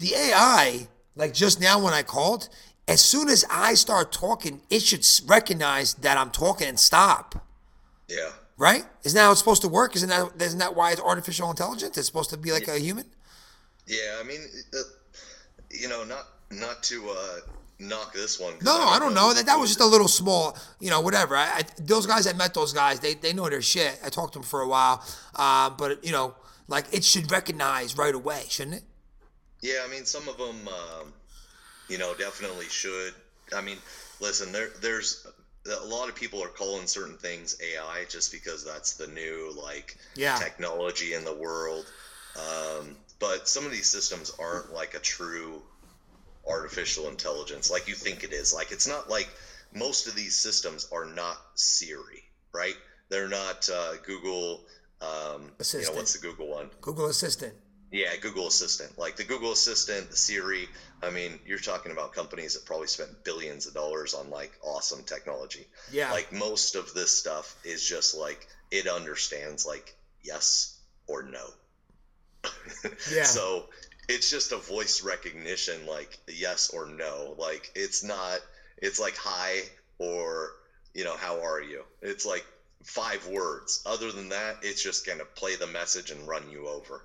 The 0.00 0.12
AI, 0.16 0.88
like 1.14 1.32
just 1.32 1.60
now 1.60 1.78
when 1.80 1.94
I 1.94 2.02
called, 2.02 2.48
as 2.86 3.00
soon 3.00 3.28
as 3.28 3.44
I 3.50 3.74
start 3.74 4.12
talking, 4.12 4.60
it 4.70 4.80
should 4.82 5.06
recognize 5.28 5.94
that 5.94 6.16
I'm 6.18 6.30
talking 6.30 6.68
and 6.68 6.78
stop 6.78 7.44
Yeah. 8.08 8.30
right? 8.56 8.84
Isn't 9.04 9.16
that 9.16 9.22
how 9.24 9.30
it's 9.30 9.40
supposed 9.40 9.62
to 9.62 9.68
work? 9.68 9.96
Isn't 9.96 10.10
that 10.10 10.32
isn't 10.40 10.58
that 10.58 10.74
why 10.76 10.92
it's 10.92 11.00
artificial 11.00 11.50
intelligence? 11.50 11.96
It's 11.96 12.06
supposed 12.06 12.30
to 12.30 12.36
be 12.36 12.52
like 12.52 12.68
a 12.68 12.78
human. 12.78 13.06
Yeah, 13.86 14.18
I 14.20 14.22
mean, 14.22 14.40
uh, 14.74 14.78
you 15.70 15.88
know, 15.88 16.04
not 16.04 16.26
not 16.50 16.82
to 16.84 17.10
uh, 17.10 17.36
knock 17.78 18.12
this 18.14 18.38
one. 18.38 18.54
No, 18.62 18.76
I 18.76 18.98
don't 18.98 19.14
know. 19.14 19.32
That 19.34 19.46
that 19.46 19.56
was 19.58 19.70
just 19.70 19.80
a 19.80 19.86
little 19.86 20.08
small, 20.08 20.56
you 20.80 20.90
know, 20.90 21.00
whatever. 21.00 21.36
I, 21.36 21.46
I 21.58 21.62
those 21.78 22.06
guys 22.06 22.26
I 22.26 22.32
met 22.34 22.54
those 22.54 22.72
guys, 22.72 23.00
they 23.00 23.14
they 23.14 23.32
know 23.32 23.48
their 23.48 23.62
shit. 23.62 23.98
I 24.04 24.08
talked 24.10 24.34
to 24.34 24.38
them 24.38 24.46
for 24.46 24.60
a 24.60 24.68
while, 24.68 25.02
uh, 25.34 25.70
but 25.70 26.04
you 26.04 26.12
know, 26.12 26.34
like 26.68 26.86
it 26.92 27.04
should 27.04 27.30
recognize 27.30 27.96
right 27.98 28.14
away, 28.14 28.44
shouldn't 28.48 28.76
it? 28.76 28.82
Yeah, 29.62 29.80
I 29.86 29.90
mean, 29.90 30.04
some 30.04 30.28
of 30.28 30.36
them, 30.36 30.68
um, 30.68 31.12
you 31.88 31.98
know, 31.98 32.14
definitely 32.14 32.66
should. 32.66 33.14
I 33.54 33.60
mean, 33.60 33.78
listen, 34.20 34.52
there, 34.52 34.68
there's 34.80 35.26
a 35.82 35.86
lot 35.86 36.08
of 36.08 36.14
people 36.14 36.42
are 36.42 36.48
calling 36.48 36.86
certain 36.86 37.16
things 37.16 37.56
AI 37.62 38.04
just 38.08 38.32
because 38.32 38.64
that's 38.64 38.94
the 38.94 39.06
new 39.06 39.52
like 39.56 39.96
Yeah. 40.16 40.38
technology 40.38 41.14
in 41.14 41.24
the 41.24 41.34
world. 41.34 41.86
Um, 42.36 42.96
but 43.18 43.48
some 43.48 43.64
of 43.64 43.70
these 43.72 43.86
systems 43.86 44.32
aren't 44.38 44.72
like 44.72 44.94
a 44.94 44.98
true 44.98 45.62
artificial 46.46 47.08
intelligence 47.08 47.70
like 47.70 47.88
you 47.88 47.94
think 47.94 48.24
it 48.24 48.32
is. 48.32 48.52
Like 48.52 48.72
it's 48.72 48.86
not 48.88 49.08
like 49.08 49.28
most 49.72 50.06
of 50.06 50.14
these 50.14 50.36
systems 50.36 50.88
are 50.92 51.06
not 51.06 51.36
Siri, 51.54 52.22
right? 52.52 52.74
They're 53.08 53.28
not 53.28 53.68
uh, 53.72 53.94
Google. 54.06 54.64
Um, 55.00 55.08
you 55.42 55.46
know, 55.48 55.54
Assistant. 55.60 55.96
what's 55.96 56.12
the 56.14 56.26
Google 56.26 56.48
one? 56.48 56.70
Google 56.80 57.06
Assistant. 57.06 57.54
Yeah, 57.94 58.16
Google 58.16 58.48
Assistant. 58.48 58.98
Like 58.98 59.14
the 59.14 59.22
Google 59.22 59.52
Assistant, 59.52 60.10
the 60.10 60.16
Siri. 60.16 60.68
I 61.00 61.10
mean, 61.10 61.38
you're 61.46 61.58
talking 61.58 61.92
about 61.92 62.10
companies 62.10 62.54
that 62.54 62.64
probably 62.64 62.88
spent 62.88 63.22
billions 63.22 63.66
of 63.66 63.74
dollars 63.74 64.14
on 64.14 64.30
like 64.30 64.50
awesome 64.64 65.04
technology. 65.04 65.68
Yeah. 65.92 66.10
Like 66.10 66.32
most 66.32 66.74
of 66.74 66.92
this 66.92 67.12
stuff 67.12 67.54
is 67.62 67.84
just 67.84 68.16
like 68.16 68.48
it 68.72 68.88
understands 68.88 69.64
like 69.64 69.94
yes 70.24 70.76
or 71.06 71.22
no. 71.22 71.46
Yeah. 73.12 73.22
So 73.22 73.66
it's 74.08 74.28
just 74.28 74.50
a 74.50 74.56
voice 74.56 75.00
recognition 75.04 75.86
like 75.86 76.18
yes 76.26 76.70
or 76.74 76.86
no. 76.86 77.36
Like 77.38 77.70
it's 77.76 78.02
not 78.02 78.40
it's 78.78 78.98
like 78.98 79.16
hi 79.16 79.60
or 80.00 80.50
you 80.94 81.04
know, 81.04 81.14
how 81.16 81.44
are 81.44 81.62
you? 81.62 81.84
It's 82.02 82.26
like 82.26 82.44
five 82.82 83.24
words. 83.28 83.84
Other 83.86 84.10
than 84.10 84.30
that, 84.30 84.56
it's 84.62 84.82
just 84.82 85.06
gonna 85.06 85.24
play 85.36 85.54
the 85.54 85.68
message 85.68 86.10
and 86.10 86.26
run 86.26 86.50
you 86.50 86.66
over. 86.66 87.04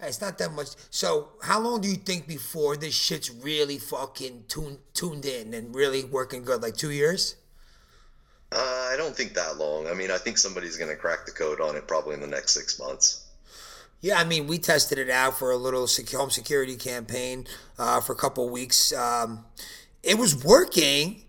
It's 0.00 0.20
not 0.20 0.38
that 0.38 0.52
much. 0.52 0.68
So, 0.90 1.28
how 1.42 1.60
long 1.60 1.80
do 1.80 1.88
you 1.88 1.94
think 1.94 2.26
before 2.26 2.76
this 2.76 2.94
shit's 2.94 3.30
really 3.30 3.78
fucking 3.78 4.44
tuned 4.48 4.78
tuned 4.92 5.24
in 5.24 5.54
and 5.54 5.74
really 5.74 6.04
working 6.04 6.42
good? 6.42 6.62
Like 6.62 6.76
two 6.76 6.90
years? 6.90 7.36
Uh, 8.52 8.90
I 8.92 8.94
don't 8.96 9.16
think 9.16 9.34
that 9.34 9.56
long. 9.56 9.86
I 9.86 9.94
mean, 9.94 10.10
I 10.10 10.18
think 10.18 10.38
somebody's 10.38 10.76
going 10.76 10.90
to 10.90 10.96
crack 10.96 11.26
the 11.26 11.32
code 11.32 11.60
on 11.60 11.76
it 11.76 11.88
probably 11.88 12.14
in 12.14 12.20
the 12.20 12.26
next 12.26 12.52
six 12.52 12.78
months. 12.78 13.24
Yeah, 14.00 14.20
I 14.20 14.24
mean, 14.24 14.46
we 14.46 14.58
tested 14.58 14.98
it 14.98 15.08
out 15.08 15.38
for 15.38 15.50
a 15.50 15.56
little 15.56 15.88
home 16.12 16.30
security 16.30 16.76
campaign 16.76 17.46
uh, 17.78 18.00
for 18.00 18.12
a 18.12 18.16
couple 18.16 18.48
weeks. 18.50 18.92
Um, 18.92 19.46
it 20.02 20.18
was 20.18 20.44
working. 20.44 21.22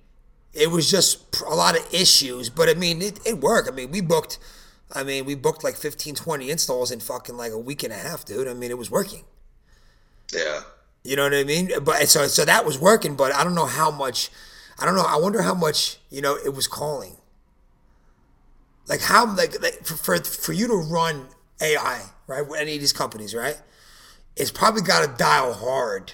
It 0.54 0.70
was 0.70 0.92
just 0.92 1.42
a 1.42 1.56
lot 1.56 1.78
of 1.78 1.94
issues, 1.94 2.50
but 2.50 2.68
I 2.68 2.74
mean, 2.74 3.02
it, 3.02 3.20
it 3.26 3.40
worked. 3.40 3.70
I 3.70 3.72
mean, 3.72 3.92
we 3.92 4.02
booked. 4.02 4.40
I 4.96 5.04
mean, 5.04 5.26
we 5.26 5.36
booked 5.36 5.64
like 5.64 5.76
15, 5.76 6.16
20 6.16 6.50
installs 6.50 6.92
in 6.92 7.00
fucking 7.00 7.36
like 7.36 7.52
a 7.52 7.60
week 7.60 7.84
and 7.84 7.92
a 7.92 7.98
half, 7.98 8.26
dude. 8.26 8.48
I 8.48 8.54
mean, 8.54 8.72
it 8.72 8.78
was 8.78 8.90
working. 8.90 9.26
Yeah. 10.34 10.62
You 11.04 11.16
know 11.16 11.24
what 11.24 11.36
I 11.36 11.44
mean? 11.44 11.72
But 11.84 12.08
so 12.10 12.26
so 12.26 12.46
that 12.46 12.66
was 12.66 12.80
working, 12.80 13.16
but 13.16 13.34
I 13.34 13.44
don't 13.44 13.54
know 13.54 13.68
how 13.68 13.92
much. 13.92 14.32
I 14.80 14.86
don't 14.86 14.96
know. 14.96 15.06
I 15.08 15.18
wonder 15.18 15.44
how 15.44 15.54
much 15.54 16.00
you 16.10 16.20
know 16.20 16.36
it 16.36 16.56
was 16.56 16.68
calling. 16.68 17.18
Like 18.88 19.02
how 19.02 19.34
like, 19.36 19.62
like 19.62 19.86
for, 19.86 19.96
for 19.96 20.24
for 20.24 20.54
you 20.54 20.68
to 20.68 20.76
run 20.76 21.28
AI 21.62 22.02
right 22.26 22.48
with 22.48 22.60
any 22.60 22.74
of 22.74 22.80
these 22.80 22.92
companies 22.92 23.36
right, 23.36 23.62
it's 24.36 24.50
probably 24.50 24.82
got 24.82 25.06
to 25.06 25.16
dial 25.16 25.54
hard 25.54 26.14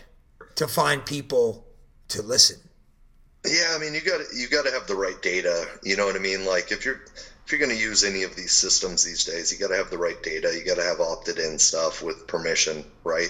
to 0.56 0.68
find 0.68 1.06
people 1.06 1.66
to 2.10 2.22
listen. 2.22 2.58
Yeah, 3.46 3.74
I 3.74 3.80
mean, 3.80 3.94
you 3.94 4.02
got 4.02 4.20
you 4.36 4.50
got 4.50 4.66
to 4.66 4.72
have 4.72 4.88
the 4.88 4.96
right 4.96 5.20
data. 5.22 5.68
You 5.84 5.96
know 5.96 6.06
what 6.06 6.18
I 6.18 6.20
mean? 6.20 6.46
Like 6.46 6.72
if 6.74 6.84
you're 6.84 7.00
if 7.52 7.60
you're 7.60 7.68
going 7.68 7.78
to 7.78 7.84
use 7.84 8.06
any 8.06 8.24
of 8.24 8.34
these 8.34 8.54
systems 8.54 9.04
these 9.04 9.26
days, 9.26 9.52
you 9.52 9.60
got 9.60 9.68
to 9.68 9.76
have 9.76 9.90
the 9.90 9.98
right 9.98 10.24
data. 10.24 10.54
You 10.56 10.64
got 10.64 10.78
to 10.78 10.88
have 10.88 11.02
opted 11.02 11.38
in 11.38 11.60
stuff 11.60 12.02
with 12.02 12.26
permission, 12.26 12.86
right? 13.04 13.28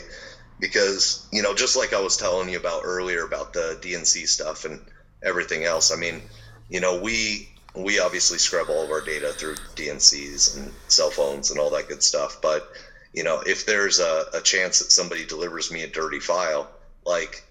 Because 0.59 1.27
you 1.33 1.41
know, 1.41 1.55
just 1.55 1.75
like 1.75 1.91
I 1.91 1.99
was 1.99 2.17
telling 2.17 2.47
you 2.47 2.57
about 2.59 2.83
earlier 2.85 3.23
about 3.23 3.53
the 3.53 3.79
DNC 3.81 4.27
stuff 4.27 4.63
and 4.63 4.79
everything 5.23 5.63
else. 5.63 5.91
I 5.91 5.95
mean, 5.95 6.21
you 6.69 6.79
know, 6.79 7.01
we 7.01 7.49
we 7.75 7.97
obviously 7.97 8.37
scrub 8.37 8.69
all 8.69 8.83
of 8.83 8.91
our 8.91 9.01
data 9.01 9.33
through 9.33 9.55
DNCs 9.75 10.55
and 10.55 10.71
cell 10.87 11.09
phones 11.09 11.49
and 11.49 11.59
all 11.59 11.71
that 11.71 11.87
good 11.87 12.03
stuff. 12.03 12.37
But 12.43 12.69
you 13.13 13.23
know, 13.23 13.41
if 13.43 13.65
there's 13.65 13.97
a, 13.97 14.25
a 14.33 14.41
chance 14.41 14.77
that 14.77 14.91
somebody 14.91 15.25
delivers 15.25 15.71
me 15.71 15.81
a 15.81 15.87
dirty 15.87 16.19
file, 16.19 16.69
like 17.07 17.43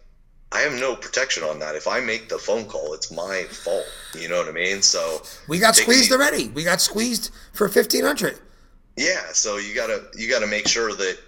I 0.52 0.60
have 0.60 0.72
no 0.74 0.96
protection 0.96 1.44
on 1.44 1.60
that. 1.60 1.76
If 1.76 1.86
I 1.86 2.00
make 2.00 2.28
the 2.28 2.38
phone 2.38 2.64
call, 2.64 2.92
it's 2.92 3.12
my 3.12 3.44
fault. 3.44 3.86
You 4.18 4.28
know 4.28 4.38
what 4.38 4.48
I 4.48 4.52
mean? 4.52 4.82
So 4.82 5.22
We 5.46 5.58
got 5.58 5.76
squeezed 5.76 6.10
already. 6.10 6.48
We 6.48 6.64
got 6.64 6.80
squeezed 6.80 7.30
for 7.52 7.68
fifteen 7.68 8.04
hundred. 8.04 8.38
Yeah, 8.96 9.32
so 9.32 9.58
you 9.58 9.74
gotta 9.74 10.02
you 10.16 10.28
gotta 10.28 10.48
make 10.48 10.66
sure 10.66 10.92
that 10.92 11.18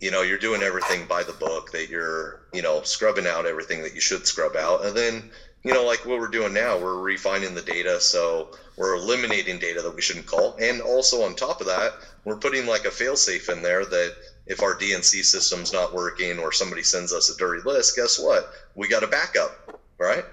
you 0.00 0.10
know 0.10 0.22
you're 0.22 0.38
doing 0.38 0.62
everything 0.62 1.06
by 1.06 1.22
the 1.22 1.34
book, 1.34 1.72
that 1.72 1.90
you're 1.90 2.40
you 2.54 2.62
know 2.62 2.82
scrubbing 2.82 3.26
out 3.26 3.44
everything 3.46 3.82
that 3.82 3.94
you 3.94 4.00
should 4.00 4.26
scrub 4.26 4.56
out, 4.56 4.86
and 4.86 4.96
then 4.96 5.30
you 5.62 5.74
know 5.74 5.84
like 5.84 6.06
what 6.06 6.18
we're 6.18 6.28
doing 6.28 6.54
now, 6.54 6.78
we're 6.78 7.00
refining 7.00 7.54
the 7.54 7.62
data, 7.62 8.00
so 8.00 8.48
we're 8.78 8.96
eliminating 8.96 9.58
data 9.58 9.82
that 9.82 9.94
we 9.94 10.00
shouldn't 10.00 10.26
call, 10.26 10.56
and 10.58 10.80
also 10.80 11.22
on 11.22 11.34
top 11.34 11.60
of 11.60 11.66
that, 11.66 11.92
we're 12.24 12.36
putting 12.36 12.66
like 12.66 12.86
a 12.86 12.88
failsafe 12.88 13.52
in 13.54 13.62
there 13.62 13.84
that 13.84 14.16
if 14.50 14.62
our 14.62 14.74
DNC 14.74 15.24
system's 15.24 15.72
not 15.72 15.94
working 15.94 16.40
or 16.40 16.50
somebody 16.50 16.82
sends 16.82 17.12
us 17.12 17.30
a 17.30 17.36
dirty 17.38 17.62
list, 17.62 17.94
guess 17.94 18.18
what? 18.18 18.50
We 18.74 18.88
got 18.88 19.04
a 19.04 19.06
backup, 19.06 19.80
right? 19.96 20.24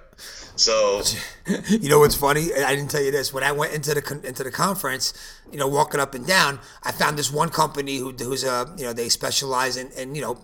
So 0.56 1.04
You 1.70 1.88
know 1.88 2.00
what's 2.00 2.16
funny? 2.16 2.52
I 2.52 2.76
didn't 2.76 2.90
tell 2.90 3.04
you 3.04 3.12
this. 3.12 3.32
When 3.32 3.44
I 3.44 3.52
went 3.52 3.74
into 3.74 3.94
the 3.94 4.22
into 4.28 4.44
the 4.44 4.50
conference, 4.50 5.14
you 5.52 5.60
know, 5.60 5.68
walking 5.68 6.00
up 6.00 6.16
and 6.16 6.26
down, 6.26 6.60
I 6.82 6.92
found 6.92 7.16
this 7.16 7.32
one 7.32 7.50
company 7.50 7.98
who 7.98 8.12
who's 8.12 8.44
a 8.44 8.74
you 8.76 8.86
know 8.86 8.94
they 8.94 9.08
specialize 9.08 9.78
in, 9.78 10.16
you 10.16 10.24
know 10.24 10.42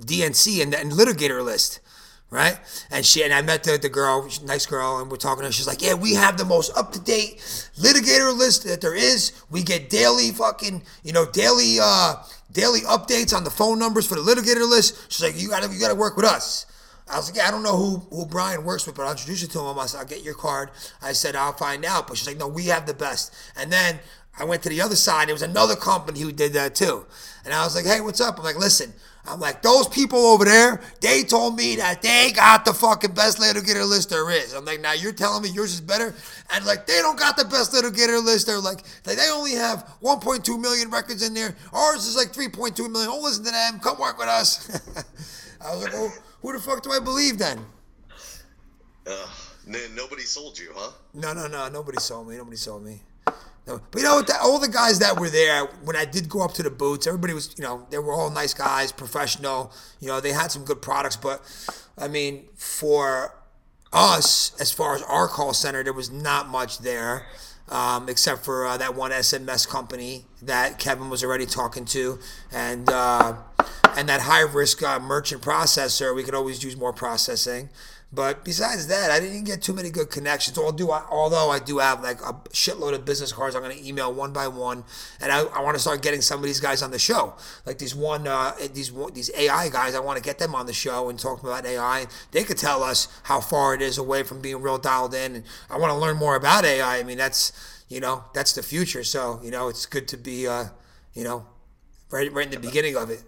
DNC 0.00 0.62
and, 0.62 0.74
and 0.74 0.92
litigator 0.92 1.42
list, 1.42 1.80
right? 2.28 2.60
And 2.90 3.06
she 3.06 3.22
and 3.22 3.32
I 3.32 3.40
met 3.40 3.64
the 3.64 3.78
the 3.78 3.88
girl, 3.88 4.28
nice 4.44 4.66
girl, 4.66 4.98
and 4.98 5.10
we're 5.10 5.16
talking 5.16 5.40
to 5.40 5.46
her. 5.46 5.52
She's 5.52 5.66
like, 5.66 5.80
"Yeah, 5.80 5.94
we 5.94 6.12
have 6.12 6.36
the 6.36 6.44
most 6.44 6.76
up 6.76 6.92
to 6.92 7.00
date 7.00 7.38
litigator 7.78 8.36
list 8.36 8.64
that 8.64 8.82
there 8.82 8.94
is. 8.94 9.32
We 9.50 9.62
get 9.62 9.88
daily 9.88 10.30
fucking 10.30 10.82
you 11.02 11.14
know 11.14 11.24
daily 11.24 11.78
uh 11.80 12.16
daily 12.52 12.80
updates 12.80 13.34
on 13.34 13.44
the 13.44 13.50
phone 13.50 13.78
numbers 13.78 14.06
for 14.06 14.14
the 14.14 14.20
litigator 14.20 14.68
list." 14.68 15.12
She's 15.12 15.22
like, 15.22 15.40
"You 15.40 15.48
gotta 15.50 15.72
you 15.72 15.80
gotta 15.80 15.94
work 15.94 16.16
with 16.16 16.26
us." 16.26 16.66
I 17.08 17.16
was 17.16 17.28
like, 17.28 17.36
yeah, 17.36 17.48
I 17.48 17.50
don't 17.50 17.62
know 17.62 17.76
who, 17.76 17.98
who 18.16 18.24
Brian 18.24 18.64
works 18.64 18.86
with, 18.86 18.96
but 18.96 19.02
I'll 19.02 19.10
introduce 19.10 19.42
you 19.42 19.48
to 19.48 19.60
him. 19.60 19.78
I 19.78 19.86
said, 19.86 19.98
I'll 19.98 20.06
get 20.06 20.22
your 20.22 20.34
card. 20.34 20.70
I 21.02 21.12
said, 21.12 21.36
I'll 21.36 21.52
find 21.52 21.84
out. 21.84 22.06
But 22.06 22.16
she's 22.16 22.26
like, 22.26 22.38
no, 22.38 22.48
we 22.48 22.66
have 22.66 22.86
the 22.86 22.94
best. 22.94 23.34
And 23.56 23.70
then 23.70 23.98
I 24.38 24.44
went 24.44 24.62
to 24.62 24.68
the 24.68 24.80
other 24.80 24.96
side. 24.96 25.28
There 25.28 25.34
was 25.34 25.42
another 25.42 25.76
company 25.76 26.20
who 26.20 26.32
did 26.32 26.54
that 26.54 26.74
too. 26.74 27.04
And 27.44 27.52
I 27.52 27.62
was 27.64 27.74
like, 27.74 27.84
hey, 27.84 28.00
what's 28.00 28.20
up? 28.20 28.38
I'm 28.38 28.44
like, 28.44 28.58
listen, 28.58 28.94
I'm 29.26 29.40
like, 29.40 29.62
those 29.62 29.88
people 29.88 30.18
over 30.18 30.44
there, 30.44 30.82
they 31.00 31.22
told 31.22 31.56
me 31.56 31.76
that 31.76 32.02
they 32.02 32.30
got 32.32 32.64
the 32.66 32.74
fucking 32.74 33.12
best 33.12 33.40
little 33.40 33.62
litigator 33.62 33.88
list 33.88 34.10
there 34.10 34.30
is. 34.30 34.52
I'm 34.52 34.64
like, 34.66 34.80
now 34.80 34.92
you're 34.92 35.12
telling 35.14 35.42
me 35.42 35.48
yours 35.48 35.72
is 35.72 35.80
better? 35.80 36.14
And 36.52 36.66
like, 36.66 36.86
they 36.86 37.00
don't 37.00 37.18
got 37.18 37.36
the 37.36 37.44
best 37.46 37.72
little 37.72 37.90
litigator 37.90 38.22
list. 38.22 38.46
They're 38.46 38.58
like, 38.60 38.84
like 39.06 39.16
they 39.16 39.30
only 39.30 39.52
have 39.52 39.94
1.2 40.02 40.60
million 40.60 40.90
records 40.90 41.26
in 41.26 41.32
there. 41.32 41.56
Ours 41.72 42.06
is 42.06 42.16
like 42.16 42.32
3.2 42.32 42.78
million. 42.90 43.10
Oh, 43.10 43.20
listen 43.22 43.44
to 43.44 43.50
them. 43.50 43.80
Come 43.80 43.98
work 43.98 44.18
with 44.18 44.28
us. 44.28 44.68
I 45.64 45.74
was 45.74 45.84
like, 45.84 45.92
well, 45.94 46.12
who 46.42 46.52
the 46.52 46.58
fuck 46.58 46.82
do 46.82 46.92
I 46.92 46.98
believe 47.00 47.38
then? 47.38 47.64
uh, 49.06 49.26
n- 49.66 49.94
nobody 49.94 50.22
sold 50.22 50.58
you, 50.58 50.70
huh? 50.74 50.92
No, 51.14 51.32
no, 51.32 51.46
no. 51.46 51.68
Nobody 51.70 51.98
sold 51.98 52.28
me. 52.28 52.36
Nobody 52.36 52.58
sold 52.58 52.84
me. 52.84 53.00
But 53.66 53.80
you 53.96 54.02
know? 54.02 54.22
All 54.42 54.58
the 54.58 54.68
guys 54.68 54.98
that 54.98 55.18
were 55.18 55.30
there, 55.30 55.64
when 55.84 55.96
I 55.96 56.04
did 56.04 56.28
go 56.28 56.42
up 56.42 56.52
to 56.54 56.62
the 56.62 56.70
boots, 56.70 57.06
everybody 57.06 57.32
was, 57.32 57.54
you 57.56 57.64
know, 57.64 57.86
they 57.90 57.98
were 57.98 58.12
all 58.12 58.30
nice 58.30 58.52
guys, 58.52 58.92
professional. 58.92 59.72
You 60.00 60.08
know, 60.08 60.20
they 60.20 60.32
had 60.32 60.50
some 60.50 60.64
good 60.64 60.82
products. 60.82 61.16
But, 61.16 61.42
I 61.96 62.08
mean, 62.08 62.44
for 62.56 63.34
us, 63.92 64.58
as 64.60 64.70
far 64.70 64.94
as 64.94 65.02
our 65.02 65.28
call 65.28 65.54
center, 65.54 65.82
there 65.82 65.92
was 65.92 66.10
not 66.10 66.48
much 66.48 66.78
there. 66.78 67.26
Um, 67.70 68.10
except 68.10 68.44
for 68.44 68.66
uh, 68.66 68.76
that 68.76 68.94
one 68.94 69.10
SMS 69.10 69.66
company 69.66 70.26
that 70.42 70.78
Kevin 70.78 71.08
was 71.08 71.24
already 71.24 71.46
talking 71.46 71.86
to, 71.86 72.18
and 72.52 72.90
uh, 72.90 73.36
and 73.96 74.06
that 74.10 74.20
high 74.20 74.42
risk 74.42 74.82
uh, 74.82 75.00
merchant 75.00 75.40
processor. 75.40 76.14
We 76.14 76.24
could 76.24 76.34
always 76.34 76.62
use 76.62 76.76
more 76.76 76.92
processing, 76.92 77.70
but 78.14 78.44
besides 78.44 78.86
that, 78.86 79.10
I 79.10 79.18
didn't 79.18 79.44
get 79.44 79.60
too 79.60 79.72
many 79.72 79.90
good 79.90 80.10
connections. 80.10 80.56
Although 80.56 80.92
I, 80.92 81.04
although 81.10 81.50
I 81.50 81.58
do 81.58 81.78
have 81.78 82.02
like 82.02 82.20
a 82.20 82.34
shitload 82.50 82.94
of 82.94 83.04
business 83.04 83.32
cards, 83.32 83.56
I'm 83.56 83.62
going 83.62 83.76
to 83.76 83.86
email 83.86 84.12
one 84.12 84.32
by 84.32 84.46
one, 84.46 84.84
and 85.20 85.32
I, 85.32 85.40
I 85.40 85.60
want 85.62 85.74
to 85.74 85.80
start 85.80 86.02
getting 86.02 86.20
some 86.20 86.38
of 86.38 86.44
these 86.44 86.60
guys 86.60 86.82
on 86.82 86.90
the 86.90 86.98
show. 86.98 87.34
Like 87.66 87.78
these 87.78 87.94
one 87.94 88.28
uh, 88.28 88.52
these 88.72 88.92
these 89.12 89.30
AI 89.36 89.68
guys, 89.68 89.94
I 89.94 90.00
want 90.00 90.18
to 90.18 90.22
get 90.22 90.38
them 90.38 90.54
on 90.54 90.66
the 90.66 90.72
show 90.72 91.08
and 91.08 91.18
talk 91.18 91.42
about 91.42 91.66
AI. 91.66 92.06
They 92.30 92.44
could 92.44 92.58
tell 92.58 92.82
us 92.82 93.08
how 93.24 93.40
far 93.40 93.74
it 93.74 93.82
is 93.82 93.98
away 93.98 94.22
from 94.22 94.40
being 94.40 94.62
real 94.62 94.78
dialed 94.78 95.14
in, 95.14 95.34
and 95.34 95.44
I 95.68 95.78
want 95.78 95.90
to 95.90 95.98
learn 95.98 96.16
more 96.16 96.36
about 96.36 96.64
AI. 96.64 96.98
I 96.98 97.02
mean, 97.02 97.18
that's 97.18 97.52
you 97.88 98.00
know 98.00 98.24
that's 98.32 98.52
the 98.52 98.62
future. 98.62 99.02
So 99.02 99.40
you 99.42 99.50
know, 99.50 99.68
it's 99.68 99.86
good 99.86 100.06
to 100.08 100.16
be 100.16 100.46
uh, 100.46 100.66
you 101.14 101.24
know 101.24 101.46
right 102.10 102.32
right 102.32 102.46
in 102.46 102.52
the 102.52 102.60
beginning 102.60 102.96
of 102.96 103.10
it. 103.10 103.24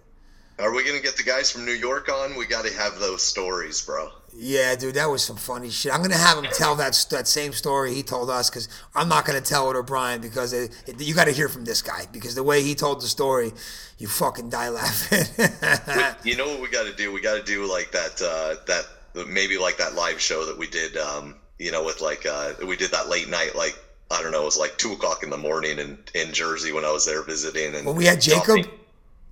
Are 0.58 0.72
we 0.72 0.84
gonna 0.84 1.00
get 1.00 1.16
the 1.16 1.22
guys 1.22 1.50
from 1.50 1.66
New 1.66 1.72
York 1.72 2.08
on? 2.08 2.34
We 2.36 2.46
got 2.46 2.64
to 2.64 2.72
have 2.72 2.98
those 2.98 3.22
stories, 3.22 3.82
bro. 3.82 4.08
Yeah, 4.34 4.74
dude, 4.74 4.94
that 4.94 5.10
was 5.10 5.22
some 5.22 5.36
funny 5.36 5.70
shit. 5.70 5.92
I'm 5.92 6.00
gonna 6.00 6.16
have 6.16 6.38
him 6.38 6.50
tell 6.52 6.74
that 6.76 7.06
that 7.10 7.28
same 7.28 7.52
story 7.52 7.92
he 7.92 8.02
told 8.02 8.30
us 8.30 8.48
because 8.48 8.68
I'm 8.94 9.08
not 9.08 9.26
gonna 9.26 9.42
tell 9.42 9.70
it 9.70 9.76
O'Brien 9.76 10.20
because 10.22 10.54
it, 10.54 10.82
it, 10.86 11.00
you 11.00 11.14
got 11.14 11.26
to 11.26 11.32
hear 11.32 11.48
from 11.48 11.64
this 11.64 11.82
guy 11.82 12.06
because 12.10 12.34
the 12.34 12.42
way 12.42 12.62
he 12.62 12.74
told 12.74 13.02
the 13.02 13.06
story, 13.06 13.52
you 13.98 14.08
fucking 14.08 14.50
die 14.50 14.68
laughing. 14.70 15.24
You 16.24 16.36
know 16.36 16.48
what 16.48 16.60
we 16.60 16.68
got 16.68 16.86
to 16.86 16.92
do? 16.92 17.12
We 17.12 17.20
got 17.20 17.36
to 17.36 17.42
do 17.42 17.70
like 17.70 17.92
that. 17.92 18.20
Uh, 18.20 18.56
that 18.66 18.84
maybe 19.28 19.58
like 19.58 19.76
that 19.78 19.94
live 19.94 20.20
show 20.20 20.44
that 20.46 20.58
we 20.58 20.66
did. 20.66 20.96
Um, 20.96 21.36
you 21.58 21.70
know, 21.70 21.84
with 21.84 22.00
like 22.00 22.26
uh, 22.26 22.54
we 22.66 22.76
did 22.76 22.90
that 22.90 23.08
late 23.08 23.28
night. 23.28 23.54
Like 23.54 23.78
I 24.10 24.22
don't 24.22 24.32
know, 24.32 24.42
it 24.42 24.46
was 24.46 24.58
like 24.58 24.76
two 24.76 24.92
o'clock 24.92 25.22
in 25.22 25.30
the 25.30 25.36
morning 25.36 25.78
in 25.78 25.98
in 26.14 26.32
Jersey 26.32 26.72
when 26.72 26.84
I 26.84 26.92
was 26.92 27.06
there 27.06 27.22
visiting. 27.22 27.74
And 27.74 27.86
when 27.86 27.96
we 27.96 28.06
had 28.06 28.20
Jacob, 28.20 28.66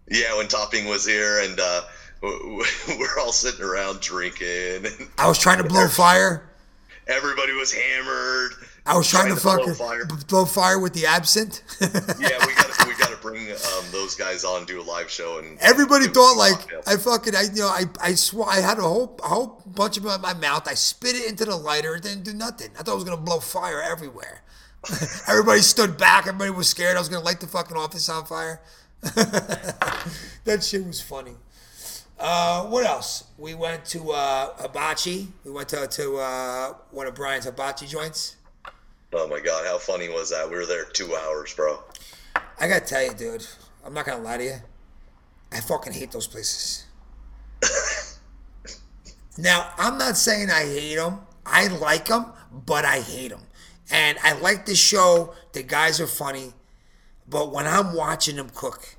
yeah, 0.08 0.36
when 0.36 0.48
Topping 0.48 0.86
was 0.86 1.06
here, 1.06 1.40
and 1.40 1.58
uh, 1.60 1.82
we're 2.22 3.20
all 3.20 3.32
sitting 3.32 3.64
around 3.64 4.00
drinking, 4.00 4.86
I 5.18 5.28
was 5.28 5.38
trying 5.38 5.58
to 5.58 5.64
blow 5.68 5.88
fire. 5.88 6.48
everybody 7.06 7.52
was 7.52 7.72
hammered, 7.72 8.52
I 8.86 8.96
was 8.96 9.08
trying, 9.08 9.26
Trying 9.26 9.36
to, 9.36 9.40
to 9.40 9.46
blow 9.46 9.56
fucking 9.58 9.74
fire. 9.74 10.06
blow 10.28 10.44
fire 10.44 10.78
with 10.78 10.92
the 10.94 11.06
absinthe. 11.06 11.60
yeah, 11.80 12.46
we 12.46 12.54
got 12.54 12.86
we 12.86 12.94
got 12.96 13.10
to 13.10 13.16
bring 13.22 13.50
um, 13.50 13.84
those 13.92 14.14
guys 14.14 14.44
on, 14.44 14.66
do 14.66 14.80
a 14.80 14.82
live 14.84 15.10
show, 15.10 15.38
and 15.38 15.58
Everybody 15.60 16.06
thought 16.08 16.36
like 16.36 16.52
cocktails. 16.60 16.84
I 16.86 16.96
fucking 16.98 17.34
I 17.34 17.42
you 17.54 17.60
know 17.60 17.68
I 17.68 17.84
I 18.00 18.14
sw- 18.14 18.46
I 18.46 18.60
had 18.60 18.78
a 18.78 18.82
whole 18.82 19.18
a 19.24 19.28
whole 19.28 19.62
bunch 19.66 19.96
of 19.96 20.04
it 20.04 20.10
in 20.10 20.20
my 20.20 20.34
mouth. 20.34 20.68
I 20.68 20.74
spit 20.74 21.14
it 21.16 21.28
into 21.28 21.44
the 21.46 21.56
lighter. 21.56 21.94
It 21.96 22.02
didn't 22.02 22.24
do 22.24 22.34
nothing. 22.34 22.68
I 22.78 22.82
thought 22.82 22.92
it 22.92 22.96
was 22.96 23.04
gonna 23.04 23.16
blow 23.16 23.40
fire 23.40 23.80
everywhere. 23.82 24.42
Everybody 25.28 25.60
stood 25.62 25.96
back. 25.96 26.26
Everybody 26.26 26.50
was 26.50 26.68
scared. 26.68 26.96
I 26.96 27.00
was 27.00 27.08
gonna 27.08 27.24
light 27.24 27.40
the 27.40 27.46
fucking 27.46 27.76
office 27.76 28.06
on 28.10 28.26
fire. 28.26 28.60
that 30.44 30.62
shit 30.62 30.86
was 30.86 31.00
funny. 31.00 31.34
Uh, 32.18 32.64
what 32.66 32.86
else? 32.86 33.24
We 33.36 33.54
went 33.54 33.84
to 33.86 34.12
uh, 34.12 34.56
Hibachi. 34.56 35.28
We 35.44 35.50
went 35.50 35.68
to, 35.70 35.86
to 35.86 36.16
uh, 36.16 36.74
one 36.90 37.06
of 37.06 37.14
Brian's 37.14 37.44
hibachi 37.44 37.86
joints. 37.86 38.36
Oh 39.12 39.28
my 39.28 39.40
god, 39.40 39.66
how 39.66 39.78
funny 39.78 40.08
was 40.08 40.30
that? 40.30 40.48
We 40.48 40.56
were 40.56 40.66
there 40.66 40.84
two 40.84 41.14
hours, 41.14 41.54
bro. 41.54 41.80
I 42.58 42.66
gotta 42.66 42.84
tell 42.84 43.02
you, 43.02 43.14
dude. 43.14 43.46
I'm 43.84 43.92
not 43.92 44.06
gonna 44.06 44.22
lie 44.22 44.38
to 44.38 44.44
you. 44.44 44.56
I 45.52 45.60
fucking 45.60 45.92
hate 45.92 46.10
those 46.10 46.26
places. 46.26 46.86
now, 49.38 49.72
I'm 49.76 49.98
not 49.98 50.16
saying 50.16 50.50
I 50.50 50.64
hate 50.64 50.96
them. 50.96 51.20
I 51.44 51.68
like 51.68 52.06
them, 52.06 52.32
but 52.50 52.84
I 52.84 53.00
hate 53.00 53.28
them. 53.28 53.42
And 53.90 54.18
I 54.22 54.32
like 54.32 54.66
the 54.66 54.74
show. 54.74 55.34
The 55.52 55.62
guys 55.62 56.00
are 56.00 56.06
funny. 56.06 56.52
But 57.28 57.52
when 57.52 57.66
I'm 57.66 57.94
watching 57.94 58.36
them 58.36 58.50
cook, 58.54 58.93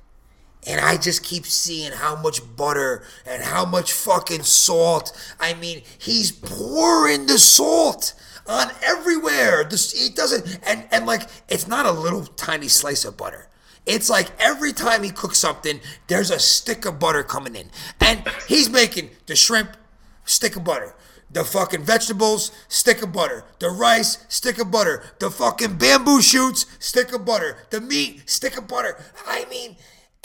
and 0.66 0.80
I 0.80 0.96
just 0.96 1.22
keep 1.22 1.46
seeing 1.46 1.92
how 1.92 2.16
much 2.16 2.40
butter 2.56 3.04
and 3.24 3.42
how 3.42 3.64
much 3.64 3.92
fucking 3.92 4.42
salt. 4.42 5.16
I 5.38 5.54
mean, 5.54 5.82
he's 5.98 6.32
pouring 6.32 7.26
the 7.26 7.38
salt 7.38 8.14
on 8.46 8.70
everywhere. 8.82 9.64
This 9.64 9.92
he 9.92 10.08
doesn't, 10.08 10.58
and 10.66 10.84
and 10.90 11.06
like 11.06 11.22
it's 11.48 11.68
not 11.68 11.86
a 11.86 11.92
little 11.92 12.24
tiny 12.24 12.68
slice 12.68 13.04
of 13.04 13.16
butter. 13.16 13.48
It's 13.86 14.10
like 14.10 14.28
every 14.40 14.72
time 14.72 15.04
he 15.04 15.10
cooks 15.10 15.38
something, 15.38 15.80
there's 16.08 16.30
a 16.30 16.40
stick 16.40 16.84
of 16.84 16.98
butter 16.98 17.22
coming 17.22 17.54
in, 17.54 17.70
and 18.00 18.22
he's 18.48 18.68
making 18.68 19.10
the 19.26 19.36
shrimp 19.36 19.76
stick 20.24 20.56
of 20.56 20.64
butter. 20.64 20.94
The 21.30 21.44
fucking 21.44 21.82
vegetables, 21.82 22.52
stick 22.68 23.02
of 23.02 23.12
butter. 23.12 23.44
The 23.58 23.68
rice, 23.68 24.24
stick 24.28 24.58
of 24.58 24.70
butter. 24.70 25.02
The 25.18 25.30
fucking 25.30 25.76
bamboo 25.76 26.22
shoots, 26.22 26.66
stick 26.78 27.12
of 27.12 27.24
butter. 27.24 27.58
The 27.70 27.80
meat, 27.80 28.30
stick 28.30 28.56
of 28.56 28.68
butter. 28.68 28.96
I 29.26 29.44
mean, 29.50 29.76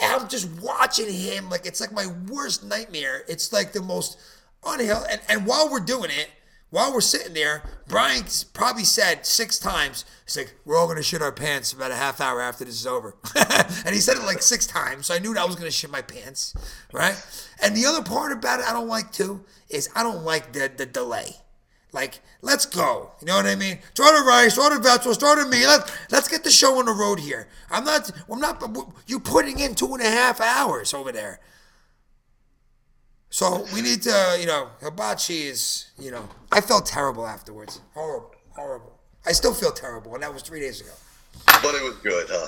I'm 0.01 0.27
just 0.27 0.49
watching 0.61 1.11
him 1.11 1.49
like 1.49 1.65
it's 1.65 1.79
like 1.79 1.91
my 1.91 2.07
worst 2.29 2.63
nightmare. 2.63 3.23
It's 3.27 3.53
like 3.53 3.71
the 3.71 3.81
most 3.81 4.19
unhealthy. 4.65 5.07
And, 5.11 5.21
and 5.29 5.45
while 5.45 5.69
we're 5.69 5.79
doing 5.79 6.09
it, 6.09 6.29
while 6.71 6.93
we're 6.93 7.01
sitting 7.01 7.33
there, 7.33 7.63
Brian 7.87 8.23
probably 8.53 8.85
said 8.85 9.25
six 9.25 9.59
times, 9.59 10.05
he's 10.25 10.37
like, 10.37 10.55
we're 10.63 10.77
all 10.77 10.85
going 10.85 10.97
to 10.97 11.03
shit 11.03 11.21
our 11.21 11.31
pants 11.31 11.73
about 11.73 11.91
a 11.91 11.95
half 11.95 12.21
hour 12.21 12.41
after 12.41 12.63
this 12.63 12.75
is 12.75 12.87
over. 12.87 13.13
and 13.85 13.93
he 13.93 13.99
said 13.99 14.15
it 14.15 14.23
like 14.23 14.41
six 14.41 14.65
times. 14.65 15.07
So 15.07 15.13
I 15.13 15.19
knew 15.19 15.37
I 15.37 15.43
was 15.43 15.55
going 15.55 15.67
to 15.67 15.71
shit 15.71 15.91
my 15.91 16.01
pants. 16.01 16.55
Right. 16.93 17.21
And 17.61 17.75
the 17.75 17.85
other 17.85 18.01
part 18.01 18.31
about 18.31 18.61
it 18.61 18.65
I 18.65 18.71
don't 18.71 18.87
like 18.87 19.11
too 19.11 19.43
is 19.69 19.89
I 19.95 20.01
don't 20.01 20.23
like 20.23 20.53
the, 20.53 20.71
the 20.75 20.85
delay. 20.85 21.35
Like, 21.93 22.21
let's 22.41 22.65
go. 22.65 23.11
You 23.19 23.27
know 23.27 23.35
what 23.35 23.45
I 23.45 23.55
mean? 23.55 23.79
Throw 23.95 24.05
the 24.17 24.23
rice, 24.25 24.55
throw 24.55 24.69
the 24.69 24.79
vegetables, 24.79 25.17
throw 25.17 25.35
the 25.35 25.45
meat. 25.45 25.65
Let's, 25.65 25.91
let's 26.09 26.27
get 26.27 26.43
the 26.43 26.49
show 26.49 26.79
on 26.79 26.85
the 26.85 26.93
road 26.93 27.19
here. 27.19 27.47
I'm 27.69 27.83
not, 27.83 28.09
I'm 28.29 28.39
not, 28.39 28.63
you 29.07 29.19
putting 29.19 29.59
in 29.59 29.75
two 29.75 29.93
and 29.93 30.01
a 30.01 30.09
half 30.09 30.39
hours 30.39 30.93
over 30.93 31.11
there. 31.11 31.39
So 33.29 33.65
we 33.73 33.81
need 33.81 34.01
to, 34.03 34.37
you 34.39 34.45
know, 34.45 34.69
hibachi 34.81 35.43
is, 35.43 35.91
you 35.97 36.11
know, 36.11 36.27
I 36.51 36.61
felt 36.61 36.85
terrible 36.85 37.25
afterwards. 37.25 37.79
Horrible, 37.93 38.31
horrible. 38.55 38.99
I 39.25 39.31
still 39.31 39.53
feel 39.53 39.71
terrible, 39.71 40.13
and 40.15 40.23
that 40.23 40.33
was 40.33 40.43
three 40.43 40.59
days 40.59 40.81
ago. 40.81 40.91
But 41.45 41.75
it 41.75 41.83
was 41.83 41.95
good, 41.97 42.27
huh? 42.29 42.47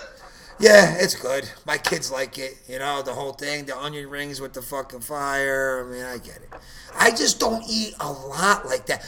Yeah, 0.60 0.96
it's 1.00 1.16
good. 1.16 1.50
My 1.66 1.78
kids 1.78 2.12
like 2.12 2.38
it. 2.38 2.58
You 2.68 2.80
know, 2.80 3.02
the 3.02 3.14
whole 3.14 3.34
thing, 3.34 3.66
the 3.66 3.78
onion 3.78 4.10
rings 4.10 4.41
with 4.41 4.54
the 4.54 4.62
fucking 4.62 5.00
fire. 5.00 5.86
I 5.86 5.91
mean, 5.91 6.04
I 6.04 6.18
get 6.18 6.38
it. 6.38 6.50
I 6.98 7.12
just 7.12 7.39
don't 7.39 7.64
eat 7.70 7.94
a 8.00 8.12
lot 8.12 8.66
like 8.66 8.86
that. 8.88 9.06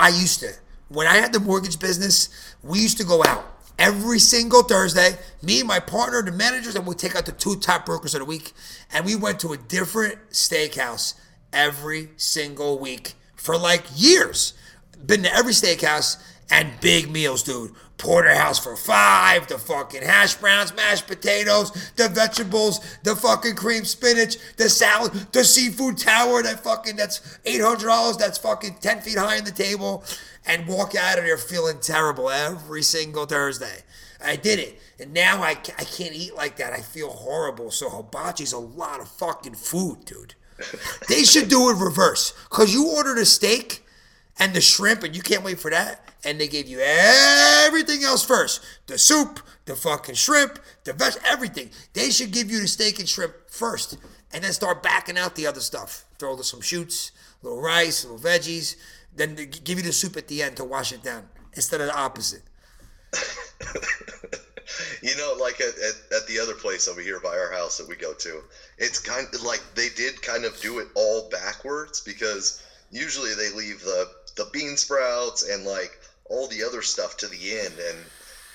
I 0.00 0.08
used 0.08 0.40
to. 0.40 0.52
When 0.88 1.06
I 1.06 1.16
had 1.16 1.32
the 1.32 1.40
mortgage 1.40 1.78
business, 1.78 2.30
we 2.62 2.80
used 2.80 2.96
to 2.98 3.04
go 3.04 3.22
out 3.22 3.44
every 3.78 4.18
single 4.18 4.62
Thursday. 4.62 5.16
Me, 5.42 5.60
and 5.60 5.68
my 5.68 5.78
partner, 5.78 6.22
the 6.22 6.32
managers, 6.32 6.74
and 6.74 6.86
we 6.86 6.94
take 6.94 7.14
out 7.14 7.26
the 7.26 7.32
two 7.32 7.56
top 7.56 7.86
brokers 7.86 8.14
of 8.14 8.20
the 8.20 8.24
week. 8.24 8.52
And 8.92 9.04
we 9.04 9.14
went 9.14 9.40
to 9.40 9.52
a 9.52 9.56
different 9.56 10.18
steakhouse 10.30 11.14
every 11.52 12.08
single 12.16 12.78
week 12.78 13.12
for 13.36 13.56
like 13.58 13.84
years. 13.94 14.54
Been 15.04 15.22
to 15.22 15.34
every 15.34 15.52
steakhouse 15.52 16.16
and 16.50 16.68
big 16.80 17.10
meals, 17.10 17.42
dude. 17.42 17.72
Porterhouse 17.96 18.58
for 18.58 18.76
five, 18.76 19.46
the 19.48 19.58
fucking 19.58 20.02
hash 20.02 20.34
browns, 20.36 20.74
mashed 20.74 21.06
potatoes, 21.06 21.70
the 21.96 22.08
vegetables, 22.08 22.80
the 23.02 23.14
fucking 23.14 23.54
cream 23.56 23.84
spinach, 23.84 24.38
the 24.56 24.70
salad, 24.70 25.12
the 25.32 25.44
seafood 25.44 25.98
tower 25.98 26.42
that 26.42 26.64
fucking 26.64 26.96
that's 26.96 27.38
eight 27.44 27.60
hundred 27.60 27.88
dollars. 27.88 28.16
That's 28.16 28.38
fucking 28.38 28.76
ten 28.80 29.02
feet 29.02 29.18
high 29.18 29.36
on 29.36 29.44
the 29.44 29.50
table, 29.50 30.02
and 30.46 30.66
walk 30.66 30.94
out 30.94 31.18
of 31.18 31.24
there 31.24 31.36
feeling 31.36 31.78
terrible 31.80 32.30
every 32.30 32.82
single 32.82 33.26
Thursday. 33.26 33.82
I 34.24 34.36
did 34.36 34.58
it, 34.58 34.80
and 34.98 35.12
now 35.12 35.42
I, 35.42 35.50
I 35.50 35.84
can't 35.84 36.14
eat 36.14 36.34
like 36.34 36.56
that. 36.56 36.72
I 36.72 36.80
feel 36.80 37.10
horrible. 37.10 37.70
So 37.70 37.90
hibachi's 37.90 38.54
a 38.54 38.58
lot 38.58 39.00
of 39.00 39.08
fucking 39.08 39.54
food, 39.54 40.06
dude. 40.06 40.34
They 41.08 41.22
should 41.24 41.48
do 41.48 41.68
it 41.68 41.76
reverse, 41.76 42.32
cause 42.48 42.72
you 42.72 42.88
ordered 42.88 43.18
a 43.18 43.26
steak 43.26 43.86
and 44.38 44.54
the 44.54 44.62
shrimp, 44.62 45.02
and 45.02 45.14
you 45.14 45.20
can't 45.20 45.44
wait 45.44 45.60
for 45.60 45.70
that. 45.70 46.09
And 46.24 46.40
they 46.40 46.48
gave 46.48 46.68
you 46.68 46.80
everything 46.80 48.04
else 48.04 48.24
first 48.24 48.62
the 48.86 48.98
soup, 48.98 49.40
the 49.64 49.74
fucking 49.74 50.16
shrimp, 50.16 50.58
the 50.84 50.92
veg, 50.92 51.14
everything. 51.24 51.70
They 51.94 52.10
should 52.10 52.30
give 52.30 52.50
you 52.50 52.60
the 52.60 52.68
steak 52.68 52.98
and 52.98 53.08
shrimp 53.08 53.34
first, 53.48 53.96
and 54.32 54.44
then 54.44 54.52
start 54.52 54.82
backing 54.82 55.18
out 55.18 55.34
the 55.34 55.46
other 55.46 55.60
stuff. 55.60 56.04
Throw 56.18 56.36
some 56.42 56.60
shoots, 56.60 57.12
a 57.42 57.46
little 57.46 57.62
rice, 57.62 58.04
a 58.04 58.08
little 58.08 58.30
veggies, 58.30 58.76
then 59.16 59.34
give 59.34 59.78
you 59.78 59.84
the 59.84 59.92
soup 59.92 60.16
at 60.16 60.28
the 60.28 60.42
end 60.42 60.56
to 60.56 60.64
wash 60.64 60.92
it 60.92 61.02
down 61.02 61.28
instead 61.54 61.80
of 61.80 61.86
the 61.86 61.96
opposite. 61.96 62.42
You 65.02 65.16
know, 65.16 65.34
like 65.40 65.60
at, 65.60 65.74
at, 65.78 66.22
at 66.22 66.26
the 66.26 66.38
other 66.38 66.54
place 66.54 66.86
over 66.86 67.00
here 67.00 67.20
by 67.20 67.36
our 67.36 67.50
house 67.50 67.78
that 67.78 67.88
we 67.88 67.96
go 67.96 68.12
to, 68.12 68.42
it's 68.78 68.98
kind 68.98 69.26
of 69.32 69.42
like 69.42 69.62
they 69.74 69.88
did 69.88 70.20
kind 70.22 70.44
of 70.44 70.60
do 70.60 70.78
it 70.78 70.88
all 70.94 71.28
backwards 71.30 72.00
because 72.00 72.62
usually 72.90 73.34
they 73.34 73.50
leave 73.50 73.80
the 73.80 74.08
the 74.36 74.48
bean 74.52 74.76
sprouts 74.76 75.48
and 75.48 75.64
like 75.64 75.99
all 76.30 76.46
the 76.46 76.62
other 76.62 76.80
stuff 76.80 77.16
to 77.18 77.26
the 77.26 77.58
end, 77.58 77.74
and 77.78 77.98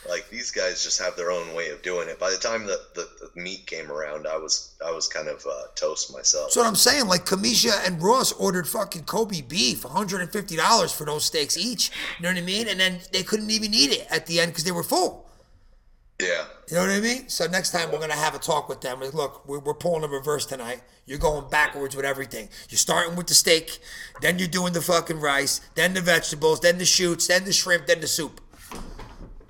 like 0.10 0.30
these 0.30 0.50
guys 0.52 0.84
just 0.84 1.02
have 1.02 1.16
their 1.16 1.32
own 1.32 1.54
way 1.54 1.70
of 1.70 1.82
doing 1.82 2.10
it. 2.10 2.20
By 2.20 2.32
the 2.32 2.38
time 2.38 2.66
the, 2.66 2.80
the, 2.96 3.08
the 3.22 3.42
meat 3.42 3.66
came 3.68 3.92
around, 3.92 4.28
I 4.28 4.38
was 4.38 4.74
I 4.84 4.92
was 4.92 5.08
kind 5.08 5.28
of 5.28 5.46
uh, 5.46 5.68
toast 5.76 6.12
myself. 6.14 6.56
What 6.56 6.66
I'm 6.66 6.76
saying. 6.76 7.08
Like 7.08 7.26
Kamisha 7.26 7.86
and 7.86 8.02
Ross 8.02 8.32
ordered 8.32 8.68
fucking 8.68 9.04
Kobe 9.04 9.42
beef, 9.42 9.84
$150 9.84 10.98
for 10.98 11.06
those 11.06 11.26
steaks 11.26 11.58
each. 11.58 11.92
You 12.18 12.24
know 12.24 12.30
what 12.30 12.38
I 12.38 12.46
mean? 12.46 12.68
And 12.68 12.80
then 12.80 13.00
they 13.12 13.24
couldn't 13.24 13.52
even 13.52 13.74
eat 13.74 13.92
it 13.92 14.08
at 14.10 14.26
the 14.26 14.40
end 14.40 14.52
because 14.52 14.64
they 14.64 14.72
were 14.72 14.84
full. 14.84 15.25
Yeah, 16.20 16.46
You 16.70 16.76
know 16.76 16.82
what 16.82 16.92
I 16.92 17.02
mean? 17.02 17.28
So 17.28 17.46
next 17.48 17.72
time 17.72 17.92
we're 17.92 18.00
gonna 18.00 18.14
have 18.14 18.36
a 18.36 18.40
talk 18.40 18.70
with 18.70 18.82
them. 18.82 19.02
Like, 19.02 19.14
look, 19.14 19.46
we're, 19.48 19.60
we're 19.60 19.74
pulling 19.74 20.02
the 20.02 20.10
reverse 20.10 20.46
tonight. 20.46 20.82
You're 21.06 21.20
going 21.20 21.50
backwards 21.50 21.96
with 21.96 22.06
everything. 22.06 22.50
You're 22.70 22.78
starting 22.78 23.16
with 23.16 23.28
the 23.28 23.34
steak, 23.34 23.80
then 24.22 24.40
you're 24.40 24.48
doing 24.48 24.74
the 24.74 24.82
fucking 24.82 25.20
rice, 25.20 25.62
then 25.76 25.94
the 25.94 26.02
vegetables, 26.02 26.62
then 26.62 26.78
the 26.78 26.86
shoots, 26.86 27.28
then 27.28 27.44
the 27.44 27.54
shrimp, 27.54 27.86
then 27.88 28.00
the 28.00 28.08
soup. 28.08 28.42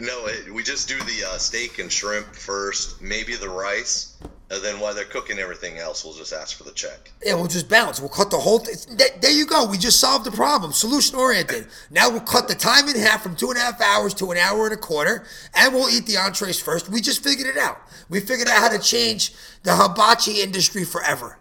no, 0.00 0.26
it, 0.26 0.52
we 0.52 0.62
just 0.62 0.86
do 0.86 0.98
the 0.98 1.24
uh, 1.26 1.38
steak 1.38 1.78
and 1.78 1.90
shrimp 1.90 2.26
first, 2.34 3.00
maybe 3.02 3.34
the 3.34 3.48
rice, 3.48 4.16
and 4.50 4.62
then 4.62 4.80
while 4.80 4.94
they're 4.94 5.04
cooking 5.04 5.38
everything 5.38 5.76
else, 5.76 6.04
we'll 6.04 6.14
just 6.14 6.32
ask 6.32 6.56
for 6.56 6.64
the 6.64 6.72
check. 6.72 7.12
Yeah, 7.24 7.34
we'll 7.34 7.48
just 7.48 7.68
bounce. 7.68 8.00
We'll 8.00 8.08
cut 8.08 8.30
the 8.30 8.38
whole 8.38 8.58
thing. 8.58 8.96
There, 8.96 9.08
there 9.20 9.30
you 9.30 9.44
go. 9.44 9.66
We 9.66 9.76
just 9.76 10.00
solved 10.00 10.24
the 10.24 10.30
problem. 10.30 10.72
Solution 10.72 11.16
oriented. 11.16 11.66
Now 11.90 12.08
we'll 12.08 12.20
cut 12.20 12.48
the 12.48 12.54
time 12.54 12.88
in 12.88 12.96
half 12.96 13.22
from 13.22 13.36
two 13.36 13.50
and 13.50 13.58
a 13.58 13.60
half 13.60 13.80
hours 13.80 14.14
to 14.14 14.30
an 14.30 14.38
hour 14.38 14.64
and 14.64 14.74
a 14.74 14.78
quarter, 14.78 15.26
and 15.54 15.74
we'll 15.74 15.90
eat 15.90 16.06
the 16.06 16.16
entrees 16.16 16.58
first. 16.58 16.88
We 16.88 17.02
just 17.02 17.22
figured 17.22 17.46
it 17.46 17.58
out. 17.58 17.78
We 18.08 18.20
figured 18.20 18.48
out 18.48 18.58
how 18.58 18.68
to 18.70 18.78
change 18.78 19.32
the 19.64 19.74
hibachi 19.74 20.40
industry 20.40 20.84
forever. 20.84 21.38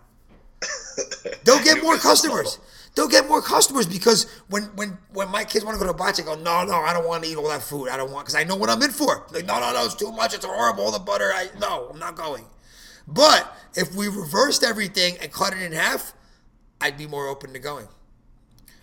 They'll 1.46 1.64
get 1.64 1.82
more 1.84 1.98
customers. 1.98 2.60
They'll 2.96 3.08
get 3.08 3.30
more 3.30 3.44
customers 3.44 3.86
because 3.86 4.26
when 4.50 4.64
when 4.76 4.98
when 5.14 5.30
my 5.30 5.44
kids 5.44 5.64
want 5.64 5.76
to 5.76 5.80
go 5.80 5.90
to 5.90 5.96
hibachi, 5.96 6.24
I 6.24 6.26
go, 6.26 6.36
no, 6.36 6.66
no, 6.66 6.74
I 6.82 6.94
don't 6.94 7.08
want 7.08 7.24
to 7.24 7.30
eat 7.30 7.38
all 7.38 7.48
that 7.48 7.62
food. 7.62 7.90
I 7.90 7.96
don't 7.96 8.12
want 8.12 8.26
because 8.26 8.34
I 8.34 8.44
know 8.44 8.56
what 8.56 8.72
I'm 8.72 8.82
in 8.82 8.90
for. 8.90 9.28
Like, 9.32 9.46
no, 9.46 9.60
no, 9.60 9.72
no, 9.72 9.86
it's 9.86 9.94
too 9.94 10.12
much. 10.12 10.34
It's 10.34 10.44
horrible. 10.44 10.86
All 10.86 10.92
the 10.92 10.98
butter. 10.98 11.32
I 11.32 11.50
no, 11.62 11.90
I'm 11.94 12.00
not 12.00 12.16
going. 12.16 12.44
But 13.08 13.56
if 13.76 13.96
we 13.96 14.08
reversed 14.08 14.64
everything 14.64 15.18
and 15.22 15.32
cut 15.32 15.54
it 15.54 15.62
in 15.62 15.72
half, 15.72 16.14
I'd 16.82 16.98
be 16.98 17.08
more 17.08 17.28
open 17.28 17.54
to 17.54 17.60
going. 17.60 17.88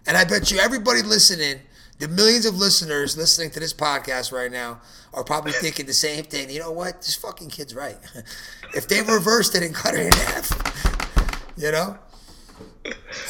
And 0.07 0.16
I 0.16 0.25
bet 0.25 0.51
you 0.51 0.59
everybody 0.59 1.03
listening, 1.03 1.61
the 1.99 2.09
millions 2.09 2.47
of 2.47 2.57
listeners 2.57 3.16
listening 3.16 3.51
to 3.51 3.61
this 3.61 3.72
podcast 3.72 4.33
right 4.33 4.51
now, 4.51 4.81
are 5.12 5.25
probably 5.25 5.53
thinking 5.61 5.87
the 5.87 5.93
same 5.93 6.25
thing. 6.25 6.51
You 6.51 6.61
know 6.61 6.72
what? 6.72 7.03
This 7.03 7.14
fucking 7.14 7.51
kid's 7.51 7.75
right. 7.75 7.99
if 8.75 8.89
they 8.89 9.01
reversed 9.03 9.55
it 9.55 9.62
and 9.62 9.75
cut 9.75 9.95
it 9.95 10.07
in 10.07 10.12
half, 10.12 11.53
you 11.57 11.70
know. 11.70 11.99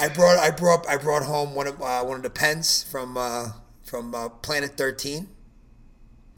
I 0.01 0.09
brought 0.09 0.39
I 0.39 0.51
brought 0.51 0.89
I 0.89 0.97
brought 0.97 1.23
home 1.23 1.55
one 1.55 1.69
of 1.69 1.81
uh, 1.81 2.03
one 2.03 2.17
of 2.17 2.23
the 2.25 2.31
pens 2.31 2.83
from 2.83 3.17
uh, 3.17 3.51
from 3.85 4.13
uh, 4.13 4.29
Planet 4.29 4.77
13 4.77 5.29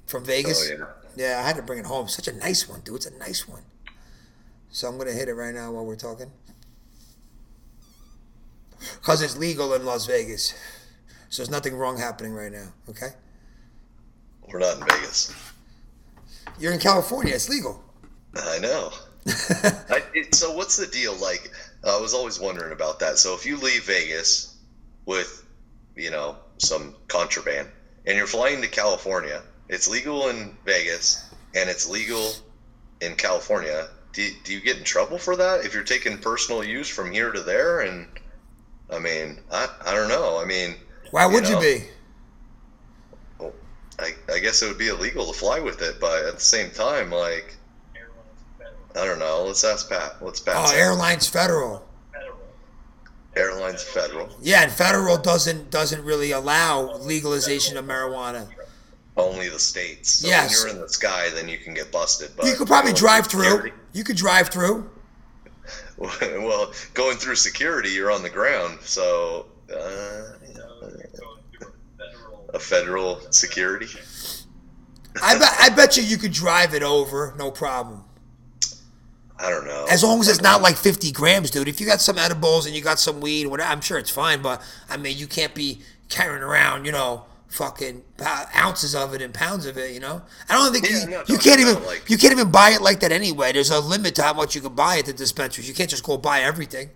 from 0.06 0.24
Vegas. 0.24 0.70
Oh, 0.70 0.74
yeah. 0.74 0.84
Yeah, 1.16 1.40
I 1.42 1.46
had 1.46 1.56
to 1.56 1.62
bring 1.62 1.78
it 1.78 1.86
home. 1.86 2.08
Such 2.08 2.28
a 2.28 2.32
nice 2.32 2.68
one, 2.68 2.80
dude. 2.80 2.96
It's 2.96 3.06
a 3.06 3.18
nice 3.18 3.48
one. 3.48 3.62
So 4.70 4.88
I'm 4.88 4.98
gonna 4.98 5.12
hit 5.12 5.28
it 5.28 5.34
right 5.34 5.54
now 5.54 5.72
while 5.72 5.84
we're 5.84 5.96
talking. 5.96 6.30
Cause 9.02 9.22
it's 9.22 9.36
legal 9.36 9.74
in 9.74 9.84
Las 9.84 10.06
Vegas. 10.06 10.54
So 11.28 11.42
there's 11.42 11.50
nothing 11.50 11.74
wrong 11.76 11.98
happening 11.98 12.32
right 12.32 12.52
now, 12.52 12.68
okay? 12.88 13.08
We're 14.48 14.60
not 14.60 14.78
in 14.78 14.86
Vegas. 14.86 15.34
You're 16.58 16.72
in 16.72 16.78
California, 16.78 17.34
it's 17.34 17.48
legal. 17.48 17.82
I 18.34 18.58
know. 18.58 18.92
I, 19.26 20.02
it, 20.14 20.34
so 20.34 20.54
what's 20.54 20.76
the 20.76 20.86
deal? 20.86 21.16
Like, 21.16 21.50
I 21.84 22.00
was 22.00 22.14
always 22.14 22.38
wondering 22.38 22.72
about 22.72 23.00
that. 23.00 23.18
So 23.18 23.34
if 23.34 23.44
you 23.44 23.56
leave 23.56 23.84
Vegas 23.84 24.56
with, 25.04 25.44
you 25.96 26.10
know, 26.10 26.36
some 26.58 26.94
contraband, 27.08 27.68
and 28.06 28.16
you're 28.16 28.26
flying 28.26 28.62
to 28.62 28.68
California, 28.68 29.42
it's 29.68 29.88
legal 29.88 30.28
in 30.28 30.56
Vegas 30.64 31.28
and 31.54 31.68
it's 31.68 31.88
legal 31.88 32.32
in 33.00 33.14
California. 33.16 33.88
Do, 34.16 34.26
do 34.44 34.54
you 34.54 34.62
get 34.62 34.78
in 34.78 34.82
trouble 34.84 35.18
for 35.18 35.36
that 35.36 35.66
if 35.66 35.74
you're 35.74 35.82
taking 35.82 36.16
personal 36.16 36.64
use 36.64 36.88
from 36.88 37.12
here 37.12 37.30
to 37.32 37.42
there? 37.42 37.80
And 37.80 38.06
I 38.90 38.98
mean, 38.98 39.38
I, 39.52 39.68
I 39.84 39.94
don't 39.94 40.08
know. 40.08 40.40
I 40.40 40.46
mean, 40.46 40.74
Why 41.10 41.26
would 41.26 41.46
you, 41.46 41.56
know, 41.56 41.60
be? 41.60 41.84
well, 43.38 43.52
I, 43.98 44.12
I 44.32 44.38
guess 44.38 44.62
it 44.62 44.68
would 44.68 44.78
be 44.78 44.88
illegal 44.88 45.26
to 45.26 45.38
fly 45.38 45.60
with 45.60 45.82
it, 45.82 45.96
but 46.00 46.24
at 46.24 46.32
the 46.36 46.40
same 46.40 46.70
time, 46.70 47.10
like, 47.10 47.56
I 48.98 49.04
don't 49.04 49.18
know. 49.18 49.44
Let's 49.46 49.62
ask 49.64 49.90
Pat. 49.90 50.16
Let's 50.22 50.40
Pat. 50.40 50.54
Oh. 50.56 50.74
Airlines 50.74 51.28
Federal. 51.28 51.86
Airlines 53.36 53.82
Federal. 53.82 54.30
Yeah, 54.40 54.62
and 54.62 54.72
federal 54.72 55.18
doesn't 55.18 55.70
doesn't 55.70 56.02
really 56.02 56.30
allow 56.30 56.94
legalization 57.00 57.76
of 57.76 57.84
marijuana. 57.84 58.48
Only 59.18 59.50
the 59.50 59.58
states. 59.58 60.10
So 60.10 60.28
Yes. 60.28 60.64
when 60.64 60.68
you're 60.68 60.76
in 60.76 60.82
the 60.82 60.88
sky, 60.88 61.28
then 61.34 61.46
you 61.46 61.58
can 61.58 61.74
get 61.74 61.92
busted. 61.92 62.30
But 62.34 62.46
You 62.46 62.54
could 62.54 62.66
probably 62.66 62.94
drive 62.94 63.26
through. 63.26 63.72
You 63.96 64.04
could 64.04 64.18
drive 64.18 64.50
through. 64.50 64.90
well, 65.96 66.70
going 66.92 67.16
through 67.16 67.36
security, 67.36 67.88
you're 67.88 68.10
on 68.10 68.22
the 68.22 68.28
ground. 68.28 68.78
So, 68.82 69.46
uh, 69.74 70.32
a 72.52 72.58
federal 72.58 73.20
security. 73.32 73.88
I 75.22 75.38
bet 75.38 75.56
I 75.58 75.70
bet 75.70 75.96
you 75.96 76.02
you 76.02 76.18
could 76.18 76.32
drive 76.32 76.74
it 76.74 76.82
over, 76.82 77.34
no 77.38 77.50
problem. 77.50 78.04
I 79.38 79.48
don't 79.48 79.66
know. 79.66 79.86
As 79.90 80.02
long 80.02 80.20
as 80.20 80.28
it's 80.28 80.42
not 80.42 80.60
like 80.60 80.76
50 80.76 81.10
grams, 81.12 81.50
dude. 81.50 81.66
If 81.66 81.80
you 81.80 81.86
got 81.86 82.02
some 82.02 82.18
edibles 82.18 82.66
and 82.66 82.74
you 82.74 82.82
got 82.82 82.98
some 82.98 83.22
weed, 83.22 83.46
whatever, 83.46 83.70
I'm 83.70 83.80
sure 83.80 83.96
it's 83.96 84.10
fine. 84.10 84.42
But 84.42 84.62
I 84.90 84.98
mean, 84.98 85.16
you 85.16 85.26
can't 85.26 85.54
be 85.54 85.80
carrying 86.10 86.42
around, 86.42 86.84
you 86.84 86.92
know, 86.92 87.24
fucking 87.56 88.02
ounces 88.54 88.94
of 88.94 89.14
it 89.14 89.22
and 89.22 89.32
pounds 89.32 89.66
of 89.66 89.78
it. 89.78 89.92
You 89.92 90.00
know, 90.00 90.22
I 90.48 90.54
don't 90.54 90.72
think 90.72 90.88
Yeah, 90.90 91.00
you, 91.04 91.10
no, 91.10 91.22
you 91.26 91.34
no, 91.36 91.40
can't 91.40 91.60
no, 91.60 91.70
even 91.70 91.84
like- 91.84 92.08
you 92.10 92.18
can't 92.18 92.32
even 92.32 92.50
buy 92.50 92.70
it 92.70 92.82
like 92.82 93.00
that 93.00 93.12
anyway. 93.12 93.52
There's 93.52 93.70
a 93.70 93.80
limit 93.80 94.14
to 94.16 94.22
how 94.22 94.34
much 94.34 94.54
you 94.54 94.60
can 94.60 94.74
buy 94.74 94.98
at 94.98 95.06
the 95.06 95.12
dispensaries. 95.12 95.68
You 95.68 95.74
can't 95.74 95.90
just 95.90 96.04
go 96.04 96.16
buy 96.18 96.40
everything. 96.40 96.90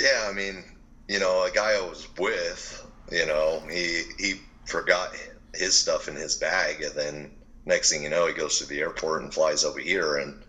Yeah, 0.00 0.26
I 0.28 0.32
mean, 0.32 0.64
you 1.08 1.18
know, 1.18 1.44
a 1.44 1.50
guy 1.50 1.74
I 1.76 1.80
was 1.80 2.08
with, 2.18 2.86
you 3.12 3.26
know, 3.26 3.62
he 3.70 4.02
he 4.18 4.34
forgot 4.64 5.14
his 5.54 5.78
stuff 5.78 6.08
in 6.08 6.14
his 6.16 6.36
bag, 6.36 6.82
and 6.82 6.94
then 6.94 7.30
next 7.66 7.90
thing 7.90 8.02
you 8.02 8.10
know, 8.10 8.26
he 8.26 8.32
goes 8.32 8.58
to 8.58 8.66
the 8.66 8.80
airport 8.80 9.22
and 9.22 9.32
flies 9.34 9.64
over 9.64 9.78
here, 9.80 10.16
and 10.16 10.42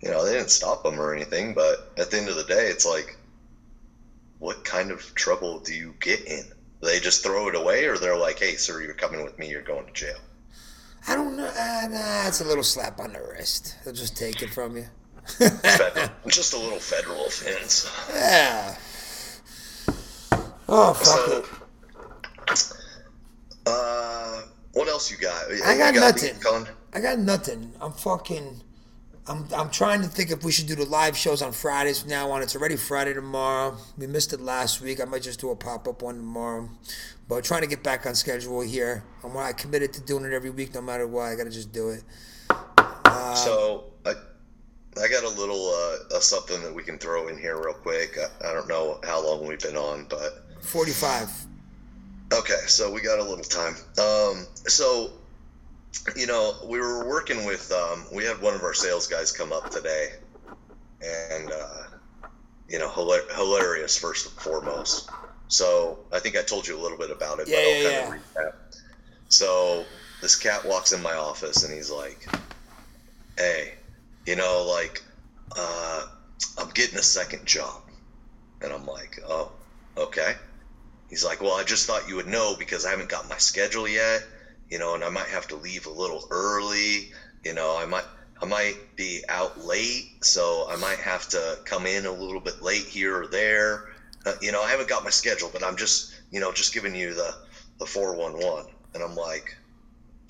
you 0.00 0.10
know, 0.10 0.24
they 0.24 0.32
didn't 0.32 0.50
stop 0.50 0.84
him 0.84 1.00
or 1.00 1.14
anything. 1.14 1.54
But 1.54 1.92
at 1.98 2.10
the 2.10 2.18
end 2.18 2.28
of 2.28 2.36
the 2.36 2.44
day, 2.44 2.66
it's 2.68 2.86
like, 2.86 3.16
what 4.38 4.64
kind 4.64 4.90
of 4.90 5.14
trouble 5.14 5.58
do 5.60 5.74
you 5.74 5.94
get 6.00 6.24
in? 6.26 6.44
They 6.80 7.00
just 7.00 7.22
throw 7.24 7.48
it 7.48 7.54
away, 7.56 7.86
or 7.86 7.98
they're 7.98 8.16
like, 8.16 8.38
"Hey, 8.38 8.54
sir, 8.56 8.80
you're 8.82 8.94
coming 8.94 9.24
with 9.24 9.38
me. 9.38 9.48
You're 9.50 9.62
going 9.62 9.86
to 9.86 9.92
jail." 9.92 10.16
I 11.06 11.14
don't 11.14 11.36
know. 11.36 11.46
Uh, 11.46 11.88
nah, 11.90 12.28
it's 12.28 12.40
a 12.40 12.44
little 12.44 12.62
slap 12.64 13.00
on 13.00 13.12
the 13.14 13.20
wrist. 13.20 13.76
They'll 13.84 13.94
just 13.94 14.16
take 14.16 14.42
it 14.42 14.50
from 14.50 14.76
you. 14.76 14.86
Federal, 15.26 16.08
just 16.28 16.54
a 16.54 16.58
little 16.58 16.78
federal 16.78 17.26
offense. 17.26 17.90
Yeah. 18.14 18.76
Oh 20.68 20.92
fuck 20.94 21.06
So, 22.48 22.72
it. 22.72 22.72
uh, 23.66 24.42
what 24.72 24.88
else 24.88 25.10
you 25.10 25.16
got? 25.18 25.50
I 25.64 25.72
You 25.72 25.78
got 25.78 25.94
nothing. 25.94 26.36
I 26.92 27.00
got 27.00 27.18
nothing. 27.18 27.72
I'm 27.80 27.92
fucking. 27.92 28.62
I'm, 29.28 29.46
I'm 29.54 29.70
trying 29.70 30.00
to 30.02 30.08
think 30.08 30.30
if 30.30 30.42
we 30.42 30.50
should 30.52 30.66
do 30.66 30.74
the 30.74 30.86
live 30.86 31.16
shows 31.16 31.42
on 31.42 31.52
Fridays 31.52 32.00
from 32.00 32.10
now 32.10 32.30
on. 32.30 32.42
It's 32.42 32.56
already 32.56 32.76
Friday 32.76 33.12
tomorrow. 33.12 33.76
We 33.98 34.06
missed 34.06 34.32
it 34.32 34.40
last 34.40 34.80
week. 34.80 35.00
I 35.00 35.04
might 35.04 35.22
just 35.22 35.40
do 35.40 35.50
a 35.50 35.56
pop 35.56 35.86
up 35.86 36.00
one 36.02 36.16
tomorrow. 36.16 36.70
But 37.28 37.44
trying 37.44 37.60
to 37.60 37.66
get 37.66 37.82
back 37.82 38.06
on 38.06 38.14
schedule 38.14 38.62
here. 38.62 39.04
I'm 39.22 39.36
I 39.36 39.52
committed 39.52 39.92
to 39.94 40.00
doing 40.00 40.24
it 40.24 40.32
every 40.32 40.48
week, 40.48 40.72
no 40.74 40.80
matter 40.80 41.06
what. 41.06 41.24
I 41.24 41.34
gotta 41.34 41.50
just 41.50 41.72
do 41.72 41.90
it. 41.90 42.02
So 43.34 43.84
I, 44.06 44.14
I 45.00 45.08
got 45.08 45.24
a 45.24 45.28
little 45.28 45.66
uh, 45.68 46.16
uh, 46.16 46.20
something 46.20 46.62
that 46.62 46.74
we 46.74 46.82
can 46.82 46.96
throw 46.98 47.28
in 47.28 47.38
here 47.38 47.56
real 47.62 47.74
quick. 47.74 48.16
I, 48.18 48.48
I 48.50 48.54
don't 48.54 48.68
know 48.68 48.98
how 49.04 49.22
long 49.22 49.46
we've 49.46 49.60
been 49.60 49.76
on, 49.76 50.06
but 50.08 50.46
45. 50.62 51.30
okay. 52.32 52.60
So 52.66 52.90
we 52.90 53.02
got 53.02 53.18
a 53.18 53.22
little 53.22 53.44
time. 53.44 53.74
Um, 53.98 54.46
so 54.66 55.10
you 56.16 56.26
know, 56.26 56.52
we 56.66 56.78
were 56.80 57.06
working 57.06 57.44
with. 57.44 57.70
Um, 57.70 58.06
we 58.12 58.24
had 58.24 58.40
one 58.40 58.54
of 58.54 58.62
our 58.62 58.74
sales 58.74 59.06
guys 59.06 59.32
come 59.32 59.52
up 59.52 59.68
today, 59.68 60.08
and 61.00 61.52
uh, 61.52 61.84
you 62.68 62.78
know, 62.78 62.90
hila- 62.90 63.30
hilarious 63.34 63.96
first 63.96 64.26
and 64.26 64.34
foremost. 64.36 65.12
So 65.48 66.00
I 66.12 66.20
think 66.20 66.36
I 66.36 66.42
told 66.42 66.66
you 66.68 66.78
a 66.78 66.80
little 66.82 66.98
bit 66.98 67.10
about 67.10 67.40
it, 67.40 67.48
Yeah, 67.48 67.54
but 67.54 67.64
I'll 67.64 67.76
yeah, 67.82 67.92
kind 67.92 67.98
of 67.98 68.06
recap. 68.06 68.52
So 69.28 69.90
this 70.20 70.36
cat 70.36 70.64
walks 70.64 70.92
in 70.92 71.00
my 71.00 71.14
office 71.14 71.62
and 71.62 71.72
he's 71.72 71.90
like, 71.90 72.32
"Hey, 73.36 73.78
you 74.26 74.36
know, 74.36 74.64
like, 74.64 75.02
uh, 75.56 76.04
I'm 76.58 76.68
getting 76.68 76.98
a 76.98 77.02
second 77.02 77.46
job," 77.46 77.84
and 78.60 78.72
I'm 78.72 78.86
like, 78.86 79.18
"Oh, 79.24 79.54
okay." 79.96 80.36
He's 81.08 81.24
like, 81.24 81.40
"Well, 81.42 81.54
I 81.54 81.64
just 81.64 81.86
thought 81.86 82.06
you 82.06 82.16
would 82.16 82.26
know 82.26 82.56
because 82.56 82.84
I 82.84 82.90
haven't 82.90 83.10
got 83.10 83.26
my 83.26 83.38
schedule 83.38 83.88
yet, 83.88 84.24
you 84.70 84.78
know, 84.78 84.94
and 84.94 85.04
I 85.04 85.08
might 85.08 85.28
have 85.28 85.48
to 85.48 85.56
leave 85.56 85.86
a 85.86 85.90
little 85.90 86.26
early, 86.30 87.10
you 87.44 87.54
know, 87.54 87.76
I 87.76 87.86
might." 87.86 88.04
I 88.40 88.46
might 88.46 88.94
be 88.94 89.24
out 89.28 89.58
late, 89.58 90.24
so 90.24 90.66
I 90.70 90.76
might 90.76 91.00
have 91.00 91.28
to 91.30 91.58
come 91.64 91.86
in 91.86 92.06
a 92.06 92.12
little 92.12 92.40
bit 92.40 92.62
late 92.62 92.84
here 92.86 93.22
or 93.22 93.26
there. 93.26 93.90
Uh, 94.24 94.34
you 94.40 94.52
know, 94.52 94.62
I 94.62 94.70
haven't 94.70 94.88
got 94.88 95.02
my 95.02 95.10
schedule, 95.10 95.50
but 95.52 95.64
I'm 95.64 95.76
just, 95.76 96.14
you 96.30 96.38
know, 96.38 96.52
just 96.52 96.72
giving 96.72 96.94
you 96.94 97.14
the 97.14 97.34
the 97.78 97.86
411. 97.86 98.70
And 98.94 99.02
I'm 99.02 99.16
like, 99.16 99.56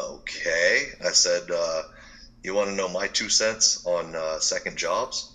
okay. 0.01 0.87
I 1.05 1.11
said, 1.11 1.51
uh, 1.51 1.83
you 2.43 2.55
want 2.55 2.71
to 2.71 2.77
know 2.77 2.89
my 2.89 3.09
two 3.09 3.29
cents 3.29 3.85
on 3.87 4.15
uh, 4.15 4.39
second 4.39 4.77
jobs? 4.77 5.31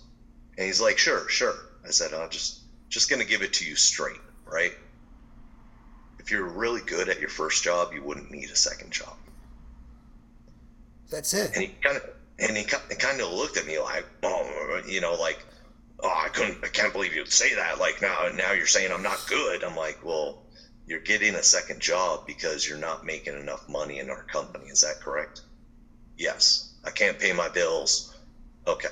And 0.56 0.66
he's 0.66 0.80
like, 0.80 0.98
sure, 0.98 1.28
sure. 1.28 1.54
I 1.86 1.90
said, 1.90 2.12
I'm 2.12 2.30
just 2.30 2.60
just 2.88 3.10
gonna 3.10 3.24
give 3.24 3.42
it 3.42 3.54
to 3.54 3.66
you 3.66 3.76
straight, 3.76 4.20
right? 4.46 4.72
If 6.24 6.30
you're 6.30 6.48
really 6.48 6.80
good 6.80 7.10
at 7.10 7.20
your 7.20 7.28
first 7.28 7.62
job, 7.62 7.92
you 7.92 8.02
wouldn't 8.02 8.30
need 8.30 8.50
a 8.50 8.56
second 8.56 8.90
job. 8.90 9.14
That's 11.10 11.34
it. 11.34 11.52
And 11.54 11.62
he 11.62 11.68
kind 11.82 11.98
of 11.98 12.02
and 12.38 12.56
he 12.56 12.64
kind 12.64 13.20
of 13.20 13.30
looked 13.30 13.58
at 13.58 13.66
me 13.66 13.78
like, 13.78 14.06
oh, 14.22 14.82
you 14.88 15.00
know, 15.00 15.14
like, 15.14 15.44
oh, 16.00 16.08
I 16.24 16.28
couldn't, 16.28 16.64
I 16.64 16.68
can't 16.68 16.92
believe 16.92 17.14
you'd 17.14 17.30
say 17.30 17.54
that. 17.54 17.78
Like 17.78 18.02
now, 18.02 18.28
now 18.34 18.52
you're 18.52 18.66
saying 18.66 18.90
I'm 18.90 19.02
not 19.02 19.24
good. 19.28 19.62
I'm 19.62 19.76
like, 19.76 20.04
well, 20.04 20.42
you're 20.86 21.00
getting 21.00 21.34
a 21.34 21.42
second 21.42 21.80
job 21.80 22.26
because 22.26 22.66
you're 22.66 22.78
not 22.78 23.04
making 23.04 23.38
enough 23.38 23.68
money 23.68 23.98
in 23.98 24.10
our 24.10 24.24
company. 24.24 24.66
Is 24.66 24.80
that 24.80 25.00
correct? 25.00 25.42
Yes. 26.18 26.72
I 26.84 26.90
can't 26.90 27.18
pay 27.18 27.32
my 27.32 27.48
bills. 27.48 28.16
Okay. 28.66 28.88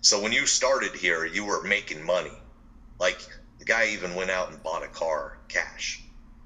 So 0.00 0.22
when 0.22 0.32
you 0.32 0.46
started 0.46 0.92
here, 0.92 1.26
you 1.26 1.44
were 1.44 1.62
making 1.62 2.04
money. 2.04 2.32
Like 2.98 3.18
the 3.58 3.64
guy 3.64 3.88
even 3.88 4.14
went 4.14 4.30
out 4.30 4.50
and 4.50 4.62
bought 4.62 4.84
a 4.84 4.88
car 4.88 5.38
cash. 5.48 6.02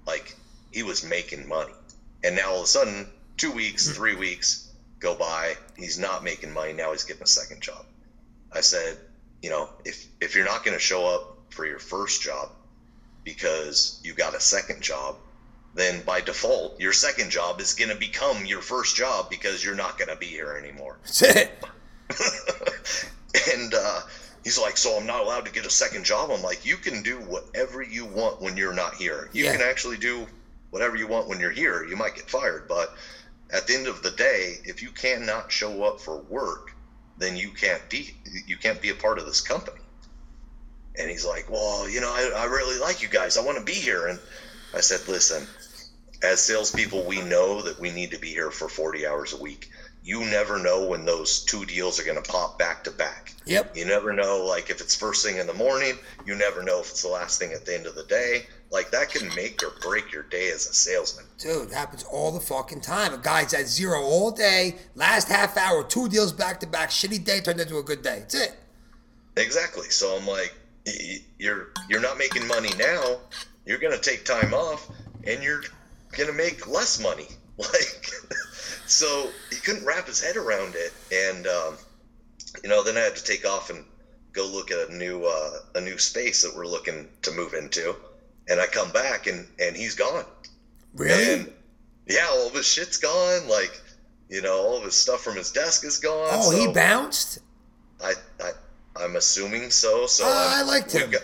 Like 0.07 0.35
he 0.71 0.83
was 0.83 1.05
making 1.05 1.49
money. 1.49 1.73
And 2.23 2.37
now 2.37 2.51
all 2.51 2.59
of 2.59 2.65
a 2.65 2.67
sudden, 2.67 3.07
two 3.37 3.53
weeks, 3.53 3.91
three 3.91 4.15
weeks 4.15 4.71
go 4.99 5.15
by, 5.15 5.57
he's 5.77 5.99
not 5.99 6.25
making 6.25 6.53
money. 6.53 6.73
Now 6.73 6.93
he's 6.93 7.05
getting 7.05 7.23
a 7.23 7.27
second 7.27 7.61
job. 7.61 7.85
I 8.53 8.61
said, 8.61 8.99
you 9.43 9.51
know, 9.51 9.69
if 9.85 10.07
if 10.21 10.35
you're 10.35 10.47
not 10.47 10.65
going 10.65 10.77
to 10.77 10.83
show 10.83 11.07
up 11.07 11.39
for 11.51 11.67
your 11.67 11.79
first 11.79 12.23
job 12.23 12.51
because 13.25 14.01
you 14.05 14.15
got 14.15 14.35
a 14.35 14.41
second 14.41 14.83
job, 14.83 15.17
then 15.75 16.03
by 16.05 16.21
default, 16.21 16.81
your 16.81 16.93
second 16.93 17.31
job 17.31 17.61
is 17.61 17.75
going 17.75 17.91
to 17.91 17.97
become 17.97 18.47
your 18.47 18.61
first 18.61 18.97
job 18.97 19.29
because 19.29 19.65
you're 19.65 19.75
not 19.75 19.99
going 19.99 20.09
to 20.09 20.17
be 20.17 20.27
here 20.27 20.57
anymore. 20.57 20.99
That's 21.03 21.23
it. 21.23 21.65
and 23.55 23.75
uh, 23.75 24.01
he's 24.45 24.59
like, 24.59 24.77
"So 24.77 24.97
I'm 24.97 25.07
not 25.07 25.23
allowed 25.23 25.47
to 25.47 25.51
get 25.51 25.67
a 25.67 25.71
second 25.71 26.05
job?" 26.05 26.31
I'm 26.31 26.43
like, 26.43 26.65
"You 26.65 26.77
can 26.77 27.03
do 27.03 27.19
whatever 27.19 27.83
you 27.83 28.05
want 28.05 28.41
when 28.41 28.57
you're 28.57 28.73
not 28.73 28.95
here. 28.95 29.29
You 29.33 29.45
Yeah. 29.45 29.53
can 29.53 29.63
actually 29.63 29.97
do 29.97 30.29
whatever 30.71 30.97
you 30.97 31.07
want 31.07 31.27
when 31.27 31.41
you're 31.41 31.51
here. 31.51 31.83
You 31.83 31.97
might 31.97 32.15
get 32.15 32.31
fired, 32.31 32.69
but 32.69 32.93
at 33.51 33.67
the 33.67 33.75
end 33.75 33.87
of 33.87 34.03
the 34.03 34.11
day, 34.11 34.61
if 34.65 34.83
you 34.83 34.91
cannot 34.91 35.51
show 35.51 35.83
up 35.83 36.01
for 36.01 36.19
work, 36.19 36.73
then 37.17 37.37
you 37.37 37.51
can't 37.51 37.89
be 37.89 38.15
you 38.47 38.57
can't 38.57 38.81
be 38.81 38.91
a 38.91 38.95
part 38.95 39.19
of 39.19 39.27
this 39.27 39.41
company." 39.41 39.81
And 40.97 41.11
he's 41.11 41.25
like, 41.25 41.49
"Well, 41.51 41.89
you 41.89 42.01
know, 42.01 42.13
I, 42.13 42.31
I 42.37 42.45
really 42.45 42.79
like 42.79 43.03
you 43.03 43.09
guys. 43.09 43.37
I 43.37 43.41
want 43.41 43.59
to 43.59 43.65
be 43.65 43.73
here." 43.73 44.07
And 44.07 44.21
I 44.75 44.81
said, 44.81 45.09
"Listen, 45.09 45.49
as 46.23 46.41
salespeople, 46.41 47.05
we 47.05 47.21
know 47.21 47.63
that 47.63 47.79
we 47.79 47.91
need 47.91 48.11
to 48.13 48.19
be 48.19 48.29
here 48.29 48.51
for 48.51 48.69
40 48.69 49.07
hours 49.07 49.33
a 49.33 49.37
week. 49.37 49.69
You 50.05 50.21
never 50.21 50.59
know 50.59 50.85
when 50.85 51.07
those 51.07 51.43
two 51.45 51.65
deals 51.65 51.99
are 51.99 52.05
going 52.05 52.23
to 52.23 52.31
pop 52.31 52.59
back 52.59 52.85
to 52.85 52.91
back. 52.91 53.33
Yep. 53.47 53.75
You 53.75 53.87
never 53.87 54.13
know, 54.13 54.45
like 54.45 54.69
if 54.69 54.83
it's 54.83 54.95
first 54.95 55.25
thing 55.25 55.39
in 55.39 55.47
the 55.47 55.55
morning. 55.55 55.95
You 56.27 56.35
never 56.35 56.63
know 56.63 56.81
if 56.81 56.91
it's 56.91 57.01
the 57.01 57.09
last 57.09 57.39
thing 57.39 57.53
at 57.55 57.65
the 57.65 57.75
end 57.75 57.87
of 57.87 57.95
the 57.95 58.05
day. 58.05 58.47
Like 58.71 58.91
that 58.91 59.09
can 59.09 59.35
make 59.35 59.63
or 59.63 59.73
break 59.81 60.13
your 60.13 60.25
day 60.25 60.51
as 60.51 60.67
a 60.67 60.75
salesman. 60.75 61.25
Dude, 61.39 61.69
it 61.71 61.75
happens 61.75 62.03
all 62.05 62.33
the 62.33 62.41
fucking 62.41 62.83
time. 62.83 63.15
A 63.15 63.19
guy's 63.19 63.55
at 63.55 63.67
zero 63.67 64.03
all 64.03 64.31
day, 64.31 64.77
last 64.95 65.29
half 65.29 65.57
hour, 65.57 65.83
two 65.83 66.09
deals 66.11 66.33
back 66.33 66.61
to 66.61 66.67
back, 66.67 66.91
shitty 66.91 67.25
day 67.25 67.41
turned 67.41 67.61
into 67.61 67.79
a 67.79 67.83
good 67.83 68.03
day. 68.03 68.19
That's 68.21 68.35
it. 68.35 68.55
Exactly. 69.39 69.89
So 69.89 70.19
I'm 70.19 70.27
like, 70.27 70.55
you're 71.39 71.69
you're 71.89 72.01
not 72.01 72.19
making 72.19 72.47
money 72.47 72.71
now. 72.79 73.21
You're 73.65 73.79
gonna 73.79 73.99
take 73.99 74.27
time 74.27 74.53
off, 74.53 74.91
and 75.27 75.43
you're 75.43 75.63
gonna 76.13 76.35
make 76.35 76.69
less 76.69 77.01
money. 77.01 77.29
Like, 77.57 78.11
so 78.87 79.31
he 79.51 79.57
couldn't 79.57 79.85
wrap 79.85 80.07
his 80.07 80.21
head 80.21 80.37
around 80.37 80.75
it, 80.77 80.93
and 81.13 81.47
um, 81.47 81.77
you 82.63 82.69
know, 82.69 82.83
then 82.83 82.97
I 82.97 83.01
had 83.01 83.17
to 83.17 83.25
take 83.25 83.47
off 83.47 83.71
and 83.71 83.85
go 84.33 84.47
look 84.47 84.71
at 84.71 84.89
a 84.89 84.95
new 84.95 85.25
uh, 85.25 85.59
a 85.75 85.81
new 85.81 85.99
space 85.99 86.43
that 86.43 86.55
we're 86.55 86.67
looking 86.67 87.09
to 87.23 87.31
move 87.33 87.55
into, 87.55 87.95
and 88.49 88.61
I 88.61 88.67
come 88.67 88.91
back 88.93 89.27
and 89.27 89.47
and 89.59 89.77
he's 89.77 89.95
gone. 89.95 90.25
Really? 90.95 91.33
And 91.41 91.53
yeah, 92.07 92.27
all 92.31 92.47
of 92.49 92.55
his 92.55 92.67
shit's 92.67 92.99
gone. 92.99 93.49
Like, 93.49 93.81
you 94.29 94.41
know, 94.43 94.55
all 94.55 94.77
of 94.77 94.85
his 94.85 94.95
stuff 94.95 95.23
from 95.23 95.37
his 95.37 95.51
desk 95.51 95.85
is 95.85 95.99
gone. 95.99 96.29
oh, 96.33 96.51
he 96.51 96.67
bounced? 96.73 97.39
I, 98.03 98.15
I 98.41 98.51
I'm 98.97 99.17
assuming 99.17 99.71
so. 99.71 100.07
So 100.07 100.25
I'm- 100.25 100.35
I 100.35 100.63
liked 100.63 100.93
we've 100.95 101.03
him. 101.05 101.11
Got, 101.11 101.23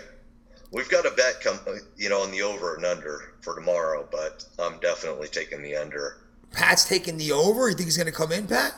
we've 0.71 0.89
got 0.89 1.05
a 1.05 1.11
bet 1.11 1.41
come, 1.41 1.59
you 1.95 2.09
know, 2.09 2.21
on 2.21 2.31
the 2.31 2.41
over 2.41 2.75
and 2.75 2.85
under 2.85 3.33
for 3.41 3.55
tomorrow, 3.55 4.07
but 4.11 4.43
I'm 4.59 4.79
definitely 4.79 5.27
taking 5.27 5.61
the 5.61 5.75
under. 5.75 6.17
Pat's 6.51 6.85
taking 6.85 7.17
the 7.17 7.31
over? 7.31 7.69
You 7.69 7.75
think 7.75 7.87
he's 7.87 7.97
going 7.97 8.07
to 8.07 8.11
come 8.11 8.31
in, 8.31 8.47
Pat? 8.47 8.73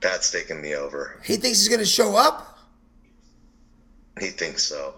Pat's 0.00 0.30
taking 0.30 0.62
the 0.62 0.74
over. 0.74 1.20
He 1.24 1.36
thinks 1.36 1.58
he's 1.60 1.68
going 1.68 1.80
to 1.80 1.86
show 1.86 2.16
up? 2.16 2.58
He 4.20 4.28
thinks 4.28 4.62
so. 4.64 4.94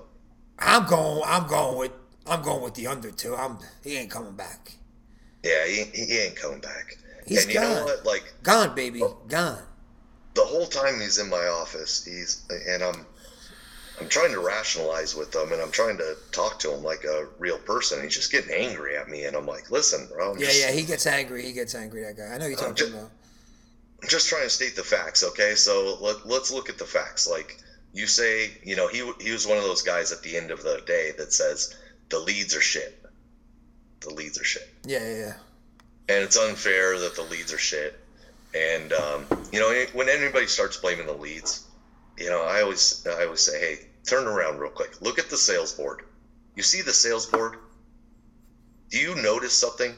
I'm 0.59 0.87
going. 0.87 1.23
I'm 1.27 1.47
going 1.49 1.79
with. 1.79 1.93
I'm 2.27 2.43
going 2.43 2.63
with 2.63 2.75
the 2.75 2.87
under 2.87 3.11
too. 3.11 3.35
I'm. 3.35 3.59
He 3.83 3.97
ain't 3.97 4.11
coming 4.11 4.35
back. 4.35 4.73
Yeah, 5.45 5.67
he, 5.67 5.85
he 5.95 6.19
ain't 6.19 6.37
coming 6.37 6.61
back. 6.61 6.97
He's 7.27 7.45
and 7.45 7.55
you 7.55 7.61
know 7.61 7.75
gone. 7.75 7.85
what? 7.85 8.05
Like 8.07 8.33
Gone, 8.43 8.75
baby. 8.75 9.03
Oh. 9.03 9.19
Gone. 9.29 9.63
the 10.35 10.43
whole 10.45 10.67
time 10.67 11.01
he's 11.01 11.19
in 11.19 11.29
my 11.31 11.47
office, 11.47 12.05
he's 12.05 12.45
and 12.69 12.83
I'm 12.83 13.07
I'm 14.01 14.09
trying 14.09 14.33
to 14.33 14.41
rationalize 14.41 15.15
with 15.15 15.35
him, 15.35 15.53
and 15.53 15.61
I'm 15.61 15.71
trying 15.71 15.97
to 15.99 16.17
talk 16.33 16.59
to 16.61 16.73
him 16.73 16.83
like 16.83 17.05
a 17.05 17.27
real 17.39 17.59
person. 17.59 18.03
He's 18.03 18.15
just 18.15 18.31
getting 18.33 18.53
angry 18.53 18.97
at 18.97 19.09
me, 19.09 19.25
and 19.25 19.37
I'm 19.37 19.47
like, 19.47 19.71
listen, 19.71 20.07
bro. 20.13 20.33
I'm 20.33 20.39
Yeah, 20.39 20.47
just, 20.47 20.61
yeah. 20.61 20.71
He 20.73 20.83
gets 20.85 21.07
angry. 21.07 21.43
He 21.45 21.53
gets 21.53 21.75
angry. 21.75 22.03
That 22.05 22.17
guy. 22.17 22.25
I 22.35 22.39
know 22.39 22.47
you're 22.47 22.57
talking 22.57 22.75
just- 22.77 22.93
about. 22.93 23.11
I'm 24.01 24.09
just 24.09 24.29
trying 24.29 24.45
to 24.45 24.51
state 24.51 24.77
the 24.77 24.85
facts, 24.85 25.25
okay? 25.25 25.57
So 25.57 25.99
let, 26.01 26.25
let's 26.25 26.53
look 26.53 26.69
at 26.69 26.79
the 26.79 26.85
facts. 26.85 27.27
Like 27.29 27.59
you 27.93 28.07
say, 28.07 28.53
you 28.63 28.77
know, 28.77 28.87
he 28.87 28.99
he 29.21 29.33
was 29.33 29.45
one 29.45 29.59
of 29.59 29.65
those 29.65 29.83
guys 29.83 30.13
at 30.13 30.23
the 30.23 30.37
end 30.37 30.53
of 30.53 30.63
the 30.63 30.81
day 30.87 31.11
that 31.19 31.33
says 31.33 31.77
the 32.09 32.21
leads 32.21 32.55
are 32.55 32.61
shit. 32.61 33.05
The 34.01 34.11
leads 34.15 34.41
are 34.41 34.45
shit, 34.45 34.69
Yeah, 34.85 35.01
yeah, 35.03 35.17
yeah. 35.17 35.35
and 36.15 36.23
it's 36.23 36.37
unfair 36.37 36.97
that 37.01 37.17
the 37.17 37.23
leads 37.23 37.53
are 37.53 37.59
shit. 37.59 37.99
And 38.55 38.93
um, 38.93 39.27
you 39.53 39.59
know, 39.59 39.75
when 39.95 40.09
anybody 40.09 40.47
starts 40.47 40.77
blaming 40.77 41.07
the 41.07 41.13
leads, 41.15 41.67
you 42.17 42.31
know, 42.31 42.43
I 42.45 42.63
always 42.63 43.05
I 43.05 43.25
always 43.25 43.41
say, 43.41 43.59
hey, 43.59 43.79
turn 44.09 44.27
around 44.27 44.59
real 44.59 44.71
quick. 44.71 45.01
Look 45.01 45.19
at 45.19 45.31
the 45.31 45.37
sales 45.37 45.73
board. 45.73 46.03
You 46.55 46.63
see 46.63 46.83
the 46.83 46.93
sales 46.93 47.27
board? 47.27 47.57
Do 48.91 48.99
you 48.99 49.15
notice 49.15 49.53
something? 49.53 49.95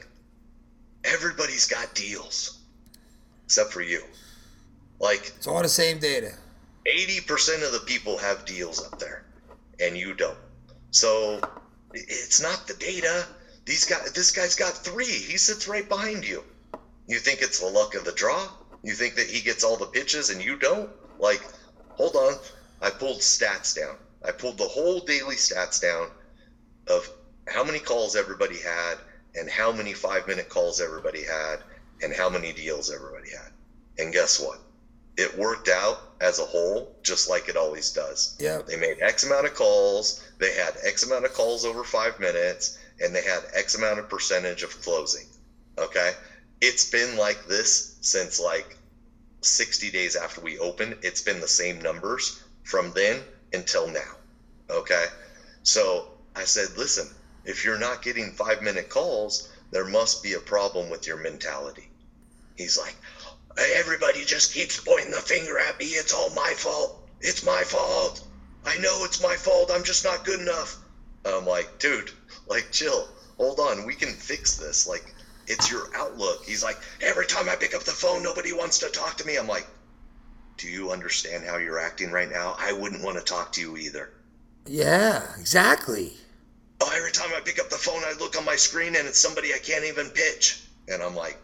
Everybody's 1.03 1.67
got 1.67 1.95
deals, 1.95 2.59
except 3.45 3.71
for 3.71 3.81
you. 3.81 4.03
Like 4.99 5.33
It's 5.37 5.47
all 5.47 5.61
the 5.61 5.69
same 5.69 5.99
data. 5.99 6.33
80% 6.85 7.65
of 7.65 7.71
the 7.71 7.83
people 7.85 8.17
have 8.17 8.45
deals 8.45 8.83
up 8.85 8.99
there 8.99 9.23
and 9.81 9.97
you 9.97 10.13
don't 10.13 10.37
so 10.91 11.39
it's 11.93 12.41
not 12.41 12.67
the 12.67 12.73
data 12.75 13.25
these 13.65 13.85
guys 13.85 14.11
this 14.13 14.31
guy's 14.31 14.55
got 14.55 14.73
three 14.73 15.05
he 15.05 15.37
sits 15.37 15.67
right 15.67 15.87
behind 15.89 16.27
you 16.27 16.43
you 17.07 17.17
think 17.19 17.41
it's 17.41 17.59
the 17.59 17.65
luck 17.65 17.95
of 17.95 18.05
the 18.05 18.11
draw 18.13 18.47
you 18.83 18.93
think 18.93 19.15
that 19.15 19.27
he 19.27 19.41
gets 19.41 19.63
all 19.63 19.77
the 19.77 19.85
pitches 19.87 20.29
and 20.29 20.43
you 20.43 20.57
don't 20.57 20.89
like 21.19 21.41
hold 21.89 22.15
on 22.15 22.33
i 22.81 22.89
pulled 22.89 23.19
stats 23.19 23.75
down 23.75 23.95
i 24.23 24.31
pulled 24.31 24.57
the 24.57 24.67
whole 24.67 24.99
daily 25.01 25.35
stats 25.35 25.81
down 25.81 26.09
of 26.87 27.09
how 27.47 27.63
many 27.63 27.79
calls 27.79 28.15
everybody 28.15 28.57
had 28.57 28.95
and 29.35 29.49
how 29.49 29.71
many 29.71 29.93
five 29.93 30.27
minute 30.27 30.49
calls 30.49 30.81
everybody 30.81 31.23
had 31.23 31.57
and 32.01 32.13
how 32.13 32.29
many 32.29 32.51
deals 32.53 32.91
everybody 32.91 33.29
had 33.31 33.51
and 33.97 34.13
guess 34.13 34.39
what 34.39 34.59
it 35.17 35.37
worked 35.37 35.67
out 35.67 35.99
as 36.19 36.39
a 36.39 36.45
whole 36.45 36.95
just 37.03 37.29
like 37.29 37.49
it 37.49 37.57
always 37.57 37.91
does. 37.91 38.35
Yeah. 38.39 38.61
They 38.65 38.75
made 38.77 38.97
X 39.01 39.23
amount 39.23 39.45
of 39.45 39.53
calls, 39.53 40.21
they 40.37 40.51
had 40.51 40.77
X 40.83 41.03
amount 41.03 41.25
of 41.25 41.33
calls 41.33 41.65
over 41.65 41.83
five 41.83 42.19
minutes, 42.19 42.77
and 43.01 43.13
they 43.15 43.21
had 43.21 43.43
X 43.53 43.75
amount 43.75 43.99
of 43.99 44.09
percentage 44.09 44.63
of 44.63 44.79
closing. 44.81 45.25
Okay? 45.77 46.13
It's 46.61 46.85
been 46.85 47.17
like 47.17 47.45
this 47.45 47.95
since 48.01 48.39
like 48.39 48.77
60 49.41 49.89
days 49.89 50.15
after 50.15 50.41
we 50.41 50.57
opened. 50.59 50.95
It's 51.01 51.21
been 51.21 51.39
the 51.39 51.47
same 51.47 51.79
numbers 51.81 52.39
from 52.63 52.91
then 52.91 53.23
until 53.53 53.87
now. 53.87 54.17
Okay? 54.69 55.05
So 55.63 56.07
I 56.35 56.43
said, 56.43 56.77
listen, 56.77 57.09
if 57.45 57.63
you're 57.65 57.77
not 57.77 58.01
getting 58.01 58.31
five 58.31 58.61
minute 58.61 58.89
calls, 58.89 59.49
there 59.71 59.85
must 59.85 60.23
be 60.23 60.33
a 60.33 60.39
problem 60.39 60.89
with 60.89 61.07
your 61.07 61.17
mentality. 61.17 61.89
He's 62.55 62.77
like, 62.77 62.95
everybody 63.57 64.23
just 64.23 64.53
keeps 64.53 64.79
pointing 64.79 65.11
the 65.11 65.17
finger 65.17 65.57
at 65.57 65.79
me. 65.79 65.85
It's 65.85 66.13
all 66.13 66.29
my 66.31 66.53
fault. 66.55 67.01
It's 67.19 67.43
my 67.43 67.63
fault. 67.63 68.21
I 68.65 68.77
know 68.77 69.03
it's 69.03 69.21
my 69.21 69.35
fault. 69.35 69.71
I'm 69.71 69.83
just 69.83 70.03
not 70.03 70.25
good 70.25 70.39
enough. 70.39 70.77
I'm 71.25 71.45
like, 71.45 71.79
dude, 71.79 72.11
like, 72.47 72.71
chill. 72.71 73.07
Hold 73.37 73.59
on. 73.59 73.85
We 73.85 73.95
can 73.95 74.13
fix 74.13 74.55
this. 74.55 74.87
Like, 74.87 75.13
it's 75.47 75.71
your 75.71 75.89
outlook. 75.95 76.43
He's 76.43 76.63
like, 76.63 76.77
every 77.01 77.25
time 77.25 77.49
I 77.49 77.55
pick 77.55 77.73
up 77.73 77.83
the 77.83 77.91
phone, 77.91 78.23
nobody 78.23 78.53
wants 78.53 78.79
to 78.79 78.89
talk 78.89 79.17
to 79.17 79.25
me. 79.25 79.37
I'm 79.37 79.47
like, 79.47 79.67
do 80.61 80.69
you 80.69 80.91
understand 80.91 81.43
how 81.43 81.57
you're 81.57 81.79
acting 81.79 82.11
right 82.11 82.29
now? 82.29 82.55
I 82.59 82.71
wouldn't 82.71 83.03
want 83.03 83.17
to 83.17 83.23
talk 83.23 83.51
to 83.53 83.61
you 83.61 83.77
either. 83.77 84.11
Yeah, 84.67 85.23
exactly. 85.39 86.13
Oh, 86.79 86.93
every 86.95 87.11
time 87.11 87.29
I 87.35 87.39
pick 87.39 87.59
up 87.59 87.71
the 87.71 87.77
phone, 87.77 88.03
I 88.05 88.13
look 88.19 88.37
on 88.37 88.45
my 88.45 88.55
screen 88.55 88.95
and 88.95 89.07
it's 89.07 89.17
somebody 89.17 89.53
I 89.53 89.57
can't 89.57 89.85
even 89.85 90.09
pitch. 90.09 90.61
And 90.87 91.01
I'm 91.01 91.15
like, 91.15 91.39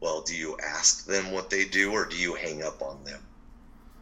well, 0.00 0.22
do 0.22 0.34
you 0.34 0.56
ask 0.58 1.04
them 1.04 1.32
what 1.32 1.50
they 1.50 1.66
do 1.66 1.92
or 1.92 2.06
do 2.06 2.16
you 2.16 2.34
hang 2.34 2.62
up 2.62 2.80
on 2.80 3.04
them? 3.04 3.20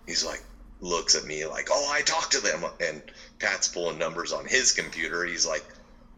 He's 0.07 0.25
like, 0.25 0.43
looks 0.81 1.17
at 1.17 1.25
me 1.25 1.45
like, 1.45 1.69
oh, 1.73 1.91
I 1.93 2.03
talk 2.03 2.31
to 2.31 2.41
them. 2.41 2.65
And 2.81 3.03
Pat's 3.41 3.67
pulling 3.67 3.99
numbers 3.99 4.33
on 4.33 4.47
his 4.47 4.71
computer. 4.71 5.25
He's 5.25 5.47
like, 5.47 5.65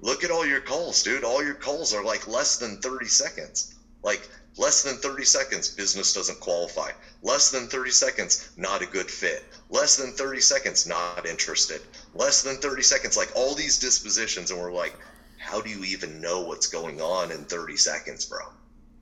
look 0.00 0.24
at 0.24 0.30
all 0.30 0.46
your 0.46 0.61
calls, 0.61 1.02
dude. 1.02 1.24
All 1.24 1.42
your 1.42 1.55
calls 1.55 1.94
are 1.94 2.05
like 2.05 2.28
less 2.28 2.59
than 2.59 2.82
30 2.82 3.07
seconds. 3.07 3.74
Like, 4.05 4.28
less 4.59 4.82
than 4.82 4.96
30 4.96 5.24
seconds, 5.24 5.68
business 5.70 6.12
doesn't 6.12 6.38
qualify. 6.38 6.90
Less 7.22 7.50
than 7.50 7.66
30 7.66 7.90
seconds, 7.90 8.50
not 8.57 8.82
a 8.82 8.86
good 8.86 9.11
fit. 9.11 9.42
Less 9.70 9.96
than 9.96 10.12
30 10.12 10.40
seconds, 10.40 10.86
not 10.86 11.26
interested. 11.26 11.80
Less 12.14 12.42
than 12.42 12.57
30 12.59 12.82
seconds, 12.82 13.16
like 13.16 13.32
all 13.34 13.55
these 13.55 13.78
dispositions. 13.78 14.50
And 14.50 14.61
we're 14.61 14.72
like, 14.72 14.94
how 15.38 15.61
do 15.62 15.70
you 15.70 15.84
even 15.84 16.20
know 16.20 16.42
what's 16.42 16.66
going 16.66 17.00
on 17.00 17.32
in 17.32 17.44
30 17.44 17.76
seconds, 17.78 18.26
bro? 18.26 18.40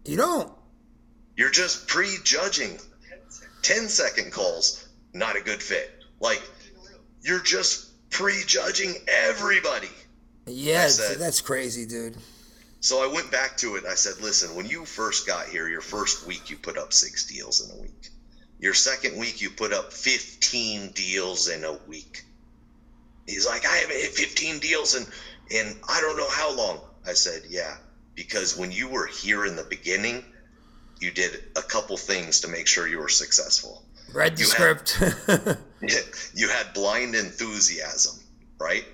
You 0.05 0.16
don't. 0.16 0.53
You're 1.36 1.50
just 1.50 1.88
prejudging 1.88 2.78
10 3.62 3.88
second 3.88 4.32
calls, 4.32 4.88
not 5.12 5.36
a 5.36 5.40
good 5.40 5.62
fit. 5.62 5.90
Like, 6.20 6.42
you're 7.22 7.42
just 7.42 8.09
prejudging 8.11 8.94
everybody. 9.09 9.90
Yeah, 10.46 10.88
that's 11.18 11.40
crazy, 11.40 11.86
dude. 11.86 12.16
So 12.83 13.09
I 13.09 13.14
went 13.14 13.30
back 13.30 13.57
to 13.59 13.76
it. 13.76 13.85
I 13.87 13.95
said, 13.95 14.20
listen, 14.20 14.57
when 14.57 14.66
you 14.66 14.85
first 14.85 15.24
got 15.24 15.47
here, 15.47 15.68
your 15.68 15.80
first 15.80 16.26
week, 16.26 16.51
you 16.51 16.57
put 16.57 16.76
up 16.76 16.93
six 16.93 17.26
deals 17.26 17.64
in 17.64 17.78
a 17.78 17.80
week. 17.80 18.09
Your 18.59 18.74
second 18.74 19.20
week, 19.20 19.41
you 19.41 19.51
put 19.51 19.72
up 19.72 19.93
15 19.93 20.91
deals 20.91 21.49
in 21.49 21.62
a 21.62 21.74
week. 21.87 22.24
He's 23.24 23.47
like, 23.47 23.64
I 23.64 23.76
haven't 23.76 23.97
hit 23.97 24.11
15 24.11 24.59
deals 24.59 24.97
in, 24.97 25.07
in 25.57 25.76
I 25.89 26.01
don't 26.01 26.16
know 26.16 26.28
how 26.28 26.57
long. 26.57 26.80
I 27.07 27.12
said, 27.12 27.43
yeah, 27.49 27.76
because 28.16 28.59
when 28.59 28.72
you 28.72 28.89
were 28.89 29.07
here 29.07 29.47
in 29.47 29.55
the 29.55 29.62
beginning, 29.62 30.24
you 30.99 31.12
did 31.12 31.41
a 31.55 31.62
couple 31.62 31.97
things 31.97 32.41
to 32.41 32.49
make 32.49 32.66
sure 32.66 32.89
you 32.89 32.99
were 32.99 33.09
successful. 33.09 33.85
Read 34.12 34.37
the 34.37 34.41
You 34.41 34.47
script. 34.47 35.01
you 36.35 36.49
had 36.49 36.74
blind 36.74 37.14
enthusiasm, 37.14 38.18
right? 38.59 38.85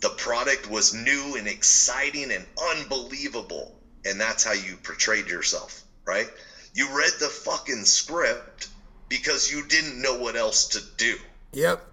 The 0.00 0.10
product 0.10 0.70
was 0.70 0.94
new 0.94 1.36
and 1.36 1.46
exciting 1.46 2.30
and 2.32 2.46
unbelievable. 2.76 3.76
And 4.04 4.20
that's 4.20 4.44
how 4.44 4.52
you 4.52 4.76
portrayed 4.82 5.28
yourself, 5.28 5.82
right? 6.06 6.28
You 6.74 6.96
read 6.96 7.12
the 7.18 7.28
fucking 7.28 7.84
script 7.84 8.68
because 9.08 9.52
you 9.52 9.66
didn't 9.66 10.00
know 10.00 10.18
what 10.18 10.36
else 10.36 10.68
to 10.68 10.80
do. 10.96 11.16
yep. 11.52 11.84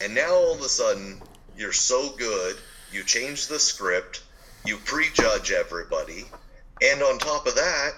And 0.00 0.14
now 0.14 0.34
all 0.34 0.54
of 0.54 0.60
a 0.60 0.68
sudden, 0.68 1.20
you're 1.56 1.72
so 1.72 2.10
good, 2.18 2.56
you 2.92 3.04
change 3.04 3.46
the 3.46 3.60
script, 3.60 4.22
you 4.66 4.76
prejudge 4.76 5.52
everybody, 5.52 6.24
and 6.82 7.02
on 7.02 7.18
top 7.18 7.46
of 7.46 7.54
that, 7.54 7.92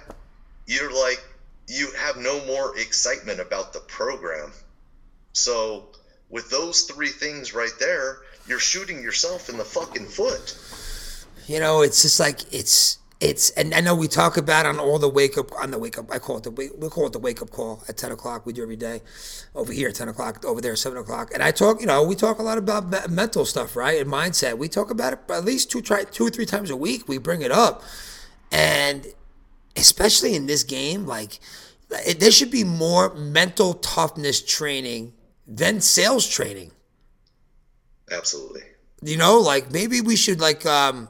you're 0.67 0.93
like 0.93 1.25
you 1.69 1.91
have 1.99 2.17
no 2.17 2.45
more 2.45 2.79
excitement 2.79 3.41
about 3.41 3.73
the 3.73 3.81
program. 3.81 4.53
So 5.33 5.89
with 6.29 6.51
those 6.51 6.83
three 6.83 7.09
things 7.09 7.55
right 7.55 7.73
there, 7.81 8.19
you're 8.49 8.59
shooting 8.59 9.03
yourself 9.03 9.49
in 9.49 9.57
the 9.59 9.65
fucking 9.65 10.07
foot. 10.07 10.57
You 11.47 11.61
know, 11.61 11.83
it's 11.83 12.03
just 12.03 12.19
like 12.19 12.53
it's 12.53 12.99
it's 13.21 13.51
and 13.51 13.73
I 13.73 13.81
know 13.81 13.95
we 13.95 14.09
talk 14.09 14.37
about 14.37 14.67
on 14.67 14.79
all 14.79 14.99
the 14.99 15.09
wake 15.09 15.39
up 15.39 15.51
on 15.53 15.71
the 15.71 15.79
wake 15.79 15.97
up 15.97 16.11
I 16.11 16.19
call 16.19 16.37
it 16.37 16.43
the 16.43 16.51
wake 16.51 16.73
we 16.77 16.89
call 16.89 17.07
it 17.07 17.13
the 17.13 17.19
wake 17.19 17.41
up 17.41 17.51
call 17.51 17.83
at 17.89 17.97
ten 17.97 18.13
o'clock. 18.13 18.45
We 18.45 18.53
do 18.53 18.63
every 18.63 18.77
day 18.77 19.01
over 19.55 19.73
here 19.73 19.89
at 19.89 19.95
ten 19.95 20.09
o'clock 20.09 20.45
over 20.45 20.61
there 20.61 20.73
at 20.73 20.79
seven 20.79 20.99
o'clock. 20.99 21.33
And 21.33 21.43
I 21.43 21.51
talk 21.51 21.81
you 21.81 21.87
know 21.87 22.03
we 22.03 22.15
talk 22.15 22.39
a 22.39 22.43
lot 22.43 22.59
about 22.59 22.91
me- 22.91 23.15
mental 23.15 23.45
stuff 23.45 23.75
right? 23.75 24.01
And 24.01 24.11
mindset. 24.11 24.59
We 24.59 24.69
talk 24.69 24.91
about 24.91 25.15
it 25.15 25.21
at 25.31 25.45
least 25.45 25.71
two 25.71 25.81
try 25.81 26.05
two 26.05 26.27
or 26.27 26.31
three 26.31 26.47
times 26.47 26.69
a 26.71 26.77
week. 26.77 27.09
We 27.09 27.19
bring 27.19 27.43
it 27.43 27.53
up. 27.53 27.83
And 28.53 29.07
especially 29.77 30.35
in 30.35 30.47
this 30.47 30.63
game 30.63 31.07
like 31.07 31.41
there 32.19 32.33
should 32.33 32.51
be 32.51 32.65
more 32.65 33.15
mental 33.15 33.75
toughness 33.75 34.43
training 34.43 35.13
than 35.47 35.81
sales 35.81 36.27
training 36.27 36.73
Absolutely. 38.11 38.63
you 39.03 39.17
know 39.17 39.39
like 39.39 39.71
maybe 39.73 40.01
we 40.01 40.17
should 40.17 40.41
like 40.41 40.65
um 40.67 41.09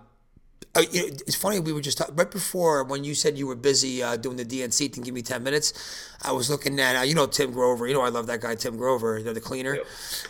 uh, 0.77 0.83
it's 0.93 1.35
funny 1.35 1.59
we 1.59 1.73
were 1.73 1.81
just 1.81 1.97
talking 1.97 2.15
right 2.17 2.31
before 2.31 2.85
when 2.85 3.03
you 3.03 3.15
said 3.15 3.39
you 3.39 3.47
were 3.47 3.55
busy 3.55 4.03
uh, 4.03 4.15
doing 4.15 4.37
the 4.37 4.45
DNC 4.45 4.93
thing. 4.93 5.03
Give 5.03 5.15
me 5.15 5.23
ten 5.23 5.43
minutes. 5.43 5.73
I 6.23 6.33
was 6.33 6.51
looking 6.51 6.79
at 6.79 6.97
uh, 6.97 7.03
you 7.03 7.15
know 7.15 7.27
Tim 7.27 7.53
Grover. 7.53 7.87
You 7.87 7.95
know 7.95 8.03
I 8.03 8.11
love 8.11 8.27
that 8.27 8.43
guy 8.43 8.57
Tim 8.57 8.77
Grover, 8.77 9.19
you 9.19 9.25
know, 9.25 9.33
the 9.33 9.41
cleaner, 9.41 9.79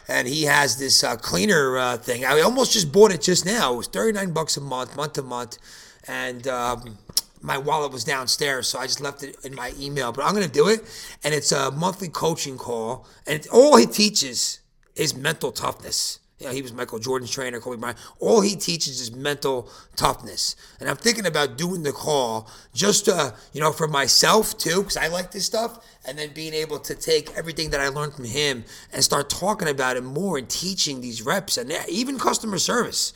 and 0.07 0.29
he 0.29 0.45
has 0.45 0.79
this 0.79 1.03
uh, 1.03 1.17
cleaner 1.17 1.77
uh, 1.77 1.97
thing. 1.97 2.25
I 2.25 2.41
almost 2.43 2.73
just 2.73 2.93
bought 2.93 3.11
it 3.11 3.23
just 3.23 3.45
now. 3.45 3.75
It 3.75 3.77
was 3.77 3.87
thirty 3.89 4.13
nine 4.13 4.33
bucks 4.33 4.57
a 4.57 4.61
month, 4.61 4.97
month 4.97 5.15
to 5.15 5.23
month, 5.23 5.59
and. 6.07 6.47
Um, 6.47 6.99
my 7.43 7.59
wallet 7.59 7.93
was 7.93 8.03
downstairs, 8.03 8.67
so 8.67 8.79
I 8.79 8.87
just 8.87 9.01
left 9.01 9.23
it 9.23 9.37
in 9.45 9.55
my 9.55 9.73
email. 9.79 10.11
But 10.11 10.25
I'm 10.25 10.35
gonna 10.35 10.49
do 10.49 10.69
it, 10.69 10.81
and 11.23 11.33
it's 11.33 11.53
a 11.53 11.71
monthly 11.71 12.09
coaching 12.09 12.57
call, 12.59 13.07
and 13.25 13.47
all 13.53 13.77
he 13.77 13.87
teaches 13.87 14.61
is 14.97 15.15
mental 15.15 15.53
toughness. 15.53 16.19
Know, 16.39 16.51
he 16.51 16.61
was 16.61 16.73
Michael 16.73 16.99
Jordan's 16.99 17.31
trainer, 17.31 17.61
Kobe 17.61 17.79
Bryant. 17.79 17.99
All 18.21 18.43
he 18.43 18.57
teaches 18.57 19.01
is 19.01 19.11
mental 19.11 19.71
toughness. 19.97 20.55
And 20.79 20.89
I'm 20.89 20.97
thinking 20.97 21.25
about 21.25 21.57
doing 21.57 21.83
the 21.83 21.93
call 21.93 22.51
just 22.75 23.07
to, 23.07 23.35
you 23.55 23.61
know, 23.63 23.73
for 23.73 23.89
myself 23.89 24.57
too, 24.59 24.83
because 24.83 24.99
I 24.99 25.09
like 25.09 25.31
this 25.31 25.47
stuff, 25.47 25.83
and 26.07 26.19
then 26.19 26.35
being 26.35 26.53
able 26.53 26.79
to 26.81 26.95
take 26.95 27.35
everything 27.37 27.71
that 27.71 27.81
I 27.81 27.89
learned 27.89 28.15
from 28.15 28.27
him 28.27 28.65
and 28.93 29.03
start 29.03 29.31
talking 29.31 29.69
about 29.69 29.97
it 29.97 30.05
more 30.05 30.37
and 30.37 30.49
teaching 30.49 31.01
these 31.01 31.23
reps 31.23 31.57
and 31.57 31.73
even 31.89 32.19
customer 32.19 32.59
service. 32.59 33.15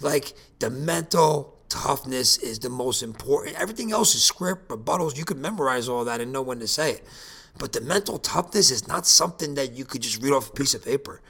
Like 0.00 0.32
the 0.58 0.70
mental 0.70 1.58
toughness 1.68 2.38
is 2.38 2.58
the 2.58 2.70
most 2.70 3.02
important. 3.02 3.60
Everything 3.60 3.92
else 3.92 4.14
is 4.14 4.24
script, 4.24 4.68
rebuttals. 4.68 5.18
You 5.18 5.26
can 5.26 5.42
memorize 5.42 5.90
all 5.90 6.06
that 6.06 6.22
and 6.22 6.32
know 6.32 6.42
when 6.42 6.58
to 6.60 6.66
say 6.66 6.92
it. 6.92 7.06
But 7.58 7.72
the 7.72 7.82
mental 7.82 8.18
toughness 8.18 8.70
is 8.70 8.88
not 8.88 9.06
something 9.06 9.56
that 9.56 9.72
you 9.72 9.84
could 9.84 10.00
just 10.00 10.22
read 10.22 10.32
off 10.32 10.48
a 10.48 10.52
piece 10.52 10.72
of 10.72 10.82
paper. 10.82 11.20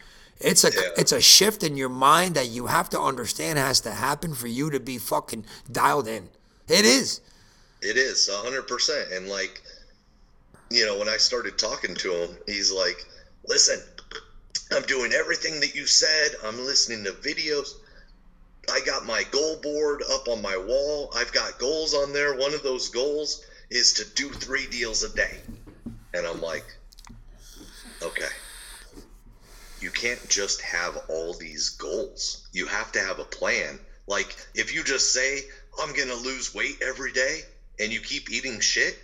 It's 0.42 0.64
a 0.64 0.72
Yeah. 0.72 0.90
it's 0.96 1.12
a 1.12 1.20
shift 1.20 1.62
in 1.62 1.76
your 1.76 1.88
mind 1.88 2.34
that 2.34 2.48
you 2.48 2.66
have 2.66 2.90
to 2.90 3.00
understand 3.00 3.58
has 3.58 3.80
to 3.80 3.92
happen 3.92 4.34
for 4.34 4.48
you 4.48 4.70
to 4.70 4.80
be 4.80 4.98
fucking 4.98 5.46
dialed 5.70 6.08
in. 6.08 6.30
It 6.68 6.84
is. 6.84 7.20
It 7.80 7.96
is 7.96 8.28
a 8.28 8.36
hundred 8.36 8.66
percent. 8.66 9.12
And 9.12 9.28
like, 9.28 9.62
you 10.70 10.86
know, 10.86 10.98
when 10.98 11.08
I 11.08 11.16
started 11.16 11.58
talking 11.58 11.94
to 11.96 12.12
him, 12.12 12.38
he's 12.46 12.70
like, 12.72 13.04
"Listen, 13.46 13.80
I'm 14.70 14.82
doing 14.82 15.12
everything 15.12 15.60
that 15.60 15.74
you 15.74 15.86
said. 15.86 16.36
I'm 16.44 16.64
listening 16.64 17.04
to 17.04 17.12
videos. 17.12 17.74
I 18.70 18.80
got 18.80 19.04
my 19.04 19.24
goal 19.24 19.56
board 19.56 20.02
up 20.10 20.28
on 20.28 20.40
my 20.40 20.56
wall. 20.56 21.12
I've 21.14 21.32
got 21.32 21.58
goals 21.58 21.94
on 21.94 22.12
there. 22.12 22.34
One 22.34 22.54
of 22.54 22.62
those 22.62 22.88
goals 22.88 23.44
is 23.70 23.92
to 23.94 24.04
do 24.14 24.30
three 24.30 24.66
deals 24.68 25.02
a 25.02 25.08
day." 25.14 25.40
And 26.14 26.26
I'm 26.26 26.40
like, 26.40 26.64
"Okay." 28.02 28.28
You 29.82 29.90
can't 29.90 30.28
just 30.28 30.60
have 30.60 30.96
all 31.08 31.34
these 31.34 31.70
goals. 31.70 32.46
You 32.52 32.66
have 32.66 32.92
to 32.92 33.00
have 33.00 33.18
a 33.18 33.24
plan. 33.24 33.78
Like, 34.06 34.36
if 34.54 34.74
you 34.74 34.82
just 34.84 35.12
say, 35.12 35.40
I'm 35.80 35.94
going 35.94 36.08
to 36.08 36.14
lose 36.14 36.54
weight 36.54 36.82
every 36.82 37.12
day, 37.12 37.40
and 37.78 37.92
you 37.92 38.00
keep 38.00 38.30
eating 38.30 38.60
shit, 38.60 38.96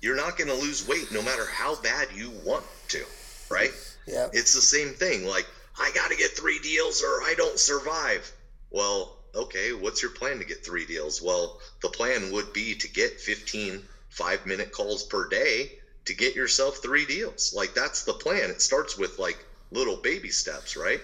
you're 0.00 0.16
not 0.16 0.36
going 0.36 0.48
to 0.48 0.56
lose 0.56 0.86
weight 0.86 1.12
no 1.12 1.22
matter 1.22 1.44
how 1.46 1.80
bad 1.80 2.08
you 2.14 2.30
want 2.44 2.64
to, 2.88 3.04
right? 3.50 3.70
Yeah. 4.06 4.28
It's 4.32 4.54
the 4.54 4.60
same 4.60 4.94
thing. 4.94 5.26
Like, 5.26 5.46
I 5.78 5.90
got 5.94 6.10
to 6.10 6.16
get 6.16 6.36
three 6.36 6.58
deals 6.60 7.02
or 7.02 7.22
I 7.22 7.34
don't 7.36 7.58
survive. 7.58 8.30
Well, 8.70 9.16
okay, 9.34 9.72
what's 9.72 10.02
your 10.02 10.10
plan 10.10 10.38
to 10.38 10.44
get 10.44 10.64
three 10.64 10.86
deals? 10.86 11.20
Well, 11.20 11.60
the 11.82 11.88
plan 11.88 12.32
would 12.32 12.52
be 12.52 12.74
to 12.76 12.88
get 12.88 13.20
15 13.20 13.82
five 14.10 14.46
minute 14.46 14.72
calls 14.72 15.02
per 15.02 15.28
day 15.28 15.72
to 16.06 16.14
get 16.14 16.34
yourself 16.34 16.78
three 16.78 17.04
deals. 17.04 17.52
Like, 17.54 17.74
that's 17.74 18.04
the 18.04 18.14
plan. 18.14 18.50
It 18.50 18.62
starts 18.62 18.96
with 18.96 19.18
like 19.18 19.38
little 19.70 19.96
baby 19.96 20.28
steps, 20.30 20.76
right? 20.76 21.00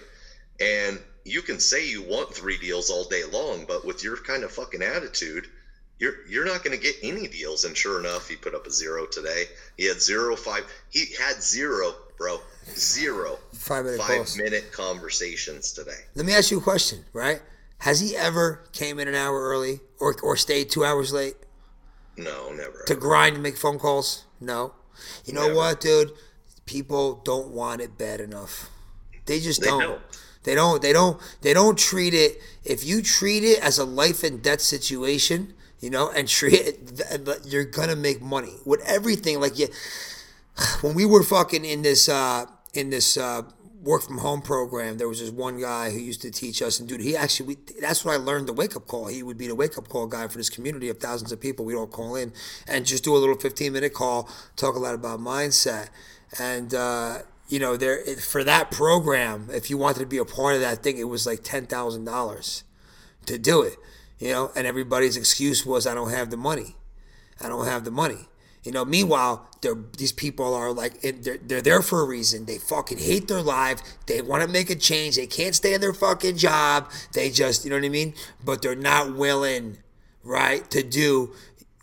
And 0.59 0.99
you 1.25 1.41
can 1.41 1.59
say 1.59 1.87
you 1.87 2.03
want 2.03 2.33
three 2.33 2.57
deals 2.57 2.89
all 2.89 3.05
day 3.05 3.23
long, 3.31 3.65
but 3.67 3.85
with 3.85 4.03
your 4.03 4.17
kind 4.17 4.43
of 4.43 4.51
fucking 4.51 4.81
attitude, 4.81 5.47
you're 5.99 6.25
you're 6.27 6.45
not 6.45 6.63
going 6.63 6.75
to 6.77 6.81
get 6.83 6.95
any 7.03 7.27
deals. 7.27 7.63
And 7.65 7.75
sure 7.77 7.99
enough, 7.99 8.27
he 8.27 8.35
put 8.35 8.53
up 8.55 8.65
a 8.67 8.71
zero 8.71 9.05
today. 9.05 9.45
He 9.77 9.85
had 9.87 10.01
zero 10.01 10.35
five. 10.35 10.65
He 10.89 11.05
had 11.19 11.41
zero, 11.41 11.93
bro, 12.17 12.39
zero 12.75 13.39
Five 13.53 13.85
minute 13.85 13.99
five 13.99 14.07
calls. 14.17 14.37
minute 14.37 14.71
conversations 14.71 15.71
today. 15.71 15.99
Let 16.15 16.25
me 16.25 16.33
ask 16.33 16.51
you 16.51 16.57
a 16.59 16.61
question, 16.61 17.05
right? 17.13 17.41
Has 17.79 17.99
he 17.99 18.15
ever 18.15 18.63
came 18.71 18.99
in 18.99 19.07
an 19.07 19.15
hour 19.15 19.41
early 19.41 19.81
or 19.99 20.15
or 20.23 20.35
stayed 20.37 20.69
two 20.69 20.83
hours 20.85 21.11
late 21.13 21.35
No, 22.17 22.51
never. 22.53 22.83
to 22.87 22.95
grind 22.95 23.35
and 23.35 23.43
make 23.43 23.57
phone 23.57 23.79
calls? 23.79 24.25
No. 24.39 24.73
You 25.25 25.33
know 25.33 25.43
Never. 25.47 25.55
what, 25.55 25.81
dude? 25.81 26.11
People 26.65 27.21
don't 27.23 27.49
want 27.49 27.81
it 27.81 27.97
bad 27.97 28.21
enough. 28.21 28.69
They 29.25 29.39
just 29.39 29.61
They 29.61 29.67
don't. 29.67 29.81
don't. 29.81 30.01
They 30.43 30.55
don't. 30.55 30.81
They 30.81 30.93
don't. 30.93 31.21
They 31.41 31.53
don't 31.53 31.77
treat 31.77 32.13
it. 32.13 32.41
If 32.65 32.85
you 32.85 33.01
treat 33.01 33.43
it 33.43 33.59
as 33.63 33.77
a 33.79 33.85
life 33.85 34.23
and 34.23 34.41
death 34.41 34.61
situation, 34.61 35.53
you 35.79 35.89
know, 35.89 36.09
and 36.11 36.27
treat 36.27 36.53
it, 36.53 37.45
you're 37.45 37.65
gonna 37.65 37.95
make 37.95 38.21
money 38.21 38.55
with 38.65 38.81
everything. 38.85 39.39
Like 39.39 39.57
you, 39.57 39.67
when 40.81 40.93
we 40.93 41.05
were 41.05 41.23
fucking 41.23 41.65
in 41.65 41.81
this 41.81 42.09
uh, 42.09 42.45
in 42.73 42.89
this 42.89 43.17
uh, 43.17 43.43
work 43.81 44.03
from 44.03 44.17
home 44.19 44.41
program, 44.41 44.97
there 44.97 45.07
was 45.09 45.19
this 45.19 45.29
one 45.29 45.59
guy 45.59 45.91
who 45.91 45.99
used 45.99 46.21
to 46.21 46.31
teach 46.31 46.61
us, 46.61 46.79
and 46.79 46.87
dude, 46.89 47.01
he 47.01 47.15
actually 47.15 47.47
we, 47.47 47.57
that's 47.81 48.03
what 48.05 48.13
I 48.13 48.17
learned 48.17 48.47
the 48.47 48.53
wake 48.53 48.75
up 48.75 48.87
call. 48.87 49.07
He 49.07 49.23
would 49.23 49.37
be 49.37 49.47
the 49.47 49.55
wake 49.55 49.77
up 49.77 49.87
call 49.89 50.07
guy 50.07 50.27
for 50.27 50.37
this 50.37 50.49
community 50.49 50.89
of 50.89 50.97
thousands 50.99 51.31
of 51.31 51.39
people. 51.39 51.65
We'd 51.65 51.75
all 51.75 51.87
call 51.87 52.15
in 52.15 52.33
and 52.67 52.85
just 52.85 53.03
do 53.03 53.15
a 53.15 53.19
little 53.19 53.35
fifteen 53.35 53.73
minute 53.73 53.93
call, 53.93 54.29
talk 54.55 54.75
a 54.75 54.79
lot 54.79 54.93
about 54.93 55.19
mindset, 55.19 55.89
and 56.39 56.73
uh, 56.73 57.19
you 57.47 57.59
know, 57.59 57.77
there 57.77 57.99
it- 57.99 58.19
for 58.21 58.43
that 58.43 58.71
program, 58.71 59.49
if 59.51 59.69
you 59.69 59.77
wanted 59.77 59.99
to 59.99 60.05
be 60.05 60.17
a 60.17 60.25
part 60.25 60.55
of 60.55 60.61
that 60.61 60.83
thing, 60.83 60.97
it 60.97 61.09
was 61.09 61.25
like 61.25 61.43
ten 61.43 61.65
thousand 61.65 62.05
dollars 62.05 62.63
to 63.25 63.37
do 63.37 63.61
it. 63.61 63.77
You 64.19 64.29
know, 64.31 64.51
and 64.55 64.65
everybody's 64.67 65.17
excuse 65.17 65.65
was, 65.65 65.85
"I 65.87 65.93
don't 65.93 66.11
have 66.11 66.29
the 66.29 66.37
money." 66.37 66.75
I 67.41 67.49
don't 67.49 67.65
have 67.65 67.83
the 67.83 67.91
money. 67.91 68.27
You 68.63 68.71
know, 68.71 68.85
meanwhile, 68.85 69.49
these 69.97 70.13
people 70.13 70.53
are 70.53 70.71
like, 70.71 71.01
they're, 71.01 71.37
they're 71.37 71.61
there 71.61 71.81
for 71.81 72.01
a 72.01 72.05
reason. 72.05 72.45
They 72.45 72.57
fucking 72.57 72.99
hate 72.99 73.27
their 73.27 73.41
life. 73.41 73.81
They 74.05 74.21
want 74.21 74.43
to 74.43 74.47
make 74.47 74.69
a 74.69 74.75
change. 74.75 75.17
They 75.17 75.27
can't 75.27 75.53
stay 75.53 75.73
in 75.73 75.81
their 75.81 75.93
fucking 75.93 76.37
job. 76.37 76.89
They 77.13 77.29
just, 77.29 77.65
you 77.65 77.71
know 77.71 77.75
what 77.77 77.85
I 77.85 77.89
mean? 77.89 78.13
But 78.45 78.61
they're 78.61 78.75
not 78.75 79.15
willing, 79.15 79.79
right, 80.23 80.69
to 80.71 80.83
do 80.83 81.33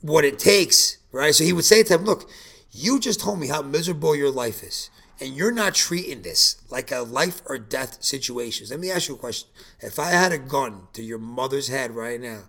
what 0.01 0.25
it 0.25 0.39
takes, 0.39 0.97
right? 1.13 1.35
So 1.35 1.45
he 1.45 1.53
would 1.53 1.67
say 1.67 1.83
to 1.83 1.99
them, 1.99 2.07
look, 2.07 2.31
you 2.73 3.01
just 3.01 3.21
told 3.21 3.41
me 3.41 3.49
how 3.49 3.63
miserable 3.63 4.15
your 4.15 4.31
life 4.31 4.63
is. 4.63 4.91
And 5.21 5.35
you're 5.35 5.53
not 5.53 5.75
treating 5.75 6.23
this 6.23 6.63
like 6.71 6.91
a 6.91 7.01
life 7.01 7.43
or 7.45 7.59
death 7.59 8.03
situation. 8.03 8.67
Let 8.71 8.81
me 8.81 8.91
ask 8.91 9.09
you 9.09 9.17
a 9.17 9.19
question. 9.19 9.51
If 9.81 9.99
I 9.99 10.11
had 10.11 10.33
a 10.33 10.39
gun 10.39 10.89
to 10.95 11.03
your 11.03 11.19
mother's 11.19 11.69
head 11.69 11.95
right 11.95 12.19
now, 12.21 12.45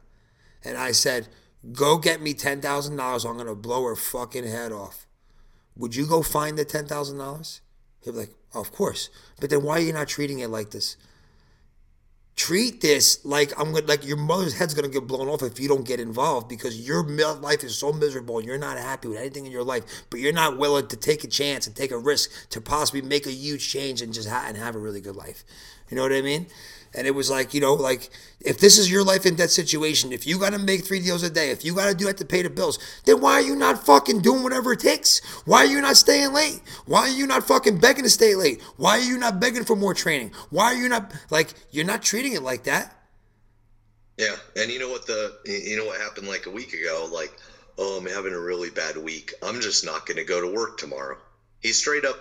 and 0.63 0.77
I 0.77 0.93
said, 0.93 1.27
"Go 1.73 1.97
get 1.97 2.21
me 2.21 2.33
ten 2.33 2.61
thousand 2.61 2.95
dollars. 2.95 3.25
I'm 3.25 3.35
gonna 3.35 3.55
blow 3.55 3.83
her 3.83 3.95
fucking 3.95 4.45
head 4.45 4.71
off." 4.71 5.05
Would 5.75 5.95
you 5.95 6.05
go 6.05 6.21
find 6.21 6.57
the 6.57 6.63
ten 6.63 6.87
thousand 6.87 7.17
dollars? 7.17 7.59
He'd 7.99 8.11
be 8.11 8.17
like, 8.17 8.35
"Of 8.53 8.71
course." 8.71 9.09
But 9.41 9.49
then 9.49 9.63
why 9.63 9.77
are 9.79 9.81
you 9.81 9.93
not 9.93 10.07
treating 10.07 10.39
it 10.39 10.49
like 10.49 10.71
this? 10.71 10.95
Treat 12.35 12.81
this 12.81 13.23
like 13.23 13.51
I'm 13.59 13.71
gonna 13.71 13.85
like 13.85 14.05
your 14.05 14.17
mother's 14.17 14.57
head's 14.57 14.73
gonna 14.73 14.87
get 14.87 15.05
blown 15.05 15.27
off 15.27 15.43
if 15.43 15.59
you 15.59 15.67
don't 15.67 15.85
get 15.85 15.99
involved 15.99 16.47
because 16.49 16.87
your 16.87 17.03
life 17.03 17.63
is 17.63 17.77
so 17.77 17.93
miserable 17.93 18.39
and 18.39 18.47
you're 18.47 18.57
not 18.57 18.77
happy 18.77 19.09
with 19.09 19.19
anything 19.19 19.45
in 19.45 19.51
your 19.51 19.63
life, 19.63 19.83
but 20.09 20.19
you're 20.19 20.33
not 20.33 20.57
willing 20.57 20.87
to 20.87 20.97
take 20.97 21.23
a 21.23 21.27
chance 21.27 21.67
and 21.67 21.75
take 21.75 21.91
a 21.91 21.97
risk 21.97 22.31
to 22.49 22.59
possibly 22.59 23.01
make 23.01 23.27
a 23.27 23.31
huge 23.31 23.69
change 23.69 24.01
and 24.01 24.13
just 24.13 24.29
ha- 24.29 24.45
and 24.47 24.57
have 24.57 24.75
a 24.75 24.79
really 24.79 25.01
good 25.01 25.15
life. 25.15 25.43
You 25.91 25.97
know 25.97 26.03
what 26.03 26.13
I 26.13 26.21
mean? 26.21 26.47
And 26.93 27.05
it 27.05 27.11
was 27.11 27.29
like, 27.29 27.53
you 27.53 27.61
know, 27.61 27.73
like 27.73 28.09
if 28.39 28.59
this 28.59 28.77
is 28.77 28.89
your 28.89 29.03
life 29.03 29.25
in 29.25 29.35
that 29.35 29.51
situation, 29.51 30.11
if 30.11 30.25
you 30.25 30.39
got 30.39 30.53
to 30.53 30.59
make 30.59 30.85
three 30.85 30.99
deals 30.99 31.23
a 31.23 31.29
day, 31.29 31.51
if 31.51 31.63
you 31.63 31.75
got 31.75 31.87
to 31.87 31.95
do 31.95 32.05
that 32.05 32.17
to 32.17 32.25
pay 32.25 32.41
the 32.41 32.49
bills, 32.49 32.79
then 33.05 33.21
why 33.21 33.33
are 33.33 33.41
you 33.41 33.55
not 33.55 33.85
fucking 33.85 34.21
doing 34.21 34.43
whatever 34.43 34.73
it 34.73 34.79
takes? 34.79 35.19
Why 35.45 35.59
are 35.59 35.67
you 35.67 35.81
not 35.81 35.97
staying 35.97 36.33
late? 36.33 36.61
Why 36.85 37.01
are 37.01 37.09
you 37.09 37.27
not 37.27 37.43
fucking 37.43 37.79
begging 37.79 38.03
to 38.03 38.09
stay 38.09 38.35
late? 38.35 38.61
Why 38.77 38.99
are 38.99 39.03
you 39.03 39.17
not 39.17 39.39
begging 39.39 39.63
for 39.63 39.75
more 39.75 39.93
training? 39.93 40.31
Why 40.49 40.65
are 40.65 40.75
you 40.75 40.89
not 40.89 41.13
like 41.29 41.53
you're 41.71 41.85
not 41.85 42.01
treating 42.01 42.33
it 42.33 42.41
like 42.41 42.63
that? 42.63 42.97
Yeah, 44.17 44.35
and 44.55 44.69
you 44.69 44.79
know 44.79 44.89
what 44.89 45.07
the 45.07 45.37
you 45.45 45.77
know 45.77 45.85
what 45.85 45.99
happened 45.99 46.27
like 46.27 46.45
a 46.45 46.51
week 46.51 46.73
ago? 46.73 47.09
Like, 47.11 47.33
oh, 47.77 47.97
I'm 47.97 48.05
having 48.05 48.33
a 48.33 48.39
really 48.39 48.69
bad 48.69 48.97
week. 48.97 49.33
I'm 49.41 49.61
just 49.61 49.85
not 49.85 50.05
going 50.05 50.17
to 50.17 50.25
go 50.25 50.41
to 50.41 50.53
work 50.53 50.77
tomorrow. 50.77 51.17
He 51.61 51.71
straight 51.73 52.05
up 52.05 52.17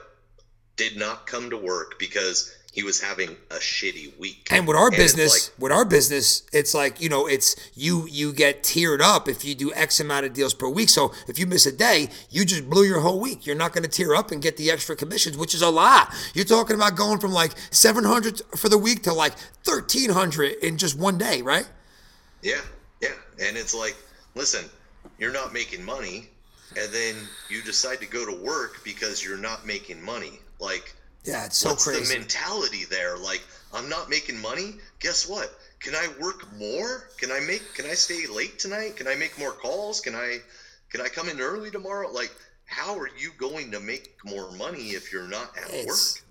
did 0.80 0.96
not 0.96 1.26
come 1.26 1.50
to 1.50 1.58
work 1.58 1.98
because 1.98 2.50
he 2.72 2.82
was 2.84 3.00
having 3.00 3.30
a 3.50 3.56
shitty 3.56 4.16
week. 4.18 4.46
And 4.50 4.66
with 4.66 4.76
our 4.76 4.86
And 4.88 4.96
business, 4.96 5.32
like- 5.48 5.60
with 5.60 5.72
our 5.72 5.84
business, 5.84 6.42
it's 6.52 6.72
like 6.72 7.00
you 7.00 7.08
know, 7.08 7.26
it's 7.26 7.56
you 7.74 8.06
you 8.08 8.32
get 8.32 8.62
tiered 8.62 9.02
up 9.02 9.28
if 9.28 9.44
you 9.44 9.54
do 9.54 9.72
X 9.74 9.98
amount 10.00 10.26
of 10.26 10.32
deals 10.32 10.54
per 10.54 10.68
week. 10.68 10.88
So 10.88 11.12
if 11.26 11.38
you 11.38 11.46
miss 11.46 11.66
a 11.66 11.72
day, 11.72 12.10
you 12.30 12.44
just 12.44 12.70
blew 12.70 12.84
your 12.84 13.00
whole 13.00 13.18
week. 13.20 13.46
You're 13.46 13.56
not 13.56 13.72
going 13.72 13.82
to 13.82 13.88
tier 13.88 14.14
up 14.14 14.30
and 14.30 14.40
get 14.40 14.56
the 14.56 14.70
extra 14.70 14.94
commissions, 14.94 15.36
which 15.36 15.54
is 15.54 15.62
a 15.62 15.70
lot. 15.70 16.14
You're 16.32 16.44
talking 16.44 16.76
about 16.76 16.94
going 16.96 17.18
from 17.18 17.32
like 17.32 17.52
700 17.70 18.42
for 18.56 18.68
the 18.68 18.78
week 18.78 19.02
to 19.02 19.12
like 19.12 19.34
1300 19.64 20.52
in 20.62 20.76
just 20.78 20.96
one 20.96 21.18
day, 21.18 21.42
right? 21.42 21.66
Yeah, 22.42 22.60
yeah. 23.00 23.08
And 23.40 23.56
it's 23.56 23.74
like, 23.74 23.96
listen, 24.34 24.64
you're 25.18 25.32
not 25.32 25.52
making 25.52 25.84
money, 25.84 26.28
and 26.76 26.92
then 26.92 27.14
you 27.48 27.62
decide 27.62 28.00
to 28.00 28.06
go 28.06 28.24
to 28.24 28.42
work 28.42 28.82
because 28.84 29.24
you're 29.24 29.36
not 29.38 29.66
making 29.66 30.00
money. 30.02 30.38
Like, 30.60 30.94
Yeah, 31.24 31.46
it's 31.46 31.58
so 31.58 31.70
what's 31.70 31.84
crazy. 31.84 32.12
the 32.12 32.18
mentality 32.20 32.84
there? 32.88 33.16
Like, 33.18 33.42
I'm 33.74 33.88
not 33.88 34.08
making 34.08 34.40
money. 34.40 34.74
Guess 35.00 35.28
what? 35.28 35.50
Can 35.80 35.94
I 35.94 36.08
work 36.20 36.46
more? 36.58 37.08
Can 37.18 37.30
I 37.30 37.40
make? 37.40 37.62
Can 37.74 37.86
I 37.86 37.94
stay 37.94 38.26
late 38.26 38.58
tonight? 38.58 38.96
Can 38.96 39.06
I 39.06 39.14
make 39.14 39.38
more 39.38 39.52
calls? 39.52 40.00
Can 40.00 40.14
I? 40.14 40.38
Can 40.90 41.00
I 41.00 41.08
come 41.08 41.28
in 41.28 41.40
early 41.40 41.70
tomorrow? 41.70 42.10
Like, 42.10 42.32
how 42.66 42.98
are 42.98 43.08
you 43.18 43.30
going 43.38 43.70
to 43.72 43.80
make 43.80 44.14
more 44.24 44.50
money 44.52 44.90
if 44.90 45.12
you're 45.12 45.28
not 45.28 45.56
at 45.56 45.70
It's 45.70 45.86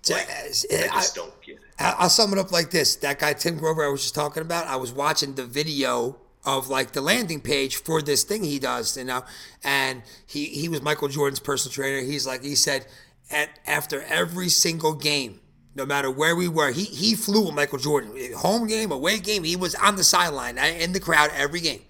work? 0.08 0.16
Like, 0.18 0.28
just- 0.48 0.66
I 0.72 0.76
I- 0.84 0.86
just 1.00 1.14
don't 1.14 1.42
get 1.42 1.56
it. 1.56 1.60
I- 1.78 1.94
I'll 1.98 2.10
sum 2.10 2.32
it 2.32 2.38
up 2.38 2.52
like 2.52 2.70
this: 2.70 2.96
that 2.96 3.18
guy 3.18 3.32
Tim 3.32 3.58
Grover 3.58 3.84
I 3.84 3.88
was 3.88 4.02
just 4.02 4.14
talking 4.14 4.42
about. 4.42 4.66
I 4.66 4.76
was 4.76 4.92
watching 4.92 5.34
the 5.34 5.44
video 5.46 6.16
of 6.44 6.68
like 6.68 6.92
the 6.92 7.00
landing 7.02 7.40
page 7.40 7.76
for 7.76 8.00
this 8.00 8.22
thing 8.22 8.42
he 8.44 8.58
does, 8.58 8.96
you 8.96 9.04
know, 9.04 9.22
and 9.64 10.02
he 10.26 10.46
he 10.46 10.68
was 10.68 10.80
Michael 10.82 11.08
Jordan's 11.08 11.40
personal 11.40 11.72
trainer. 11.72 12.00
He's 12.00 12.26
like 12.26 12.42
he 12.42 12.54
said, 12.54 12.86
at 13.30 13.50
after 13.66 14.02
every 14.02 14.48
single 14.48 14.94
game, 14.94 15.40
no 15.74 15.86
matter 15.86 16.10
where 16.10 16.34
we 16.34 16.48
were, 16.48 16.70
he 16.72 16.84
he 16.84 17.14
flew 17.14 17.46
with 17.46 17.54
Michael 17.54 17.78
Jordan, 17.78 18.12
home 18.36 18.66
game, 18.66 18.90
away 18.90 19.18
game, 19.18 19.44
he 19.44 19.56
was 19.56 19.74
on 19.74 19.96
the 19.96 20.04
sideline 20.04 20.58
uh, 20.58 20.64
in 20.64 20.92
the 20.92 21.00
crowd 21.00 21.30
every 21.34 21.60
game. 21.60 21.82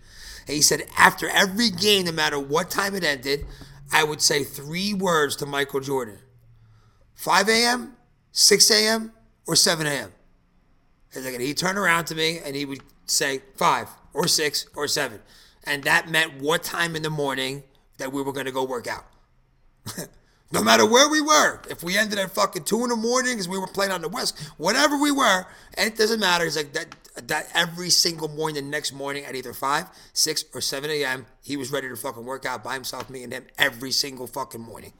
And 0.46 0.54
he 0.54 0.62
said 0.62 0.82
after 0.96 1.28
every 1.28 1.70
game, 1.70 2.06
no 2.06 2.12
matter 2.12 2.38
what 2.38 2.70
time 2.70 2.94
it 2.94 3.04
ended, 3.04 3.46
I 3.92 4.04
would 4.04 4.20
say 4.20 4.44
three 4.44 4.94
words 4.94 5.36
to 5.36 5.46
Michael 5.46 5.80
Jordan: 5.80 6.18
5 7.14 7.48
a.m., 7.48 7.96
6 8.32 8.70
a.m., 8.70 9.12
or 9.46 9.56
7 9.56 9.86
a.m. 9.86 10.12
And 11.14 11.40
he'd 11.40 11.56
turn 11.56 11.76
around 11.76 12.04
to 12.06 12.14
me 12.14 12.38
and 12.38 12.54
he 12.54 12.64
would 12.64 12.82
say 13.06 13.42
five 13.56 13.88
or 14.12 14.28
six 14.28 14.66
or 14.76 14.86
seven. 14.86 15.20
And 15.64 15.84
that 15.84 16.08
meant 16.08 16.40
what 16.40 16.62
time 16.62 16.96
in 16.96 17.02
the 17.02 17.10
morning 17.10 17.64
that 17.98 18.12
we 18.12 18.22
were 18.22 18.32
going 18.32 18.46
to 18.46 18.52
go 18.52 18.64
work 18.64 18.86
out. 18.86 19.06
no 20.52 20.62
matter 20.62 20.84
where 20.84 21.08
we 21.08 21.20
were, 21.20 21.60
if 21.70 21.82
we 21.82 21.96
ended 21.96 22.18
at 22.18 22.30
fucking 22.32 22.64
two 22.64 22.82
in 22.82 22.90
the 22.90 22.96
morning 22.96 23.32
because 23.32 23.48
we 23.48 23.58
were 23.58 23.66
playing 23.66 23.92
on 23.92 24.02
the 24.02 24.08
west, 24.08 24.38
whatever 24.56 24.96
we 24.96 25.12
were, 25.12 25.46
and 25.74 25.92
it 25.92 25.96
doesn't 25.96 26.20
matter. 26.20 26.44
It's 26.44 26.56
like 26.56 26.72
that. 26.72 26.94
That 27.26 27.48
every 27.54 27.90
single 27.90 28.28
morning, 28.28 28.64
the 28.64 28.70
next 28.70 28.92
morning 28.92 29.24
at 29.24 29.34
either 29.34 29.52
five, 29.52 29.86
six, 30.12 30.44
or 30.54 30.60
seven 30.60 30.90
a.m., 30.90 31.26
he 31.42 31.56
was 31.56 31.70
ready 31.72 31.88
to 31.88 31.96
fucking 31.96 32.24
work 32.24 32.46
out 32.46 32.62
by 32.62 32.74
himself, 32.74 33.10
me 33.10 33.24
and 33.24 33.32
him, 33.32 33.46
every 33.58 33.90
single 33.90 34.28
fucking 34.28 34.60
morning. 34.60 34.92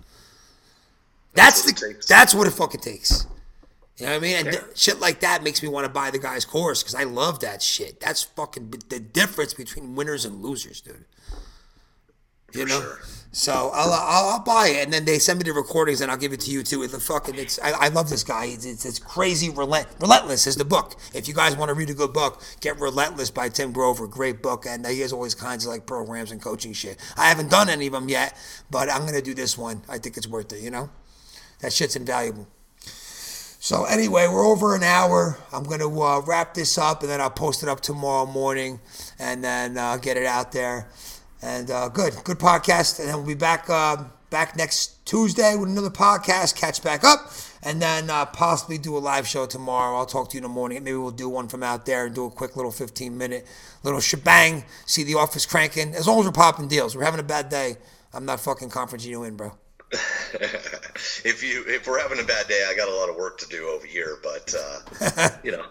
That's, 1.34 1.64
what 1.64 1.76
the. 1.76 2.05
That's 2.09 2.34
what 2.34 2.48
it 2.48 2.51
fucking 2.51 2.80
takes. 2.80 3.26
You 3.96 4.07
know 4.07 4.12
what 4.12 4.18
I 4.18 4.20
mean? 4.20 4.36
And 4.36 4.53
th- 4.53 4.64
shit 4.76 4.98
like 4.98 5.20
that 5.20 5.44
makes 5.44 5.62
me 5.62 5.68
want 5.68 5.84
to 5.84 5.92
buy 5.92 6.11
the 6.11 6.18
guy's 6.18 6.44
course 6.44 6.82
because 6.82 6.94
I 6.94 7.05
love 7.05 7.40
that 7.40 7.62
shit. 7.62 8.01
That's 8.01 8.22
fucking 8.22 8.66
b- 8.70 8.78
the 8.88 8.98
difference 8.98 9.55
between 9.55 9.94
winners 9.94 10.24
and 10.24 10.42
losers, 10.42 10.80
dude. 10.80 11.05
You 12.53 12.66
know. 12.66 12.80
sure. 12.80 13.01
So 13.32 13.70
I'll, 13.72 13.92
I'll 13.92 14.28
I'll 14.30 14.42
buy 14.42 14.68
it, 14.68 14.84
and 14.84 14.92
then 14.92 15.05
they 15.05 15.20
send 15.20 15.38
me 15.38 15.44
the 15.44 15.53
recordings, 15.53 16.01
and 16.01 16.11
I'll 16.11 16.16
give 16.16 16.32
it 16.32 16.40
to 16.40 16.51
you 16.51 16.64
too. 16.64 16.82
It's 16.82 16.92
the 16.92 16.98
fucking 16.98 17.36
it's 17.36 17.61
I, 17.61 17.70
I 17.70 17.88
love 17.88 18.11
this 18.11 18.24
guy. 18.24 18.46
It's, 18.46 18.64
it's, 18.64 18.84
it's 18.84 18.98
crazy. 18.98 19.51
Relent, 19.51 19.86
Relentless 20.01 20.48
is 20.48 20.57
the 20.57 20.64
book. 20.64 20.96
If 21.14 21.28
you 21.28 21.34
guys 21.34 21.57
want 21.57 21.68
to 21.68 21.74
read 21.74 21.90
a 21.90 21.94
good 21.94 22.12
book, 22.12 22.42
get 22.61 22.80
Relentless 22.80 23.30
by 23.30 23.48
Tim 23.48 23.70
Grover. 23.70 24.09
Great 24.09 24.42
book, 24.42 24.66
and 24.66 24.84
he 24.84 24.98
has 25.01 25.12
always 25.12 25.36
kinds 25.36 25.64
of 25.64 25.70
like 25.70 25.86
programs 25.86 26.32
and 26.32 26.42
coaching 26.42 26.72
shit. 26.72 26.98
I 27.16 27.28
haven't 27.28 27.53
done 27.53 27.68
any 27.68 27.86
of 27.86 27.92
them 27.92 28.09
yet, 28.09 28.36
but 28.68 28.90
I'm 28.90 29.07
gonna 29.07 29.22
do 29.22 29.34
this 29.34 29.57
one. 29.57 29.82
I 29.88 29.98
think 29.98 30.16
it's 30.16 30.26
worth 30.26 30.53
it. 30.53 30.61
You 30.61 30.72
know, 30.72 30.90
that 31.61 31.72
shit's 31.72 31.94
invaluable. 31.94 32.48
So 33.62 33.84
anyway, 33.84 34.26
we're 34.26 34.46
over 34.46 34.74
an 34.74 34.82
hour. 34.82 35.38
I'm 35.53 35.62
gonna 35.64 35.86
uh, 35.86 36.20
wrap 36.22 36.55
this 36.55 36.78
up, 36.78 37.03
and 37.03 37.11
then 37.11 37.20
I'll 37.20 37.30
post 37.30 37.62
it 37.62 37.68
up 37.68 37.80
tomorrow 37.80 38.26
morning, 38.26 38.80
and 39.20 39.44
then 39.44 39.78
uh, 39.78 39.98
get 39.98 40.16
it 40.16 40.26
out 40.26 40.51
there. 40.51 40.88
And 41.43 41.70
uh, 41.70 41.88
good, 41.88 42.14
good 42.24 42.38
podcast. 42.38 42.99
And 42.99 43.09
then 43.09 43.16
we'll 43.16 43.26
be 43.26 43.34
back 43.34 43.68
uh, 43.68 44.05
back 44.30 44.57
next 44.57 45.05
Tuesday 45.07 45.57
with 45.57 45.68
another 45.68 45.91
podcast. 45.91 46.55
Catch 46.57 46.82
back 46.82 47.03
up, 47.05 47.32
and 47.62 47.80
then 47.80 48.11
uh, 48.11 48.26
possibly 48.26 48.78
do 48.78 48.97
a 48.97 49.01
live 49.01 49.26
show 49.26 49.47
tomorrow. 49.47 49.97
I'll 49.97 50.07
talk 50.07 50.30
to 50.30 50.34
you 50.34 50.38
in 50.38 50.43
the 50.43 50.49
morning. 50.49 50.84
Maybe 50.84 50.97
we'll 50.97 51.11
do 51.11 51.28
one 51.28 51.49
from 51.49 51.62
out 51.62 51.86
there 51.86 52.07
and 52.07 52.14
do 52.14 52.26
a 52.26 52.30
quick 52.30 52.57
little 52.57 52.70
15 52.70 53.16
minute 53.16 53.47
little 53.82 54.01
shebang. 54.01 54.64
See 54.86 55.03
the 55.03 55.14
office 55.14 55.47
cranking. 55.47 55.95
As 55.95 56.07
long 56.07 56.20
as 56.20 56.26
we're 56.26 56.32
popping 56.32 56.68
deals, 56.68 56.97
we're 56.97 57.05
having 57.05 57.20
a 57.20 57.24
bad 57.24 57.49
day. 57.49 57.76
I'm 58.12 58.24
not 58.24 58.41
fucking 58.41 58.70
conferencing 58.70 59.07
you 59.07 59.24
in, 59.24 59.36
bro. 59.36 59.53
if 59.93 61.43
you 61.43 61.64
if 61.66 61.86
we're 61.86 62.01
having 62.01 62.20
a 62.20 62.24
bad 62.24 62.47
day, 62.47 62.64
I 62.68 62.76
got 62.76 62.88
a 62.88 62.95
lot 62.95 63.09
of 63.09 63.16
work 63.16 63.38
to 63.38 63.49
do 63.49 63.68
over 63.68 63.86
here, 63.86 64.18
but 64.22 64.55
uh, 64.55 65.30
you 65.45 65.53
know, 65.53 65.64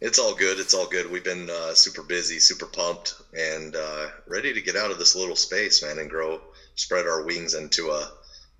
it's 0.00 0.18
all 0.18 0.34
good. 0.34 0.58
It's 0.58 0.74
all 0.74 0.86
good. 0.86 1.10
We've 1.10 1.24
been 1.24 1.48
uh, 1.50 1.74
super 1.74 2.02
busy, 2.02 2.38
super 2.38 2.66
pumped, 2.66 3.14
and 3.36 3.74
uh, 3.74 4.08
ready 4.26 4.52
to 4.52 4.60
get 4.60 4.76
out 4.76 4.90
of 4.90 4.98
this 4.98 5.14
little 5.14 5.36
space, 5.36 5.82
man, 5.82 5.98
and 5.98 6.10
grow, 6.10 6.40
spread 6.74 7.06
our 7.06 7.22
wings 7.22 7.54
into 7.54 7.90
a 7.90 8.12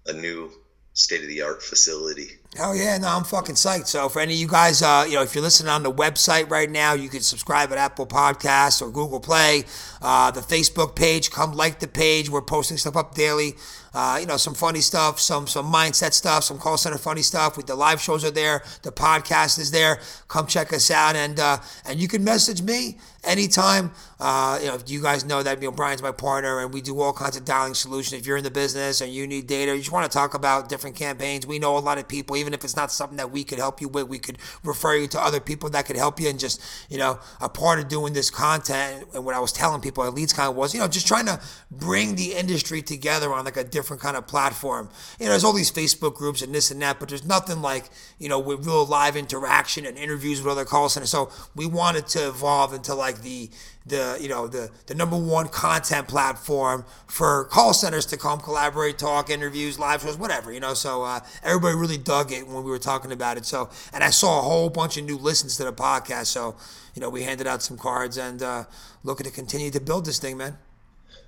a 0.06 0.12
new 0.12 0.52
state 0.94 1.22
of 1.22 1.28
the 1.28 1.42
art 1.42 1.62
facility. 1.62 2.38
Hell 2.56 2.74
yeah, 2.74 2.96
no, 2.96 3.08
I'm 3.08 3.24
fucking 3.24 3.56
psyched. 3.56 3.86
So 3.86 4.08
for 4.08 4.20
any 4.20 4.32
of 4.32 4.38
you 4.38 4.48
guys, 4.48 4.80
uh, 4.80 5.04
you 5.06 5.16
know, 5.16 5.22
if 5.22 5.34
you're 5.34 5.44
listening 5.44 5.68
on 5.68 5.82
the 5.82 5.92
website 5.92 6.48
right 6.50 6.70
now, 6.70 6.94
you 6.94 7.10
can 7.10 7.20
subscribe 7.20 7.70
at 7.70 7.76
Apple 7.76 8.06
Podcasts 8.06 8.80
or 8.80 8.90
Google 8.90 9.20
Play. 9.20 9.64
Uh, 10.00 10.30
the 10.30 10.40
Facebook 10.40 10.96
page, 10.96 11.30
come 11.30 11.52
like 11.52 11.80
the 11.80 11.88
page. 11.88 12.30
We're 12.30 12.40
posting 12.40 12.78
stuff 12.78 12.96
up 12.96 13.14
daily. 13.14 13.56
Uh, 13.92 14.18
you 14.20 14.26
know, 14.26 14.38
some 14.38 14.54
funny 14.54 14.80
stuff, 14.80 15.20
some 15.20 15.46
some 15.46 15.70
mindset 15.72 16.12
stuff, 16.14 16.44
some 16.44 16.58
call 16.58 16.78
center 16.78 16.98
funny 16.98 17.22
stuff. 17.22 17.56
With 17.58 17.66
the 17.66 17.74
live 17.74 18.00
shows 18.00 18.24
are 18.24 18.30
there, 18.30 18.62
the 18.82 18.92
podcast 18.92 19.58
is 19.58 19.70
there. 19.70 20.00
Come 20.28 20.46
check 20.46 20.72
us 20.72 20.90
out, 20.90 21.14
and 21.14 21.38
uh, 21.38 21.58
and 21.84 21.98
you 21.98 22.08
can 22.08 22.24
message 22.24 22.62
me 22.62 22.98
anytime. 23.24 23.92
Uh, 24.18 24.58
you 24.62 24.68
know, 24.68 24.78
you 24.86 25.02
guys 25.02 25.26
know 25.26 25.42
that 25.42 25.60
you 25.60 25.68
know 25.68 25.72
Brian's 25.72 26.02
my 26.02 26.10
partner, 26.10 26.60
and 26.60 26.72
we 26.72 26.80
do 26.80 27.00
all 27.00 27.12
kinds 27.12 27.36
of 27.36 27.44
dialing 27.44 27.74
solutions. 27.74 28.18
If 28.18 28.26
you're 28.26 28.38
in 28.38 28.44
the 28.44 28.50
business 28.50 29.02
and 29.02 29.12
you 29.12 29.26
need 29.26 29.46
data, 29.46 29.72
you 29.72 29.78
just 29.78 29.92
want 29.92 30.10
to 30.10 30.16
talk 30.16 30.32
about 30.32 30.70
different 30.70 30.96
campaigns. 30.96 31.46
We 31.46 31.58
know 31.58 31.76
a 31.76 31.80
lot 31.80 31.98
of 31.98 32.08
people, 32.08 32.36
even 32.36 32.54
if 32.54 32.64
it's 32.64 32.76
not 32.76 32.90
something 32.90 33.18
that 33.18 33.30
we 33.30 33.44
could 33.44 33.58
help 33.58 33.80
you 33.80 33.88
with, 33.88 34.08
we 34.08 34.18
could 34.18 34.38
refer 34.64 34.96
you 34.96 35.06
to 35.08 35.20
other 35.20 35.38
people 35.38 35.68
that 35.70 35.84
could 35.84 35.96
help 35.96 36.18
you. 36.18 36.30
And 36.30 36.38
just 36.38 36.62
you 36.88 36.96
know, 36.96 37.18
a 37.42 37.48
part 37.48 37.78
of 37.78 37.88
doing 37.88 38.14
this 38.14 38.30
content 38.30 39.06
and 39.14 39.24
what 39.24 39.34
I 39.34 39.38
was 39.38 39.52
telling 39.52 39.82
people 39.82 40.02
at 40.04 40.14
LeadsCon 40.14 40.54
was, 40.54 40.72
you 40.72 40.80
know, 40.80 40.88
just 40.88 41.06
trying 41.06 41.26
to 41.26 41.38
bring 41.70 42.14
the 42.16 42.34
industry 42.34 42.80
together 42.80 43.32
on 43.34 43.44
like 43.44 43.58
a 43.58 43.64
different 43.64 44.00
kind 44.00 44.16
of 44.16 44.26
platform. 44.26 44.88
You 45.18 45.26
know, 45.26 45.32
there's 45.32 45.44
all 45.44 45.52
these 45.52 45.70
Facebook 45.70 46.14
groups 46.14 46.40
and 46.40 46.54
this 46.54 46.70
and 46.70 46.80
that, 46.80 46.98
but 46.98 47.10
there's 47.10 47.24
nothing 47.24 47.60
like 47.60 47.90
you 48.18 48.30
know 48.30 48.38
with 48.38 48.66
real 48.66 48.86
live 48.86 49.14
interaction 49.14 49.84
and 49.84 49.98
interviews 49.98 50.40
with 50.40 50.50
other 50.52 50.64
call 50.64 50.88
centers. 50.88 51.10
So 51.10 51.30
we 51.54 51.66
wanted 51.66 52.06
to 52.08 52.28
evolve 52.28 52.72
into 52.72 52.94
like 52.94 53.20
the 53.20 53.50
the 53.86 54.18
you 54.20 54.28
know 54.28 54.48
the 54.48 54.70
the 54.86 54.94
number 54.94 55.16
one 55.16 55.48
content 55.48 56.08
platform 56.08 56.84
for 57.06 57.44
call 57.44 57.72
centers 57.72 58.04
to 58.06 58.16
come 58.16 58.40
collaborate, 58.40 58.98
talk, 58.98 59.30
interviews, 59.30 59.78
live 59.78 60.02
shows, 60.02 60.18
whatever 60.18 60.52
you 60.52 60.60
know. 60.60 60.74
So 60.74 61.04
uh, 61.04 61.20
everybody 61.42 61.76
really 61.76 61.98
dug 61.98 62.32
it 62.32 62.46
when 62.46 62.64
we 62.64 62.70
were 62.70 62.78
talking 62.78 63.12
about 63.12 63.36
it. 63.36 63.46
So 63.46 63.70
and 63.92 64.02
I 64.02 64.10
saw 64.10 64.40
a 64.40 64.42
whole 64.42 64.70
bunch 64.70 64.96
of 64.96 65.04
new 65.04 65.16
listens 65.16 65.56
to 65.58 65.64
the 65.64 65.72
podcast. 65.72 66.26
So 66.26 66.56
you 66.94 67.00
know 67.00 67.08
we 67.08 67.22
handed 67.22 67.46
out 67.46 67.62
some 67.62 67.78
cards 67.78 68.16
and 68.16 68.42
uh, 68.42 68.64
looking 69.04 69.24
to 69.24 69.32
continue 69.32 69.70
to 69.70 69.80
build 69.80 70.04
this 70.04 70.18
thing, 70.18 70.36
man. 70.36 70.58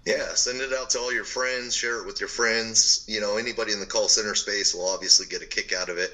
Yeah, 0.04 0.34
send 0.34 0.60
it 0.60 0.72
out 0.72 0.90
to 0.90 0.98
all 0.98 1.12
your 1.12 1.24
friends, 1.24 1.76
share 1.76 2.00
it 2.00 2.06
with 2.06 2.20
your 2.20 2.28
friends. 2.28 3.04
You 3.06 3.20
know, 3.20 3.36
anybody 3.36 3.72
in 3.72 3.80
the 3.80 3.86
call 3.86 4.08
center 4.08 4.34
space 4.34 4.74
will 4.74 4.88
obviously 4.88 5.26
get 5.26 5.42
a 5.42 5.46
kick 5.46 5.72
out 5.72 5.90
of 5.90 5.98
it. 5.98 6.10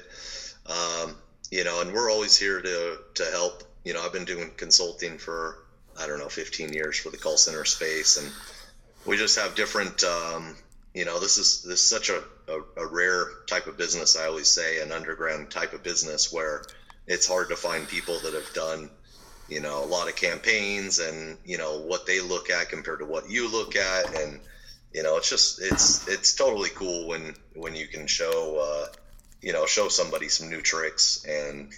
Um, 0.65 1.15
you 1.49 1.63
know, 1.63 1.81
and 1.81 1.93
we're 1.93 2.11
always 2.11 2.37
here 2.37 2.61
to 2.61 2.97
to 3.15 3.25
help. 3.31 3.63
You 3.83 3.93
know, 3.93 4.03
I've 4.03 4.13
been 4.13 4.25
doing 4.25 4.51
consulting 4.57 5.17
for 5.17 5.64
I 5.99 6.07
don't 6.07 6.19
know 6.19 6.29
15 6.29 6.73
years 6.73 6.97
for 6.97 7.09
the 7.09 7.17
call 7.17 7.37
center 7.37 7.65
space, 7.65 8.17
and 8.17 8.31
we 9.05 9.17
just 9.17 9.39
have 9.39 9.55
different. 9.55 10.03
Um, 10.03 10.55
you 10.93 11.05
know, 11.05 11.19
this 11.19 11.37
is 11.37 11.63
this 11.63 11.79
is 11.81 11.89
such 11.89 12.09
a, 12.09 12.23
a, 12.47 12.83
a 12.83 12.87
rare 12.87 13.25
type 13.47 13.67
of 13.67 13.77
business. 13.77 14.15
I 14.15 14.25
always 14.25 14.47
say 14.47 14.81
an 14.81 14.91
underground 14.91 15.51
type 15.51 15.73
of 15.73 15.83
business 15.83 16.31
where 16.31 16.63
it's 17.07 17.27
hard 17.27 17.49
to 17.49 17.55
find 17.55 17.87
people 17.87 18.19
that 18.19 18.33
have 18.33 18.53
done 18.53 18.89
you 19.47 19.59
know 19.59 19.83
a 19.83 19.85
lot 19.85 20.07
of 20.07 20.15
campaigns 20.15 20.99
and 20.99 21.37
you 21.45 21.57
know 21.57 21.79
what 21.79 22.05
they 22.05 22.19
look 22.19 22.49
at 22.49 22.69
compared 22.69 22.99
to 22.99 23.05
what 23.05 23.29
you 23.29 23.51
look 23.51 23.75
at 23.75 24.17
and 24.19 24.39
you 24.93 25.03
know 25.03 25.17
it's 25.17 25.29
just 25.29 25.61
it's 25.61 26.07
it's 26.07 26.33
totally 26.33 26.69
cool 26.69 27.07
when 27.07 27.35
when 27.53 27.75
you 27.75 27.87
can 27.87 28.07
show 28.07 28.57
uh, 28.57 28.87
you 29.41 29.53
know 29.53 29.65
show 29.65 29.87
somebody 29.87 30.29
some 30.29 30.49
new 30.49 30.61
tricks 30.61 31.25
and 31.27 31.71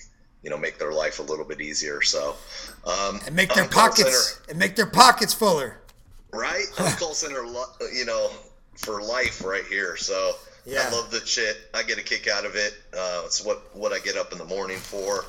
you 0.43 0.49
know 0.49 0.57
make 0.57 0.77
their 0.79 0.93
life 0.93 1.19
a 1.19 1.23
little 1.23 1.45
bit 1.45 1.61
easier. 1.61 2.01
So 2.01 2.35
um, 2.85 3.19
And 3.25 3.35
make 3.35 3.53
their 3.53 3.63
I'm 3.65 3.69
pockets 3.69 4.33
center- 4.35 4.49
and 4.51 4.59
make 4.59 4.75
their 4.75 4.85
pockets 4.85 5.33
fuller. 5.33 5.79
right? 6.33 6.65
Call 6.99 7.13
center, 7.13 7.43
you 7.93 8.05
know, 8.05 8.29
for 8.75 9.01
life 9.01 9.43
right 9.43 9.65
here. 9.65 9.97
So 9.97 10.33
Yeah. 10.65 10.85
I 10.87 10.91
love 10.95 11.09
the 11.11 11.25
shit. 11.25 11.57
I 11.73 11.83
get 11.83 11.97
a 11.97 12.03
kick 12.03 12.27
out 12.27 12.45
of 12.45 12.55
it. 12.55 12.73
Uh, 12.93 13.23
it's 13.25 13.43
what 13.43 13.75
what 13.75 13.91
I 13.93 13.99
get 13.99 14.15
up 14.17 14.31
in 14.31 14.37
the 14.37 14.45
morning 14.45 14.77
for, 14.77 15.25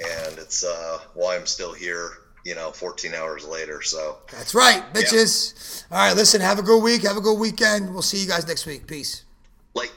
and 0.00 0.38
it's 0.38 0.64
uh, 0.64 0.98
why 1.14 1.36
I'm 1.36 1.46
still 1.46 1.72
here. 1.74 2.10
You 2.44 2.56
know, 2.56 2.72
14 2.72 3.14
hours 3.14 3.44
later. 3.46 3.82
So 3.82 4.16
That's 4.32 4.52
right, 4.52 4.82
bitches. 4.92 5.84
All 5.92 5.98
right, 5.98 6.16
listen, 6.16 6.40
have 6.40 6.58
a 6.58 6.62
good 6.62 6.82
week. 6.82 7.02
Have 7.02 7.16
a 7.16 7.20
good 7.20 7.38
weekend. 7.38 7.92
We'll 7.92 8.02
see 8.02 8.18
you 8.18 8.26
guys 8.26 8.48
next 8.48 8.66
week. 8.66 8.86
Peace. 8.88 9.22
like. 9.74 9.92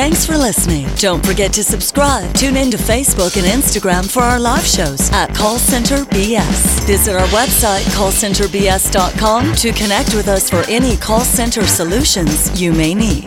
Thanks 0.00 0.24
for 0.24 0.34
listening. 0.34 0.88
Don't 0.96 1.24
forget 1.26 1.52
to 1.52 1.62
subscribe. 1.62 2.32
Tune 2.32 2.56
in 2.56 2.70
to 2.70 2.78
Facebook 2.78 3.36
and 3.36 3.44
Instagram 3.44 4.10
for 4.10 4.22
our 4.22 4.40
live 4.40 4.64
shows 4.64 5.12
at 5.12 5.34
Call 5.34 5.58
Center 5.58 6.06
BS. 6.06 6.86
Visit 6.86 7.16
our 7.16 7.26
website, 7.26 7.82
callcenterbs.com, 7.94 9.54
to 9.56 9.72
connect 9.72 10.14
with 10.14 10.26
us 10.26 10.48
for 10.48 10.64
any 10.70 10.96
call 10.96 11.20
center 11.20 11.66
solutions 11.66 12.58
you 12.58 12.72
may 12.72 12.94
need. 12.94 13.26